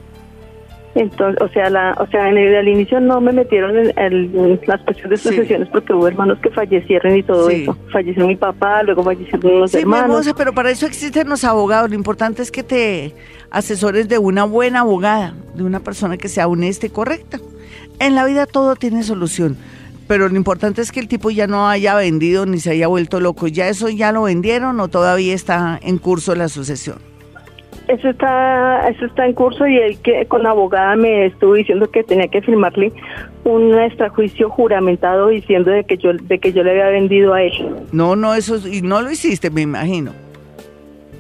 Entonces, 0.96 1.42
o 1.42 1.50
sea, 1.50 1.70
la, 1.70 1.94
o 2.00 2.08
sea, 2.08 2.30
en 2.30 2.38
el, 2.38 2.56
al 2.56 2.70
inicio 2.70 3.02
no 3.02 3.20
me 3.20 3.34
metieron 3.34 3.76
en, 3.76 4.60
las 4.66 4.82
cuestiones 4.82 5.22
de 5.22 5.30
sucesiones 5.30 5.68
porque 5.68 5.92
hubo 5.92 6.08
hermanos 6.08 6.40
que 6.42 6.50
fallecieron 6.50 7.18
y 7.18 7.22
todo 7.22 7.50
eso. 7.50 7.78
Falleció 7.92 8.26
mi 8.26 8.38
papá, 8.38 8.82
luego 8.82 9.04
fallecieron 9.04 9.60
los 9.60 9.72
sí, 9.72 9.80
hermanos. 9.80 10.34
pero 10.38 10.54
para 10.54 10.72
eso 10.72 10.86
existen 10.86 11.28
los 11.28 11.44
abogados. 11.44 11.90
Lo 11.90 11.96
importante 11.96 12.42
es 12.42 12.50
que 12.50 12.64
te 12.64 13.14
asesores 13.52 14.08
de 14.08 14.18
una 14.20 14.46
buena 14.46 14.80
abogada, 14.80 15.34
de 15.54 15.64
una 15.64 15.82
persona 15.82 16.16
que 16.16 16.30
sea 16.30 16.48
honesta 16.48 16.86
y 16.86 16.90
correcta. 16.90 17.40
En 18.00 18.16
la 18.16 18.24
vida 18.24 18.46
todo 18.46 18.78
tiene 18.78 19.04
solución. 19.04 19.58
Pero 20.08 20.30
lo 20.30 20.38
importante 20.38 20.82
es 20.82 20.94
que 20.94 21.02
el 21.02 21.10
tipo 21.10 21.30
ya 21.30 21.48
no 21.48 21.68
haya 21.68 21.96
vendido 21.96 22.46
ni 22.46 22.60
se 22.60 22.72
haya 22.72 22.88
vuelto 22.88 23.20
loco. 23.20 23.48
¿Ya 23.48 23.68
eso 23.68 23.90
ya 23.90 24.14
lo 24.14 24.24
vendieron 24.24 24.80
o 24.80 24.88
todavía 24.88 25.34
está 25.34 25.78
en 25.82 25.98
curso 25.98 26.36
la 26.36 26.48
sucesión? 26.48 27.00
Eso 27.88 28.10
está, 28.10 28.90
eso 28.90 29.06
está 29.06 29.26
en 29.26 29.34
curso 29.34 29.68
y 29.68 29.78
él 29.78 29.98
que 30.02 30.26
con 30.26 30.42
la 30.44 30.50
abogada 30.50 30.96
me 30.96 31.28
estuvo 31.28 31.54
diciendo 31.54 31.90
que 31.92 32.04
tenía 32.04 32.28
que 32.28 32.42
firmarle 32.42 32.92
un 33.44 33.78
extrajuicio 33.80 34.50
juramentado 34.50 35.28
diciendo 35.28 35.70
de 35.70 35.84
que 35.84 35.98
yo, 35.98 36.14
de 36.14 36.40
que 36.40 36.52
yo 36.52 36.64
le 36.64 36.72
había 36.72 36.88
vendido 36.88 37.34
a 37.34 37.44
él. 37.44 37.54
No, 37.92 38.16
no, 38.16 38.34
eso 38.34 38.68
y 38.68 38.82
no 38.82 39.02
lo 39.02 39.12
hiciste, 39.12 39.52
me 39.52 39.62
imagino. 39.62 40.14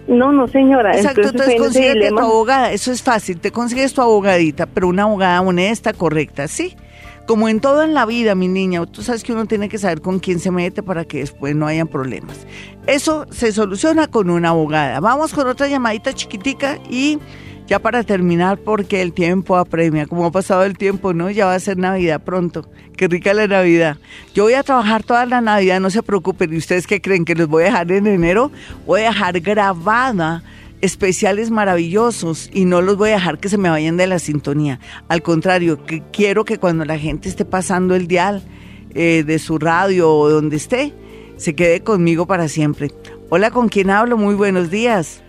No, 0.07 0.31
no, 0.31 0.47
señora. 0.47 0.95
Exacto, 0.95 1.21
entonces, 1.21 1.53
entonces 1.55 2.09
tu 2.09 2.19
abogada, 2.19 2.71
eso 2.71 2.91
es 2.91 3.01
fácil, 3.01 3.39
te 3.39 3.51
consigues 3.51 3.93
tu 3.93 4.01
abogadita, 4.01 4.65
pero 4.65 4.87
una 4.87 5.03
abogada 5.03 5.41
honesta, 5.41 5.93
correcta, 5.93 6.47
¿sí? 6.47 6.75
Como 7.27 7.49
en 7.49 7.59
todo 7.59 7.83
en 7.83 7.95
la 7.95 8.05
vida, 8.05 8.35
mi 8.35 8.47
niña, 8.47 8.85
tú 8.85 9.01
sabes 9.01 9.23
que 9.23 9.33
uno 9.33 9.45
tiene 9.45 9.67
que 9.67 9.79
saber 9.79 10.01
con 10.01 10.19
quién 10.19 10.39
se 10.39 10.51
mete 10.51 10.83
para 10.83 11.05
que 11.05 11.19
después 11.19 11.55
no 11.55 11.65
hayan 11.65 11.87
problemas. 11.87 12.45
Eso 12.85 13.25
se 13.31 13.51
soluciona 13.51 14.07
con 14.07 14.29
una 14.29 14.49
abogada. 14.49 14.99
Vamos 14.99 15.33
con 15.33 15.47
otra 15.47 15.67
llamadita 15.67 16.13
chiquitica 16.13 16.77
y 16.87 17.17
ya 17.67 17.79
para 17.79 18.03
terminar, 18.03 18.59
porque 18.59 19.01
el 19.01 19.11
tiempo 19.11 19.57
apremia. 19.57 20.05
Como 20.05 20.25
ha 20.25 20.31
pasado 20.31 20.63
el 20.65 20.77
tiempo, 20.77 21.13
¿no? 21.13 21.31
Ya 21.31 21.47
va 21.47 21.55
a 21.55 21.59
ser 21.59 21.77
Navidad 21.77 22.21
pronto. 22.23 22.69
Qué 22.95 23.07
rica 23.07 23.33
la 23.33 23.47
Navidad. 23.47 23.97
Yo 24.35 24.43
voy 24.43 24.53
a 24.53 24.61
trabajar 24.61 25.01
toda 25.01 25.25
la 25.25 25.41
Navidad, 25.41 25.79
no 25.79 25.89
se 25.89 26.03
preocupen. 26.03 26.53
¿Y 26.53 26.57
ustedes 26.57 26.85
qué 26.85 27.01
creen? 27.01 27.25
¿Que 27.25 27.33
los 27.33 27.47
voy 27.47 27.63
a 27.63 27.65
dejar 27.67 27.91
en 27.91 28.05
enero? 28.05 28.51
Voy 28.85 29.01
a 29.01 29.05
dejar 29.05 29.39
grabada 29.39 30.43
especiales 30.85 31.51
maravillosos 31.51 32.49
y 32.53 32.65
no 32.65 32.81
los 32.81 32.95
voy 32.97 33.09
a 33.09 33.13
dejar 33.13 33.39
que 33.39 33.49
se 33.49 33.57
me 33.57 33.69
vayan 33.69 33.97
de 33.97 34.07
la 34.07 34.19
sintonía. 34.19 34.79
Al 35.09 35.21
contrario, 35.21 35.83
que 35.83 36.01
quiero 36.11 36.45
que 36.45 36.57
cuando 36.57 36.85
la 36.85 36.97
gente 36.97 37.27
esté 37.27 37.43
pasando 37.43 37.95
el 37.95 38.07
dial 38.07 38.43
eh, 38.93 39.23
de 39.25 39.39
su 39.39 39.57
radio 39.57 40.13
o 40.13 40.29
donde 40.29 40.55
esté, 40.55 40.93
se 41.37 41.55
quede 41.55 41.81
conmigo 41.81 42.27
para 42.27 42.47
siempre. 42.47 42.91
Hola, 43.29 43.51
¿con 43.51 43.67
quién 43.67 43.89
hablo? 43.89 44.17
Muy 44.17 44.35
buenos 44.35 44.69
días. 44.69 45.21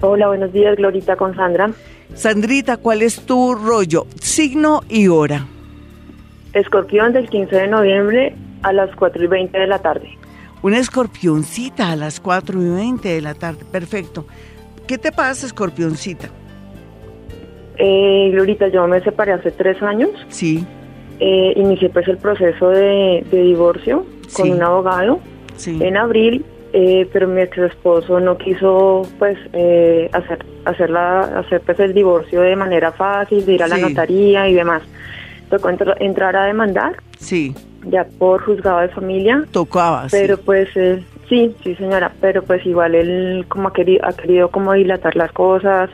Hola, 0.00 0.28
buenos 0.28 0.52
días, 0.52 0.76
Glorita 0.76 1.16
con 1.16 1.34
Sandra. 1.34 1.70
Sandrita, 2.14 2.76
¿cuál 2.76 3.02
es 3.02 3.20
tu 3.20 3.54
rollo? 3.54 4.06
Signo 4.20 4.80
y 4.88 5.08
hora. 5.08 5.46
Escorpión 6.52 7.12
del 7.12 7.28
15 7.28 7.54
de 7.56 7.68
noviembre 7.68 8.34
a 8.62 8.72
las 8.72 8.94
4 8.96 9.24
y 9.24 9.26
20 9.26 9.58
de 9.58 9.66
la 9.66 9.78
tarde. 9.80 10.08
Una 10.62 10.78
escorpioncita 10.78 11.90
a 11.90 11.96
las 11.96 12.20
4 12.20 12.60
y 12.60 12.68
20 12.68 13.08
de 13.08 13.20
la 13.20 13.34
tarde. 13.34 13.64
Perfecto. 13.70 14.26
¿Qué 14.86 14.98
te 14.98 15.10
pasa, 15.12 15.46
escorpioncita? 15.46 16.28
Eh, 17.78 18.30
Glorita, 18.32 18.68
yo 18.68 18.86
me 18.86 19.00
separé 19.00 19.32
hace 19.32 19.50
tres 19.50 19.82
años. 19.82 20.10
Sí. 20.28 20.64
Eh, 21.18 21.52
inicié 21.56 21.88
pues 21.90 22.06
el 22.08 22.18
proceso 22.18 22.68
de, 22.68 23.24
divorcio 23.30 24.06
con 24.34 24.50
un 24.50 24.62
abogado 24.62 25.20
sí. 25.56 25.78
en 25.82 25.96
abril, 25.96 26.44
eh, 26.72 27.08
pero 27.12 27.26
mi 27.26 27.40
ex 27.40 27.56
esposo 27.58 28.20
no 28.20 28.36
quiso 28.36 29.02
pues 29.18 29.38
eh, 29.54 30.10
hacer 30.12 30.44
hacer, 30.66 30.94
hacer 30.94 31.60
pues 31.62 31.80
el 31.80 31.94
divorcio 31.94 32.42
de 32.42 32.54
manera 32.54 32.92
fácil, 32.92 33.46
de 33.46 33.54
ir 33.54 33.62
a 33.62 33.68
la 33.68 33.78
notaría 33.78 34.48
y 34.48 34.54
demás. 34.54 34.82
Tocó 35.48 35.70
entrar 35.70 36.36
a 36.36 36.44
demandar. 36.44 36.96
Sí. 37.18 37.54
Ya 37.84 38.04
por 38.04 38.44
juzgado 38.44 38.80
de 38.80 38.88
familia. 38.88 39.44
Tocaba. 39.52 40.08
Pero 40.10 40.38
pues 40.38 40.68
Sí, 41.28 41.54
sí 41.62 41.74
señora, 41.74 42.12
pero 42.20 42.42
pues 42.42 42.64
igual 42.64 42.94
él 42.94 43.44
como 43.48 43.68
ha 43.68 43.72
querido, 43.72 44.04
ha 44.06 44.12
querido 44.12 44.48
como 44.50 44.72
dilatar 44.74 45.16
las 45.16 45.32
cosas, 45.32 45.90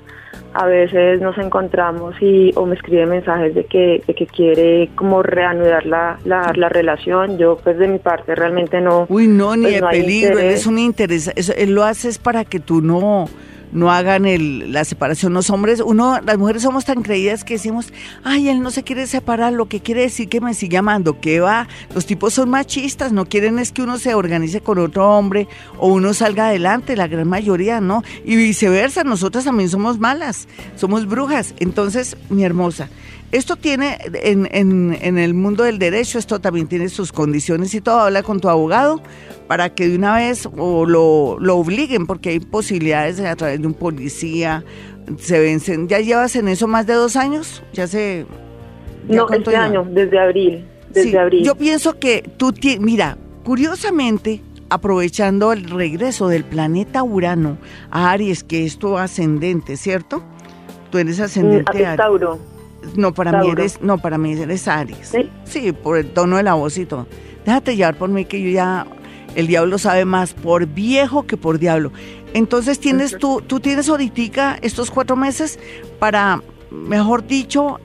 a 0.54 0.66
veces 0.66 1.20
nos 1.20 1.38
encontramos 1.38 2.14
y 2.20 2.50
o 2.54 2.66
me 2.66 2.74
escribe 2.74 3.06
mensajes 3.06 3.54
de 3.54 3.64
que, 3.64 4.02
de 4.06 4.14
que 4.14 4.26
quiere 4.26 4.90
como 4.94 5.22
reanudar 5.22 5.86
la, 5.86 6.18
la, 6.24 6.52
la, 6.54 6.68
relación, 6.68 7.38
yo 7.38 7.56
pues 7.56 7.78
de 7.78 7.88
mi 7.88 7.98
parte 7.98 8.34
realmente 8.34 8.80
no. 8.80 9.06
Uy, 9.08 9.26
no, 9.26 9.56
ni 9.56 9.62
pues, 9.62 9.80
de 9.80 9.88
peligro, 9.88 10.38
él 10.38 10.46
es 10.46 10.66
un 10.66 10.78
interés, 10.78 11.32
él 11.34 11.74
lo 11.74 11.84
hace 11.84 12.10
para 12.20 12.44
que 12.44 12.60
tú 12.60 12.82
no 12.82 13.26
no 13.72 13.90
hagan 13.90 14.26
el, 14.26 14.72
la 14.72 14.84
separación. 14.84 15.32
Los 15.34 15.50
hombres, 15.50 15.82
uno, 15.84 16.20
las 16.24 16.38
mujeres 16.38 16.62
somos 16.62 16.84
tan 16.84 17.02
creídas 17.02 17.44
que 17.44 17.54
decimos, 17.54 17.92
ay, 18.22 18.48
él 18.48 18.60
no 18.60 18.70
se 18.70 18.82
quiere 18.82 19.06
separar, 19.06 19.52
lo 19.52 19.66
que 19.66 19.80
quiere 19.80 20.02
decir 20.02 20.28
que 20.28 20.40
me 20.40 20.54
sigue 20.54 20.76
amando, 20.76 21.20
¿qué 21.20 21.40
va? 21.40 21.68
Los 21.94 22.06
tipos 22.06 22.34
son 22.34 22.50
machistas, 22.50 23.12
no 23.12 23.26
quieren 23.26 23.58
es 23.58 23.72
que 23.72 23.82
uno 23.82 23.98
se 23.98 24.14
organice 24.14 24.60
con 24.60 24.78
otro 24.78 25.16
hombre 25.16 25.48
o 25.78 25.88
uno 25.88 26.14
salga 26.14 26.48
adelante, 26.48 26.96
la 26.96 27.08
gran 27.08 27.28
mayoría, 27.28 27.80
¿no? 27.80 28.02
Y 28.24 28.36
viceversa, 28.36 29.04
nosotras 29.04 29.44
también 29.44 29.68
somos 29.68 29.98
malas, 29.98 30.48
somos 30.76 31.06
brujas. 31.06 31.54
Entonces, 31.58 32.16
mi 32.28 32.44
hermosa, 32.44 32.88
esto 33.32 33.56
tiene, 33.56 33.98
en, 34.12 34.46
en, 34.52 34.96
en, 35.00 35.16
el 35.16 35.32
mundo 35.32 35.64
del 35.64 35.78
derecho, 35.78 36.18
esto 36.18 36.38
también 36.38 36.68
tiene 36.68 36.90
sus 36.90 37.12
condiciones 37.12 37.74
y 37.74 37.80
todo. 37.80 38.00
Habla 38.00 38.22
con 38.22 38.40
tu 38.40 38.48
abogado 38.50 39.02
para 39.48 39.74
que 39.74 39.88
de 39.88 39.96
una 39.96 40.16
vez 40.16 40.46
o 40.56 40.84
lo, 40.84 41.38
lo 41.40 41.56
obliguen, 41.56 42.06
porque 42.06 42.28
hay 42.28 42.40
posibilidades 42.40 43.20
a 43.20 43.34
través 43.34 43.60
de 43.60 43.66
un 43.66 43.72
policía, 43.72 44.64
se 45.18 45.38
vencen. 45.40 45.88
¿Ya 45.88 46.00
llevas 46.00 46.36
en 46.36 46.46
eso 46.46 46.68
más 46.68 46.86
de 46.86 46.92
dos 46.92 47.16
años? 47.16 47.62
¿Ya 47.72 47.86
se...? 47.86 48.26
no, 49.08 49.28
este 49.30 49.56
año, 49.56 49.86
desde 49.90 50.18
abril. 50.18 50.68
Desde 50.90 51.18
abril. 51.18 51.42
Yo 51.42 51.54
pienso 51.54 51.98
que 51.98 52.22
tú, 52.36 52.52
mira, 52.80 53.16
curiosamente, 53.44 54.42
aprovechando 54.68 55.52
el 55.52 55.70
regreso 55.70 56.28
del 56.28 56.44
planeta 56.44 57.02
Urano 57.02 57.56
a 57.90 58.10
Aries, 58.10 58.44
que 58.44 58.64
es 58.64 58.78
tu 58.78 58.98
ascendente, 58.98 59.78
¿cierto? 59.78 60.22
Tú 60.90 60.98
eres 60.98 61.18
mm, 61.18 61.22
ascendente 61.22 61.86
a 61.86 61.96
Tauro. 61.96 62.51
No, 62.96 63.12
para 63.14 63.40
mí 63.40 63.50
eres, 63.50 63.80
no, 63.80 63.98
para 63.98 64.18
mí 64.18 64.32
eres 64.32 64.68
Aries. 64.68 65.12
¿Sí? 65.44 65.72
por 65.72 65.98
el 65.98 66.10
tono 66.10 66.36
de 66.36 66.42
la 66.42 66.54
voz 66.54 66.78
y 66.78 66.86
todo. 66.86 67.06
Déjate 67.44 67.76
llevar 67.76 67.96
por 67.96 68.10
mí 68.10 68.24
que 68.24 68.40
yo 68.40 68.50
ya, 68.50 68.86
el 69.34 69.46
diablo 69.46 69.78
sabe 69.78 70.04
más 70.04 70.34
por 70.34 70.66
viejo 70.66 71.26
que 71.26 71.36
por 71.36 71.58
diablo. 71.58 71.92
Entonces 72.34 72.78
tienes 72.78 73.18
tú, 73.18 73.42
tú 73.46 73.60
tienes 73.60 73.88
ahorita 73.88 74.58
estos 74.62 74.90
cuatro 74.90 75.16
meses 75.16 75.58
para, 75.98 76.42
mejor 76.70 77.26
dicho, 77.26 77.78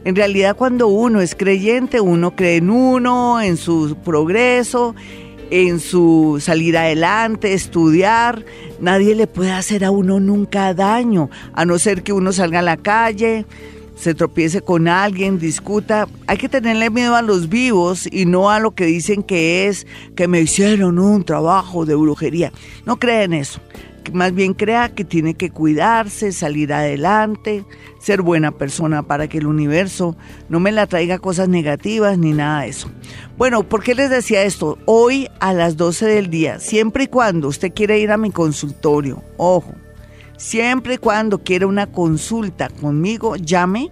En 0.09 0.15
realidad, 0.15 0.55
cuando 0.55 0.87
uno 0.87 1.21
es 1.21 1.35
creyente, 1.35 2.01
uno 2.01 2.35
cree 2.35 2.55
en 2.55 2.71
uno, 2.71 3.39
en 3.39 3.57
su 3.57 3.95
progreso, 4.03 4.95
en 5.51 5.79
su 5.79 6.39
salir 6.41 6.79
adelante, 6.79 7.53
estudiar. 7.53 8.43
Nadie 8.79 9.13
le 9.13 9.27
puede 9.27 9.51
hacer 9.51 9.85
a 9.85 9.91
uno 9.91 10.19
nunca 10.19 10.73
daño, 10.73 11.29
a 11.53 11.63
no 11.63 11.77
ser 11.77 12.01
que 12.01 12.11
uno 12.11 12.31
salga 12.31 12.57
a 12.57 12.63
la 12.63 12.77
calle, 12.77 13.45
se 13.95 14.15
tropiece 14.15 14.61
con 14.61 14.87
alguien, 14.87 15.37
discuta. 15.37 16.07
Hay 16.25 16.37
que 16.37 16.49
tenerle 16.49 16.89
miedo 16.89 17.15
a 17.15 17.21
los 17.21 17.47
vivos 17.47 18.09
y 18.11 18.25
no 18.25 18.49
a 18.49 18.59
lo 18.59 18.71
que 18.71 18.85
dicen 18.85 19.21
que 19.21 19.67
es 19.67 19.85
que 20.15 20.27
me 20.27 20.41
hicieron 20.41 20.97
un 20.97 21.23
trabajo 21.23 21.85
de 21.85 21.93
brujería. 21.93 22.51
No 22.87 22.97
creen 22.97 23.33
eso 23.33 23.61
más 24.11 24.33
bien 24.33 24.53
crea 24.53 24.89
que 24.89 25.03
tiene 25.03 25.33
que 25.33 25.49
cuidarse, 25.49 26.31
salir 26.31 26.73
adelante, 26.73 27.65
ser 27.99 28.21
buena 28.21 28.51
persona 28.51 29.03
para 29.03 29.27
que 29.27 29.39
el 29.39 29.47
universo 29.47 30.15
no 30.49 30.59
me 30.59 30.71
la 30.71 30.87
traiga 30.87 31.19
cosas 31.19 31.49
negativas 31.49 32.17
ni 32.17 32.33
nada 32.33 32.61
de 32.61 32.69
eso. 32.69 32.89
Bueno, 33.37 33.63
¿por 33.63 33.83
qué 33.83 33.95
les 33.95 34.09
decía 34.09 34.43
esto? 34.43 34.77
Hoy 34.85 35.27
a 35.39 35.53
las 35.53 35.77
12 35.77 36.05
del 36.05 36.29
día, 36.29 36.59
siempre 36.59 37.05
y 37.05 37.07
cuando 37.07 37.47
usted 37.47 37.73
quiera 37.73 37.97
ir 37.97 38.11
a 38.11 38.17
mi 38.17 38.31
consultorio, 38.31 39.23
ojo, 39.37 39.73
siempre 40.37 40.95
y 40.95 40.97
cuando 40.97 41.43
quiera 41.43 41.67
una 41.67 41.87
consulta 41.87 42.69
conmigo, 42.69 43.35
llame 43.35 43.91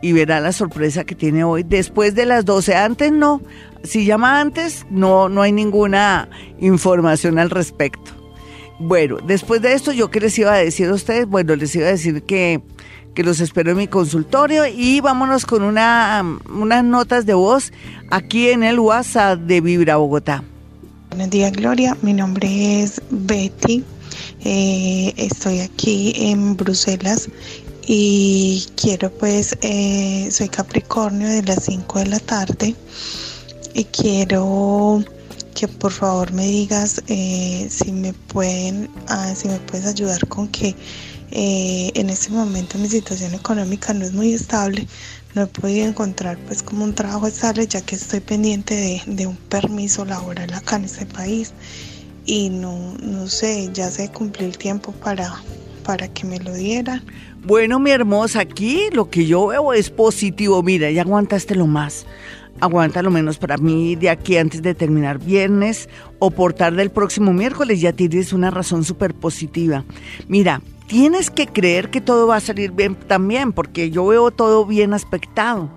y 0.00 0.12
verá 0.12 0.40
la 0.40 0.52
sorpresa 0.52 1.04
que 1.04 1.14
tiene 1.14 1.44
hoy. 1.44 1.62
Después 1.62 2.14
de 2.14 2.26
las 2.26 2.44
12, 2.44 2.74
antes 2.74 3.12
no. 3.12 3.42
Si 3.84 4.04
llama 4.04 4.40
antes, 4.40 4.86
no, 4.90 5.28
no 5.28 5.42
hay 5.42 5.52
ninguna 5.52 6.28
información 6.58 7.38
al 7.38 7.50
respecto. 7.50 8.17
Bueno, 8.78 9.18
después 9.24 9.60
de 9.60 9.72
esto, 9.72 9.92
¿yo 9.92 10.10
qué 10.10 10.20
les 10.20 10.38
iba 10.38 10.54
a 10.54 10.58
decir 10.58 10.88
a 10.88 10.94
ustedes? 10.94 11.26
Bueno, 11.26 11.56
les 11.56 11.74
iba 11.74 11.86
a 11.86 11.90
decir 11.90 12.22
que, 12.22 12.60
que 13.14 13.24
los 13.24 13.40
espero 13.40 13.72
en 13.72 13.76
mi 13.76 13.88
consultorio 13.88 14.66
y 14.66 15.00
vámonos 15.00 15.46
con 15.46 15.62
una, 15.62 16.24
unas 16.48 16.84
notas 16.84 17.26
de 17.26 17.34
voz 17.34 17.72
aquí 18.10 18.50
en 18.50 18.62
el 18.62 18.78
WhatsApp 18.78 19.40
de 19.40 19.60
Vibra 19.60 19.96
Bogotá. 19.96 20.44
Buenos 21.10 21.30
días, 21.30 21.52
Gloria. 21.52 21.96
Mi 22.02 22.12
nombre 22.12 22.82
es 22.82 23.02
Betty. 23.10 23.82
Eh, 24.44 25.12
estoy 25.16 25.60
aquí 25.60 26.12
en 26.16 26.56
Bruselas 26.56 27.28
y 27.84 28.64
quiero 28.76 29.10
pues, 29.10 29.58
eh, 29.62 30.28
soy 30.30 30.48
Capricornio 30.48 31.28
de 31.28 31.42
las 31.42 31.64
5 31.64 31.98
de 31.98 32.06
la 32.06 32.20
tarde 32.20 32.76
y 33.74 33.84
quiero 33.84 35.02
que 35.58 35.66
por 35.66 35.90
favor 35.90 36.32
me 36.32 36.46
digas 36.46 37.02
eh, 37.08 37.66
si 37.68 37.90
me 37.90 38.12
pueden, 38.12 38.88
ah, 39.08 39.34
si 39.34 39.48
me 39.48 39.58
puedes 39.58 39.86
ayudar 39.86 40.24
con 40.28 40.46
que 40.46 40.76
eh, 41.32 41.90
en 41.94 42.10
este 42.10 42.30
momento 42.30 42.78
mi 42.78 42.88
situación 42.88 43.34
económica 43.34 43.92
no 43.92 44.04
es 44.04 44.12
muy 44.12 44.34
estable. 44.34 44.86
No 45.34 45.42
he 45.42 45.46
podido 45.46 45.88
encontrar 45.88 46.38
pues 46.46 46.62
como 46.62 46.84
un 46.84 46.94
trabajo 46.94 47.26
estable 47.26 47.66
ya 47.66 47.80
que 47.80 47.96
estoy 47.96 48.20
pendiente 48.20 49.02
de, 49.04 49.26
un 49.26 49.34
permiso 49.34 50.04
laboral 50.04 50.54
acá 50.54 50.76
en 50.76 50.84
este 50.84 51.06
país 51.06 51.52
y 52.24 52.50
no, 52.50 52.94
no 53.02 53.26
sé, 53.26 53.68
ya 53.72 53.90
se 53.90 54.12
cumplió 54.12 54.46
el 54.46 54.56
tiempo 54.56 54.92
para, 54.92 55.42
para 55.82 56.06
que 56.06 56.24
me 56.24 56.38
lo 56.38 56.54
dieran. 56.54 57.02
Bueno, 57.44 57.80
mi 57.80 57.90
hermosa, 57.90 58.40
aquí 58.40 58.90
lo 58.92 59.10
que 59.10 59.26
yo 59.26 59.48
veo 59.48 59.72
es 59.72 59.90
positivo. 59.90 60.62
Mira, 60.62 60.88
ya 60.92 61.02
aguantaste 61.02 61.56
lo 61.56 61.66
más 61.66 62.06
aguanta 62.60 63.02
lo 63.02 63.10
menos 63.10 63.38
para 63.38 63.56
mí 63.56 63.96
de 63.96 64.10
aquí 64.10 64.36
antes 64.36 64.62
de 64.62 64.74
terminar 64.74 65.18
viernes 65.18 65.88
o 66.18 66.30
por 66.30 66.52
tarde 66.52 66.82
el 66.82 66.90
próximo 66.90 67.32
miércoles, 67.32 67.80
ya 67.80 67.92
tienes 67.92 68.32
una 68.32 68.50
razón 68.50 68.84
súper 68.84 69.14
positiva. 69.14 69.84
Mira, 70.28 70.60
tienes 70.86 71.30
que 71.30 71.46
creer 71.46 71.90
que 71.90 72.00
todo 72.00 72.26
va 72.26 72.36
a 72.36 72.40
salir 72.40 72.72
bien 72.72 72.94
también, 72.94 73.52
porque 73.52 73.90
yo 73.90 74.06
veo 74.06 74.30
todo 74.30 74.66
bien 74.66 74.94
aspectado. 74.94 75.70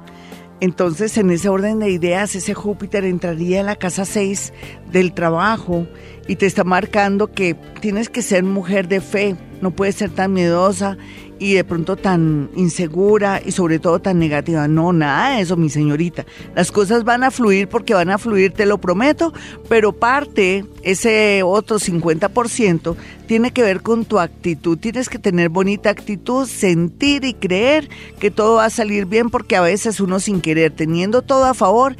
Entonces, 0.62 1.18
en 1.18 1.32
ese 1.32 1.50
orden 1.50 1.80
de 1.80 1.90
ideas, 1.90 2.36
ese 2.36 2.54
Júpiter 2.54 3.04
entraría 3.04 3.62
en 3.62 3.66
la 3.66 3.76
casa 3.76 4.06
6 4.06 4.54
del 4.92 5.12
trabajo 5.12 5.88
y 6.28 6.36
te 6.36 6.46
está 6.46 6.64
marcando 6.64 7.32
que 7.32 7.56
tienes 7.80 8.10
que 8.10 8.22
ser 8.22 8.44
mujer 8.44 8.88
de 8.88 9.02
fe, 9.02 9.36
no 9.60 9.72
puedes 9.72 9.96
ser 9.96 10.12
tan 10.12 10.34
miedosa 10.34 10.98
y 11.42 11.56
de 11.56 11.64
pronto 11.64 11.96
tan 11.96 12.52
insegura 12.56 13.42
y 13.44 13.52
sobre 13.52 13.80
todo 13.80 14.00
tan 14.00 14.20
negativa. 14.20 14.68
No, 14.68 14.94
nada 14.94 15.36
de 15.36 15.42
eso, 15.42 15.58
mi 15.58 15.72
señorita. 15.72 16.24
Las 16.56 16.72
cosas 16.72 17.04
van 17.04 17.24
a 17.24 17.32
fluir 17.32 17.68
porque 17.68 17.96
van 17.96 18.12
a 18.12 18.20
fluir, 18.20 18.54
te 18.54 18.68
lo 18.68 18.78
prometo, 18.78 19.34
pero 19.68 19.92
parte, 19.92 20.64
ese 20.84 21.42
otro 21.42 21.80
50%, 21.80 22.96
tiene 23.26 23.50
que 23.50 23.64
ver 23.64 23.82
con 23.82 24.06
tu 24.06 24.20
actitud. 24.20 24.78
Tienes 24.78 25.10
que 25.10 25.18
tener 25.18 25.50
bonita 25.50 25.90
actitud, 25.90 26.46
sentir 26.46 27.26
y 27.26 27.34
creer 27.34 27.90
que 28.20 28.30
todo 28.30 28.58
va 28.58 28.66
a 28.66 28.70
salir 28.70 29.08
bien 29.08 29.32
porque 29.32 29.56
a 29.56 29.62
veces 29.62 30.00
uno 30.00 30.20
sin 30.20 30.42
querer, 30.42 30.72
teniendo 30.72 31.24
todo 31.24 31.46
a 31.46 31.56
favor, 31.56 31.98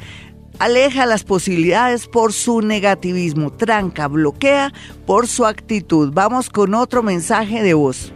aleja 0.60 1.04
las 1.04 1.24
posibilidades 1.24 2.06
por 2.06 2.32
su 2.32 2.62
negativismo, 2.62 3.52
tranca, 3.52 4.06
bloquea 4.06 4.72
por 5.04 5.26
su 5.26 5.46
actitud. 5.46 6.12
Vamos 6.12 6.48
con 6.48 6.76
otro 6.76 7.02
mensaje 7.02 7.60
de 7.64 7.74
voz. 7.74 8.12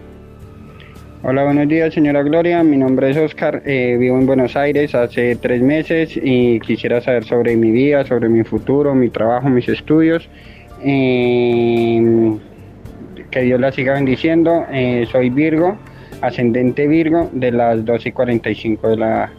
Hola, 1.22 1.44
buenos 1.44 1.66
días, 1.66 1.94
señora 1.94 2.22
Gloria. 2.22 2.62
Mi 2.62 2.76
nombre 2.76 3.10
es 3.10 3.16
Oscar. 3.16 3.62
Eh, 3.64 3.96
vivo 3.98 4.18
en 4.18 4.26
Buenos 4.26 4.54
Aires 4.54 4.94
hace 4.94 5.34
tres 5.36 5.62
meses 5.62 6.10
y 6.14 6.60
quisiera 6.60 7.00
saber 7.00 7.24
sobre 7.24 7.56
mi 7.56 7.70
vida, 7.70 8.06
sobre 8.06 8.28
mi 8.28 8.44
futuro, 8.44 8.94
mi 8.94 9.08
trabajo, 9.08 9.48
mis 9.48 9.66
estudios. 9.66 10.28
Eh, 10.82 12.36
que 13.30 13.40
Dios 13.40 13.58
la 13.58 13.72
siga 13.72 13.94
bendiciendo. 13.94 14.66
Eh, 14.70 15.08
soy 15.10 15.30
Virgo, 15.30 15.78
ascendente 16.20 16.86
Virgo, 16.86 17.30
de 17.32 17.50
las 17.50 17.84
12 17.84 18.10
y 18.10 18.12
45 18.12 18.88
de 18.88 18.96
la, 18.96 19.32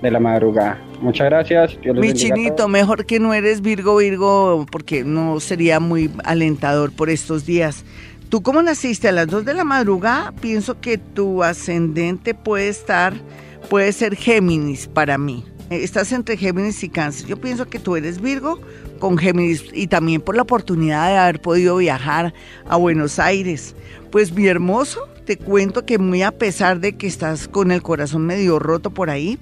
de 0.00 0.10
la 0.10 0.20
madrugada. 0.20 0.80
Muchas 1.02 1.26
gracias. 1.26 1.78
Mi 1.94 2.14
chinito, 2.14 2.68
mejor 2.68 3.04
que 3.04 3.20
no 3.20 3.34
eres 3.34 3.60
Virgo, 3.60 3.98
Virgo, 3.98 4.66
porque 4.72 5.04
no 5.04 5.38
sería 5.40 5.78
muy 5.78 6.10
alentador 6.24 6.90
por 6.90 7.10
estos 7.10 7.44
días. 7.44 7.84
Tú 8.28 8.42
como 8.42 8.60
naciste 8.60 9.08
a 9.08 9.12
las 9.12 9.26
2 9.28 9.46
de 9.46 9.54
la 9.54 9.64
madrugada, 9.64 10.32
pienso 10.32 10.80
que 10.80 10.98
tu 10.98 11.42
ascendente 11.42 12.34
puede 12.34 12.68
estar, 12.68 13.14
puede 13.70 13.90
ser 13.92 14.16
Géminis 14.16 14.86
para 14.86 15.16
mí. 15.16 15.46
Estás 15.70 16.12
entre 16.12 16.36
Géminis 16.36 16.82
y 16.82 16.90
Cáncer. 16.90 17.26
Yo 17.26 17.40
pienso 17.40 17.68
que 17.68 17.78
tú 17.78 17.96
eres 17.96 18.20
Virgo 18.20 18.60
con 18.98 19.16
Géminis 19.16 19.64
y 19.72 19.86
también 19.86 20.20
por 20.20 20.36
la 20.36 20.42
oportunidad 20.42 21.08
de 21.08 21.16
haber 21.16 21.40
podido 21.40 21.78
viajar 21.78 22.34
a 22.68 22.76
Buenos 22.76 23.18
Aires. 23.18 23.74
Pues 24.10 24.30
mi 24.32 24.46
hermoso, 24.46 25.08
te 25.24 25.38
cuento 25.38 25.86
que 25.86 25.98
muy 25.98 26.22
a 26.22 26.30
pesar 26.30 26.80
de 26.80 26.96
que 26.96 27.06
estás 27.06 27.48
con 27.48 27.70
el 27.70 27.82
corazón 27.82 28.26
medio 28.26 28.58
roto 28.58 28.90
por 28.90 29.08
ahí, 29.08 29.38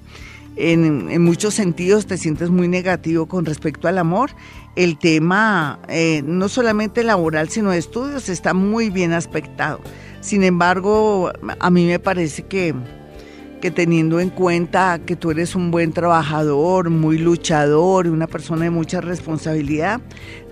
en, 0.57 1.21
muchos 1.21 1.53
sentidos 1.53 2.07
te 2.07 2.17
sientes 2.17 2.49
muy 2.49 2.67
negativo 2.67 3.27
con 3.27 3.45
respecto 3.45 3.87
al 3.87 3.97
amor. 3.97 4.31
El 4.77 4.99
tema, 4.99 5.79
eh, 5.89 6.21
no 6.23 6.49
solamente 6.49 7.03
laboral, 7.03 7.49
sino 7.49 7.71
de 7.71 7.79
estudios, 7.79 8.29
está 8.29 8.53
muy 8.53 8.91
bien 8.91 9.11
aspectado. 9.11 9.79
Sin 10.21 10.43
embargo, 10.43 11.31
a 11.59 11.69
mí 11.71 11.87
me 11.87 11.97
parece 11.97 12.43
que, 12.43 12.75
que 13.59 13.71
teniendo 13.71 14.19
en 14.19 14.29
cuenta 14.29 14.99
que 15.03 15.15
tú 15.15 15.31
eres 15.31 15.55
un 15.55 15.71
buen 15.71 15.93
trabajador, 15.93 16.91
muy 16.91 17.17
luchador, 17.17 18.07
una 18.07 18.27
persona 18.27 18.65
de 18.65 18.69
mucha 18.69 19.01
responsabilidad, 19.01 19.99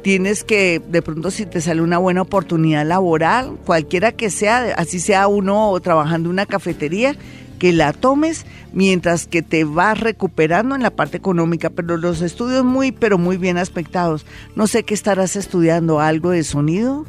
tienes 0.01 0.43
que, 0.43 0.81
de 0.87 1.03
pronto 1.03 1.29
si 1.29 1.45
te 1.45 1.61
sale 1.61 1.83
una 1.83 1.99
buena 1.99 2.23
oportunidad 2.23 2.83
laboral, 2.83 3.57
cualquiera 3.63 4.11
que 4.11 4.31
sea, 4.31 4.73
así 4.75 4.99
sea 4.99 5.27
uno 5.27 5.79
trabajando 5.83 6.29
en 6.29 6.33
una 6.33 6.47
cafetería, 6.47 7.15
que 7.59 7.73
la 7.73 7.93
tomes 7.93 8.45
mientras 8.73 9.27
que 9.27 9.41
te 9.41 9.63
vas 9.63 9.99
recuperando 9.99 10.75
en 10.75 10.83
la 10.83 10.91
parte 10.91 11.17
económica, 11.17 11.69
pero 11.69 11.97
los 11.97 12.21
estudios 12.21 12.63
muy, 12.63 12.91
pero 12.91 13.17
muy 13.17 13.37
bien 13.37 13.57
aspectados. 13.57 14.25
No 14.55 14.67
sé 14.67 14.83
qué 14.83 14.93
estarás 14.93 15.35
estudiando, 15.35 15.99
algo 15.99 16.31
de 16.31 16.43
sonido, 16.43 17.05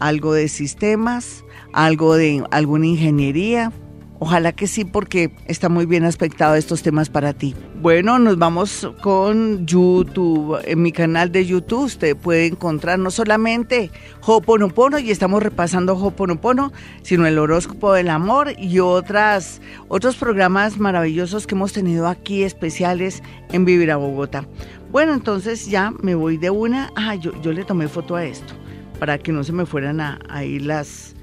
algo 0.00 0.32
de 0.32 0.48
sistemas, 0.48 1.44
algo 1.72 2.14
de 2.14 2.44
alguna 2.50 2.86
ingeniería 2.86 3.72
Ojalá 4.20 4.52
que 4.52 4.66
sí, 4.66 4.84
porque 4.84 5.30
está 5.46 5.68
muy 5.68 5.86
bien 5.86 6.04
aspectado 6.04 6.56
estos 6.56 6.82
temas 6.82 7.08
para 7.08 7.32
ti. 7.32 7.54
Bueno, 7.80 8.18
nos 8.18 8.36
vamos 8.36 8.90
con 9.00 9.64
YouTube. 9.64 10.58
En 10.64 10.82
mi 10.82 10.90
canal 10.90 11.30
de 11.30 11.46
YouTube 11.46 11.84
usted 11.84 12.16
puede 12.16 12.46
encontrar 12.46 12.98
no 12.98 13.12
solamente 13.12 13.92
Hoponopono, 14.26 14.98
y 14.98 15.12
estamos 15.12 15.40
repasando 15.40 15.96
Hoponopono, 15.96 16.72
sino 17.02 17.26
el 17.26 17.38
horóscopo 17.38 17.92
del 17.92 18.10
amor 18.10 18.54
y 18.58 18.80
otras, 18.80 19.60
otros 19.86 20.16
programas 20.16 20.78
maravillosos 20.78 21.46
que 21.46 21.54
hemos 21.54 21.72
tenido 21.72 22.08
aquí 22.08 22.42
especiales 22.42 23.22
en 23.52 23.64
Vivir 23.64 23.92
a 23.92 23.96
Bogotá. 23.96 24.48
Bueno, 24.90 25.12
entonces 25.12 25.68
ya 25.68 25.92
me 26.02 26.16
voy 26.16 26.38
de 26.38 26.50
una. 26.50 26.90
Ah, 26.96 27.14
yo, 27.14 27.40
yo 27.40 27.52
le 27.52 27.64
tomé 27.64 27.86
foto 27.86 28.16
a 28.16 28.24
esto 28.24 28.54
para 28.98 29.16
que 29.18 29.30
no 29.30 29.44
se 29.44 29.52
me 29.52 29.64
fueran 29.64 30.00
a, 30.00 30.18
a 30.28 30.44
ir 30.44 30.62
las 30.62 31.14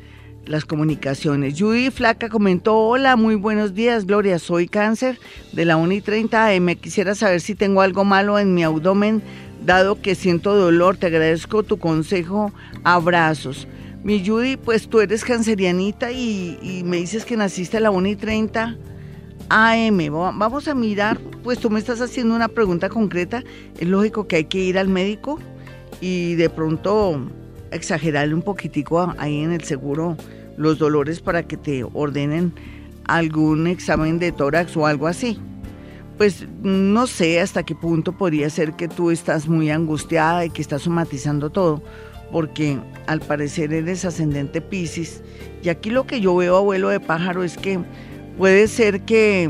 las 0.48 0.66
comunicaciones. 0.66 1.60
Judy 1.60 1.92
Flaca 1.92 2.30
comentó, 2.30 2.78
hola, 2.78 3.16
muy 3.16 3.36
buenos 3.36 3.74
días, 3.74 4.06
Gloria, 4.06 4.40
soy 4.40 4.68
cáncer 4.68 5.20
de 5.52 5.66
la 5.66 5.78
1 5.78 5.92
y 5.94 6.02
30 6.02 6.48
AM. 6.48 6.76
Quisiera 6.76 7.16
saber 7.16 7.42
si 7.42 7.56
tengo 7.56 7.82
algo 7.82 8.04
malo 8.04 8.40
en 8.40 8.54
mi 8.54 8.64
abdomen, 8.64 9.22
dado 9.66 10.02
que 10.02 10.16
siento 10.16 10.56
dolor. 10.56 10.98
Te 10.98 11.08
agradezco 11.08 11.64
tu 11.64 11.78
consejo. 11.78 12.52
Abrazos. 12.84 13.68
Mi 14.04 14.26
Judy, 14.26 14.58
pues 14.58 14.88
tú 14.88 15.00
eres 15.00 15.24
cancerianita 15.24 16.12
y, 16.12 16.84
me 16.86 16.98
dices 16.98 17.26
que 17.26 17.36
naciste 17.36 17.78
a 17.78 17.80
la 17.80 17.92
1 17.92 18.08
y 18.08 18.16
30 18.16 18.78
AM. 19.50 19.98
Vamos 20.12 20.68
a 20.68 20.76
mirar, 20.76 21.20
pues 21.44 21.60
tú 21.60 21.70
me 21.70 21.80
estás 21.80 22.02
haciendo 22.02 22.36
una 22.36 22.48
pregunta 22.48 22.90
concreta. 22.90 23.44
Es 23.80 23.88
lógico 23.88 24.28
que 24.28 24.36
hay 24.38 24.46
que 24.46 24.60
ir 24.60 24.78
al 24.78 24.90
médico 24.90 25.40
y 26.02 26.36
de 26.36 26.50
pronto 26.50 27.20
exagerarle 27.72 28.34
un 28.34 28.42
poquitico 28.42 29.14
ahí 29.18 29.42
en 29.42 29.52
el 29.52 29.64
seguro 29.64 30.18
los 30.58 30.80
dolores 30.80 31.20
para 31.20 31.44
que 31.44 31.58
te 31.58 31.84
ordenen 31.84 32.54
algún 33.08 33.68
examen 33.68 34.20
de 34.20 34.32
tórax 34.32 34.76
o 34.78 34.86
algo 34.86 35.08
así. 35.08 35.40
Pues 36.18 36.48
no 36.64 37.08
sé 37.08 37.42
hasta 37.42 37.64
qué 37.64 37.76
punto 37.76 38.14
podría 38.14 38.50
ser 38.50 38.74
que 38.74 38.88
tú 38.88 39.12
estás 39.12 39.48
muy 39.48 39.70
angustiada 39.70 40.46
y 40.46 40.50
que 40.50 40.62
estás 40.62 40.84
somatizando 40.84 41.50
todo, 41.50 41.84
porque 42.32 42.80
al 43.08 43.20
parecer 43.20 43.74
eres 43.74 44.06
ascendente 44.06 44.62
Pisces. 44.62 45.22
Y 45.62 45.70
aquí 45.70 45.90
lo 45.90 46.08
que 46.08 46.22
yo 46.22 46.36
veo, 46.36 46.56
abuelo 46.56 46.90
de 46.90 47.00
pájaro, 47.02 47.44
es 47.44 47.58
que 47.58 47.80
puede 48.38 48.68
ser 48.70 49.02
que, 49.02 49.50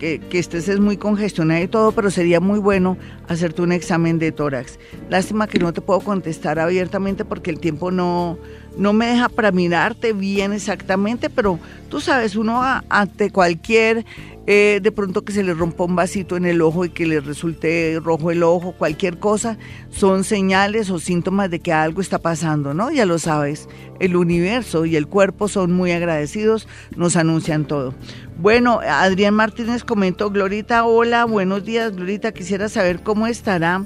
que, 0.00 0.20
estés 0.32 0.68
es 0.68 0.80
muy 0.80 0.96
congestionada 0.96 1.60
y 1.60 1.68
todo, 1.68 1.92
pero 1.92 2.10
sería 2.10 2.40
muy 2.40 2.58
bueno 2.58 2.96
hacerte 3.28 3.62
un 3.62 3.70
examen 3.70 4.18
de 4.18 4.32
tórax. 4.32 4.80
Lástima 5.10 5.46
que 5.46 5.60
no 5.60 5.72
te 5.72 5.80
puedo 5.80 6.00
contestar 6.00 6.58
abiertamente 6.58 7.24
porque 7.24 7.50
el 7.50 7.60
tiempo 7.60 7.92
no, 7.92 8.36
no 8.76 8.92
me 8.92 9.06
deja 9.06 9.28
para 9.28 9.52
mirarte 9.52 10.12
bien 10.12 10.52
exactamente, 10.52 11.30
pero 11.30 11.58
tú 11.88 12.00
sabes, 12.00 12.36
uno 12.36 12.62
ante 12.88 13.30
cualquier, 13.30 14.04
eh, 14.46 14.80
de 14.82 14.92
pronto 14.92 15.22
que 15.22 15.32
se 15.32 15.42
le 15.42 15.54
rompa 15.54 15.84
un 15.84 15.96
vasito 15.96 16.36
en 16.36 16.44
el 16.44 16.62
ojo 16.62 16.84
y 16.84 16.90
que 16.90 17.06
le 17.06 17.20
resulte 17.20 17.98
rojo 18.02 18.30
el 18.30 18.42
ojo, 18.42 18.72
cualquier 18.72 19.18
cosa, 19.18 19.58
son 19.90 20.24
señales 20.24 20.90
o 20.90 20.98
síntomas 20.98 21.50
de 21.50 21.60
que 21.60 21.72
algo 21.72 22.00
está 22.00 22.18
pasando, 22.18 22.72
¿no? 22.74 22.90
Ya 22.90 23.06
lo 23.06 23.18
sabes, 23.18 23.68
el 23.98 24.16
universo 24.16 24.86
y 24.86 24.96
el 24.96 25.06
cuerpo 25.06 25.48
son 25.48 25.72
muy 25.72 25.92
agradecidos, 25.92 26.68
nos 26.96 27.16
anuncian 27.16 27.66
todo. 27.66 27.94
Bueno, 28.38 28.80
Adrián 28.82 29.34
Martínez 29.34 29.84
comentó, 29.84 30.30
Glorita, 30.30 30.84
hola, 30.84 31.26
buenos 31.26 31.64
días, 31.64 31.94
Glorita, 31.94 32.32
quisiera 32.32 32.68
saber 32.68 33.02
cómo 33.02 33.26
estará 33.26 33.84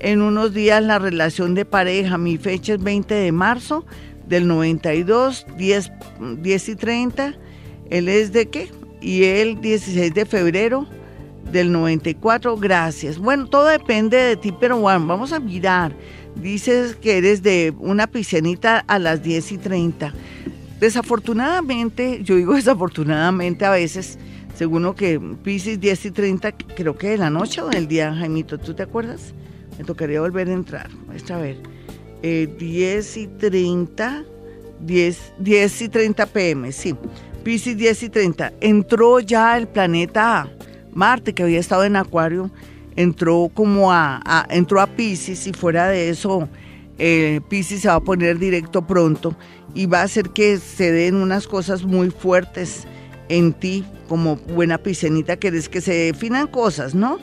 en 0.00 0.20
unos 0.20 0.52
días 0.52 0.82
la 0.82 0.98
relación 0.98 1.54
de 1.54 1.64
pareja. 1.64 2.18
Mi 2.18 2.36
fecha 2.36 2.74
es 2.74 2.82
20 2.82 3.14
de 3.14 3.32
marzo 3.32 3.86
del 4.26 4.46
92, 4.46 5.46
10, 5.56 5.92
10 6.38 6.68
y 6.68 6.76
30. 6.76 7.34
Él 7.90 8.08
es 8.08 8.32
de 8.32 8.48
qué? 8.48 8.70
Y 9.00 9.24
él 9.24 9.60
16 9.60 10.14
de 10.14 10.26
febrero 10.26 10.86
del 11.52 11.72
94. 11.72 12.56
Gracias. 12.56 13.18
Bueno, 13.18 13.46
todo 13.46 13.66
depende 13.66 14.16
de 14.16 14.36
ti, 14.36 14.52
pero 14.58 14.78
bueno, 14.78 15.06
vamos 15.06 15.32
a 15.32 15.40
mirar. 15.40 15.92
Dices 16.34 16.96
que 16.96 17.18
eres 17.18 17.42
de 17.42 17.72
una 17.78 18.06
piscianita 18.06 18.80
a 18.80 18.98
las 18.98 19.22
10 19.22 19.52
y 19.52 19.58
30. 19.58 20.12
Desafortunadamente, 20.80 22.20
yo 22.22 22.36
digo 22.36 22.54
desafortunadamente 22.54 23.64
a 23.64 23.70
veces, 23.70 24.18
según 24.54 24.82
lo 24.82 24.94
que 24.94 25.18
Pisces 25.42 25.80
10 25.80 26.06
y 26.06 26.10
30, 26.10 26.52
creo 26.52 26.96
que 26.96 27.10
de 27.10 27.18
la 27.18 27.30
noche 27.30 27.62
o 27.62 27.68
del 27.68 27.88
día, 27.88 28.14
Jaimito, 28.14 28.58
¿tú 28.58 28.74
te 28.74 28.82
acuerdas? 28.82 29.32
Me 29.78 29.84
tocaría 29.84 30.20
volver 30.20 30.48
a 30.48 30.52
entrar. 30.52 30.90
a 31.30 31.36
ver. 31.38 31.75
10 32.58 33.16
eh, 33.16 33.20
y 33.20 33.26
30, 33.26 34.24
10, 34.80 35.32
10 35.38 35.82
y 35.82 35.88
30 35.88 36.26
pm, 36.26 36.72
sí. 36.72 36.94
Pisces 37.44 37.76
10 37.76 38.02
y 38.02 38.08
30. 38.08 38.52
Entró 38.60 39.20
ya 39.20 39.56
el 39.56 39.68
planeta 39.68 40.50
Marte, 40.92 41.32
que 41.34 41.42
había 41.42 41.60
estado 41.60 41.84
en 41.84 41.94
Acuario, 41.94 42.50
entró 42.96 43.50
como 43.52 43.92
a, 43.92 44.46
entró 44.50 44.80
a 44.80 44.86
Pisces 44.86 45.46
y 45.46 45.52
fuera 45.52 45.88
de 45.88 46.08
eso, 46.08 46.48
eh, 46.98 47.40
Pisces 47.48 47.82
se 47.82 47.88
va 47.88 47.94
a 47.94 48.00
poner 48.00 48.38
directo 48.38 48.86
pronto 48.86 49.36
y 49.74 49.86
va 49.86 50.00
a 50.00 50.04
hacer 50.04 50.30
que 50.30 50.56
se 50.56 50.90
den 50.90 51.16
unas 51.16 51.46
cosas 51.46 51.84
muy 51.84 52.10
fuertes 52.10 52.84
en 53.28 53.52
ti, 53.52 53.84
como 54.08 54.36
buena 54.36 54.78
piscenita 54.78 55.36
que 55.36 55.48
eres, 55.48 55.68
que 55.68 55.82
se 55.82 55.92
definan 55.92 56.46
cosas, 56.46 56.94
¿no? 56.94 57.18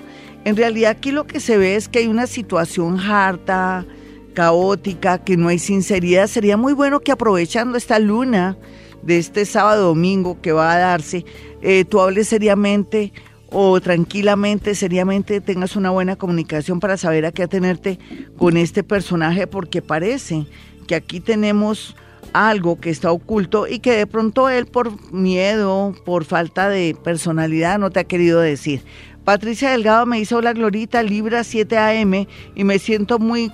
En 0.45 0.56
realidad 0.56 0.91
aquí 0.91 1.12
lo 1.12 1.26
que 1.26 1.39
se 1.39 1.58
ve 1.58 1.76
es 1.76 1.88
que 1.88 1.99
hay 1.99 2.08
una 2.08 2.28
situación 2.28 2.99
harta, 2.99 3.86
caótica, 4.34 5.20
que 5.20 5.38
no 5.38 5.48
hay 5.48 5.60
sinceridad. 5.60 6.28
Sería 6.28 6.58
muy 6.58 6.74
bueno 6.74 7.00
que 7.00 7.12
aprovechando 7.12 7.78
esta 7.78 8.00
luna 8.00 8.58
de 9.02 9.18
este 9.18 9.46
sábado 9.46 9.88
domingo 9.88 10.42
que 10.42 10.52
va 10.52 10.74
a 10.74 10.80
darse, 10.80 11.26
eh, 11.62 11.86
tú 11.86 12.02
hables 12.02 12.28
seriamente 12.28 13.14
o 13.50 13.80
tranquilamente, 13.80 14.74
seriamente 14.74 15.40
tengas 15.40 15.76
una 15.76 15.92
buena 15.92 16.16
comunicación 16.16 16.80
para 16.80 16.98
saber 16.98 17.26
a 17.26 17.32
qué 17.32 17.44
atenerte 17.44 18.00
con 18.38 18.58
este 18.58 18.84
personaje, 18.84 19.46
porque 19.46 19.82
parece 19.82 20.48
que 20.88 20.96
aquí 20.96 21.20
tenemos 21.20 21.96
algo 22.34 22.80
que 22.80 22.90
está 22.90 23.12
oculto 23.12 23.68
y 23.68 23.80
que 23.80 23.92
de 23.92 24.08
pronto 24.08 24.50
él 24.50 24.66
por 24.66 25.14
miedo, 25.14 25.94
por 26.04 26.26
falta 26.26 26.68
de 26.68 26.96
personalidad 27.04 27.78
no 27.78 27.92
te 27.92 28.00
ha 28.00 28.04
querido 28.06 28.40
decir. 28.40 28.84
Patricia 29.24 29.71
Delgado 29.71 30.05
me 30.05 30.19
hizo 30.19 30.41
la 30.41 30.51
glorita 30.51 31.01
Libra 31.01 31.45
7 31.45 31.78
AM 31.78 32.28
y 32.55 32.63
me 32.65 32.78
siento 32.78 33.19
muy, 33.19 33.49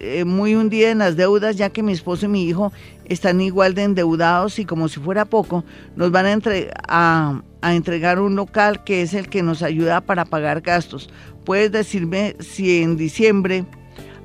eh, 0.00 0.24
muy 0.24 0.56
hundida 0.56 0.90
en 0.90 0.98
las 0.98 1.16
deudas 1.16 1.56
ya 1.56 1.70
que 1.70 1.84
mi 1.84 1.92
esposo 1.92 2.26
y 2.26 2.28
mi 2.28 2.44
hijo 2.44 2.72
están 3.04 3.40
igual 3.40 3.74
de 3.74 3.84
endeudados 3.84 4.58
y 4.58 4.64
como 4.64 4.88
si 4.88 4.98
fuera 4.98 5.24
poco 5.24 5.64
nos 5.94 6.10
van 6.10 6.42
a, 6.88 7.42
a 7.60 7.74
entregar 7.74 8.18
un 8.18 8.34
local 8.34 8.82
que 8.82 9.02
es 9.02 9.14
el 9.14 9.28
que 9.28 9.44
nos 9.44 9.62
ayuda 9.62 10.00
para 10.00 10.24
pagar 10.24 10.60
gastos. 10.60 11.08
¿Puedes 11.44 11.70
decirme 11.70 12.34
si 12.40 12.82
en 12.82 12.96
diciembre 12.96 13.64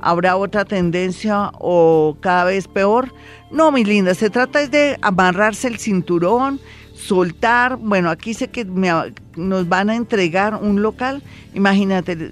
habrá 0.01 0.35
otra 0.35 0.65
tendencia 0.65 1.51
o 1.59 2.17
cada 2.21 2.45
vez 2.45 2.67
peor? 2.67 3.13
No, 3.51 3.71
mi 3.71 3.83
linda, 3.83 4.15
se 4.15 4.31
trata 4.31 4.65
de 4.65 4.97
amarrarse 5.01 5.67
el 5.67 5.77
cinturón, 5.77 6.59
soltar, 6.97 7.77
bueno, 7.77 8.09
aquí 8.09 8.33
sé 8.33 8.49
que 8.49 8.65
nos 8.65 9.69
van 9.69 9.89
a 9.89 9.95
entregar 9.95 10.55
un 10.55 10.81
local, 10.81 11.21
imagínate 11.53 12.31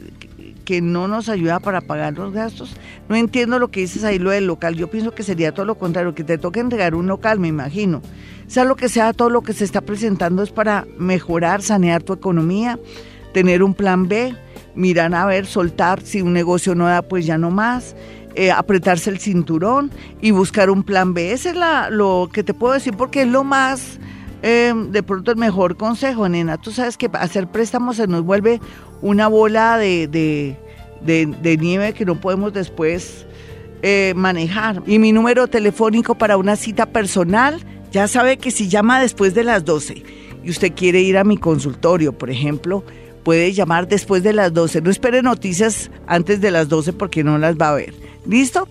que 0.65 0.81
no 0.81 1.07
nos 1.07 1.29
ayuda 1.29 1.59
para 1.59 1.81
pagar 1.81 2.13
los 2.13 2.33
gastos. 2.33 2.75
No 3.07 3.15
entiendo 3.15 3.59
lo 3.59 3.69
que 3.69 3.81
dices 3.81 4.03
ahí, 4.03 4.17
lo 4.17 4.31
del 4.31 4.47
local. 4.47 4.75
Yo 4.75 4.89
pienso 4.89 5.13
que 5.13 5.23
sería 5.23 5.53
todo 5.53 5.65
lo 5.65 5.75
contrario, 5.75 6.15
que 6.15 6.23
te 6.23 6.39
toque 6.39 6.59
entregar 6.59 6.95
un 6.95 7.07
local, 7.07 7.39
me 7.39 7.47
imagino. 7.47 8.01
Sea 8.47 8.63
lo 8.65 8.75
que 8.75 8.89
sea, 8.89 9.13
todo 9.13 9.29
lo 9.29 9.41
que 9.41 9.53
se 9.53 9.63
está 9.63 9.81
presentando 9.81 10.41
es 10.41 10.49
para 10.49 10.85
mejorar, 10.97 11.61
sanear 11.61 12.03
tu 12.03 12.13
economía, 12.13 12.79
tener 13.33 13.63
un 13.63 13.75
plan 13.75 14.07
B, 14.07 14.35
mirar 14.73 15.13
a 15.13 15.25
ver, 15.25 15.45
soltar, 15.45 16.01
si 16.01 16.21
un 16.21 16.33
negocio 16.33 16.73
no 16.73 16.87
da, 16.87 17.03
pues 17.03 17.25
ya 17.25 17.37
no 17.37 17.51
más. 17.51 17.95
Eh, 18.37 18.51
apretarse 18.51 19.09
el 19.09 19.19
cinturón 19.19 19.91
y 20.19 20.31
buscar 20.31 20.69
un 20.69 20.83
plan 20.83 21.13
B. 21.13 21.31
Ese 21.31 21.51
es 21.51 21.55
la, 21.55 21.89
lo 21.89 22.29
que 22.33 22.43
te 22.43 22.53
puedo 22.53 22.73
decir 22.73 22.93
porque 22.97 23.21
es 23.21 23.29
lo 23.29 23.45
más 23.45 23.97
Em, 24.47 24.91
de 24.91 25.01
pronto 25.01 25.31
el 25.31 25.37
mejor 25.37 25.75
consejo, 25.75 26.29
nena. 26.29 26.59
Tú 26.59 26.71
sabes 26.71 26.97
que 26.97 27.09
hacer 27.13 27.47
préstamos 27.47 27.95
se 27.95 28.05
nos 28.05 28.21
vuelve 28.21 28.61
una 29.01 29.27
bola 29.27 29.79
de, 29.79 30.07
de, 31.01 31.57
nieve 31.57 31.93
que 31.93 32.05
no 32.05 32.21
podemos 32.21 32.53
después 32.53 33.25
eh, 33.81 34.13
manejar. 34.15 34.83
Y 34.85 34.99
mi 34.99 35.11
número 35.11 35.47
telefónico 35.47 36.13
para 36.13 36.37
una 36.37 36.57
cita 36.57 36.85
personal, 36.85 37.59
ya 37.91 38.07
sabe 38.07 38.37
que 38.37 38.51
si 38.51 38.69
llama 38.69 39.01
después 39.01 39.33
de 39.33 39.43
las 39.43 39.65
12 39.65 40.03
y 40.43 40.49
usted 40.51 40.73
quiere 40.75 41.01
ir 41.01 41.17
a 41.17 41.23
mi 41.23 41.37
consultorio, 41.37 42.15
por 42.15 42.29
ejemplo, 42.29 42.83
puede 43.23 43.51
llamar 43.51 43.87
después 43.87 44.21
de 44.21 44.33
las 44.33 44.53
12. 44.53 44.81
No 44.81 44.91
espere 44.91 45.23
noticias 45.23 45.89
antes 46.05 46.39
de 46.39 46.51
las 46.51 46.69
12 46.69 46.93
porque 46.93 47.23
no 47.23 47.39
las 47.39 47.55
va 47.55 47.69
a 47.69 47.73
ver. 47.73 47.95
¿Listo? 48.27 48.67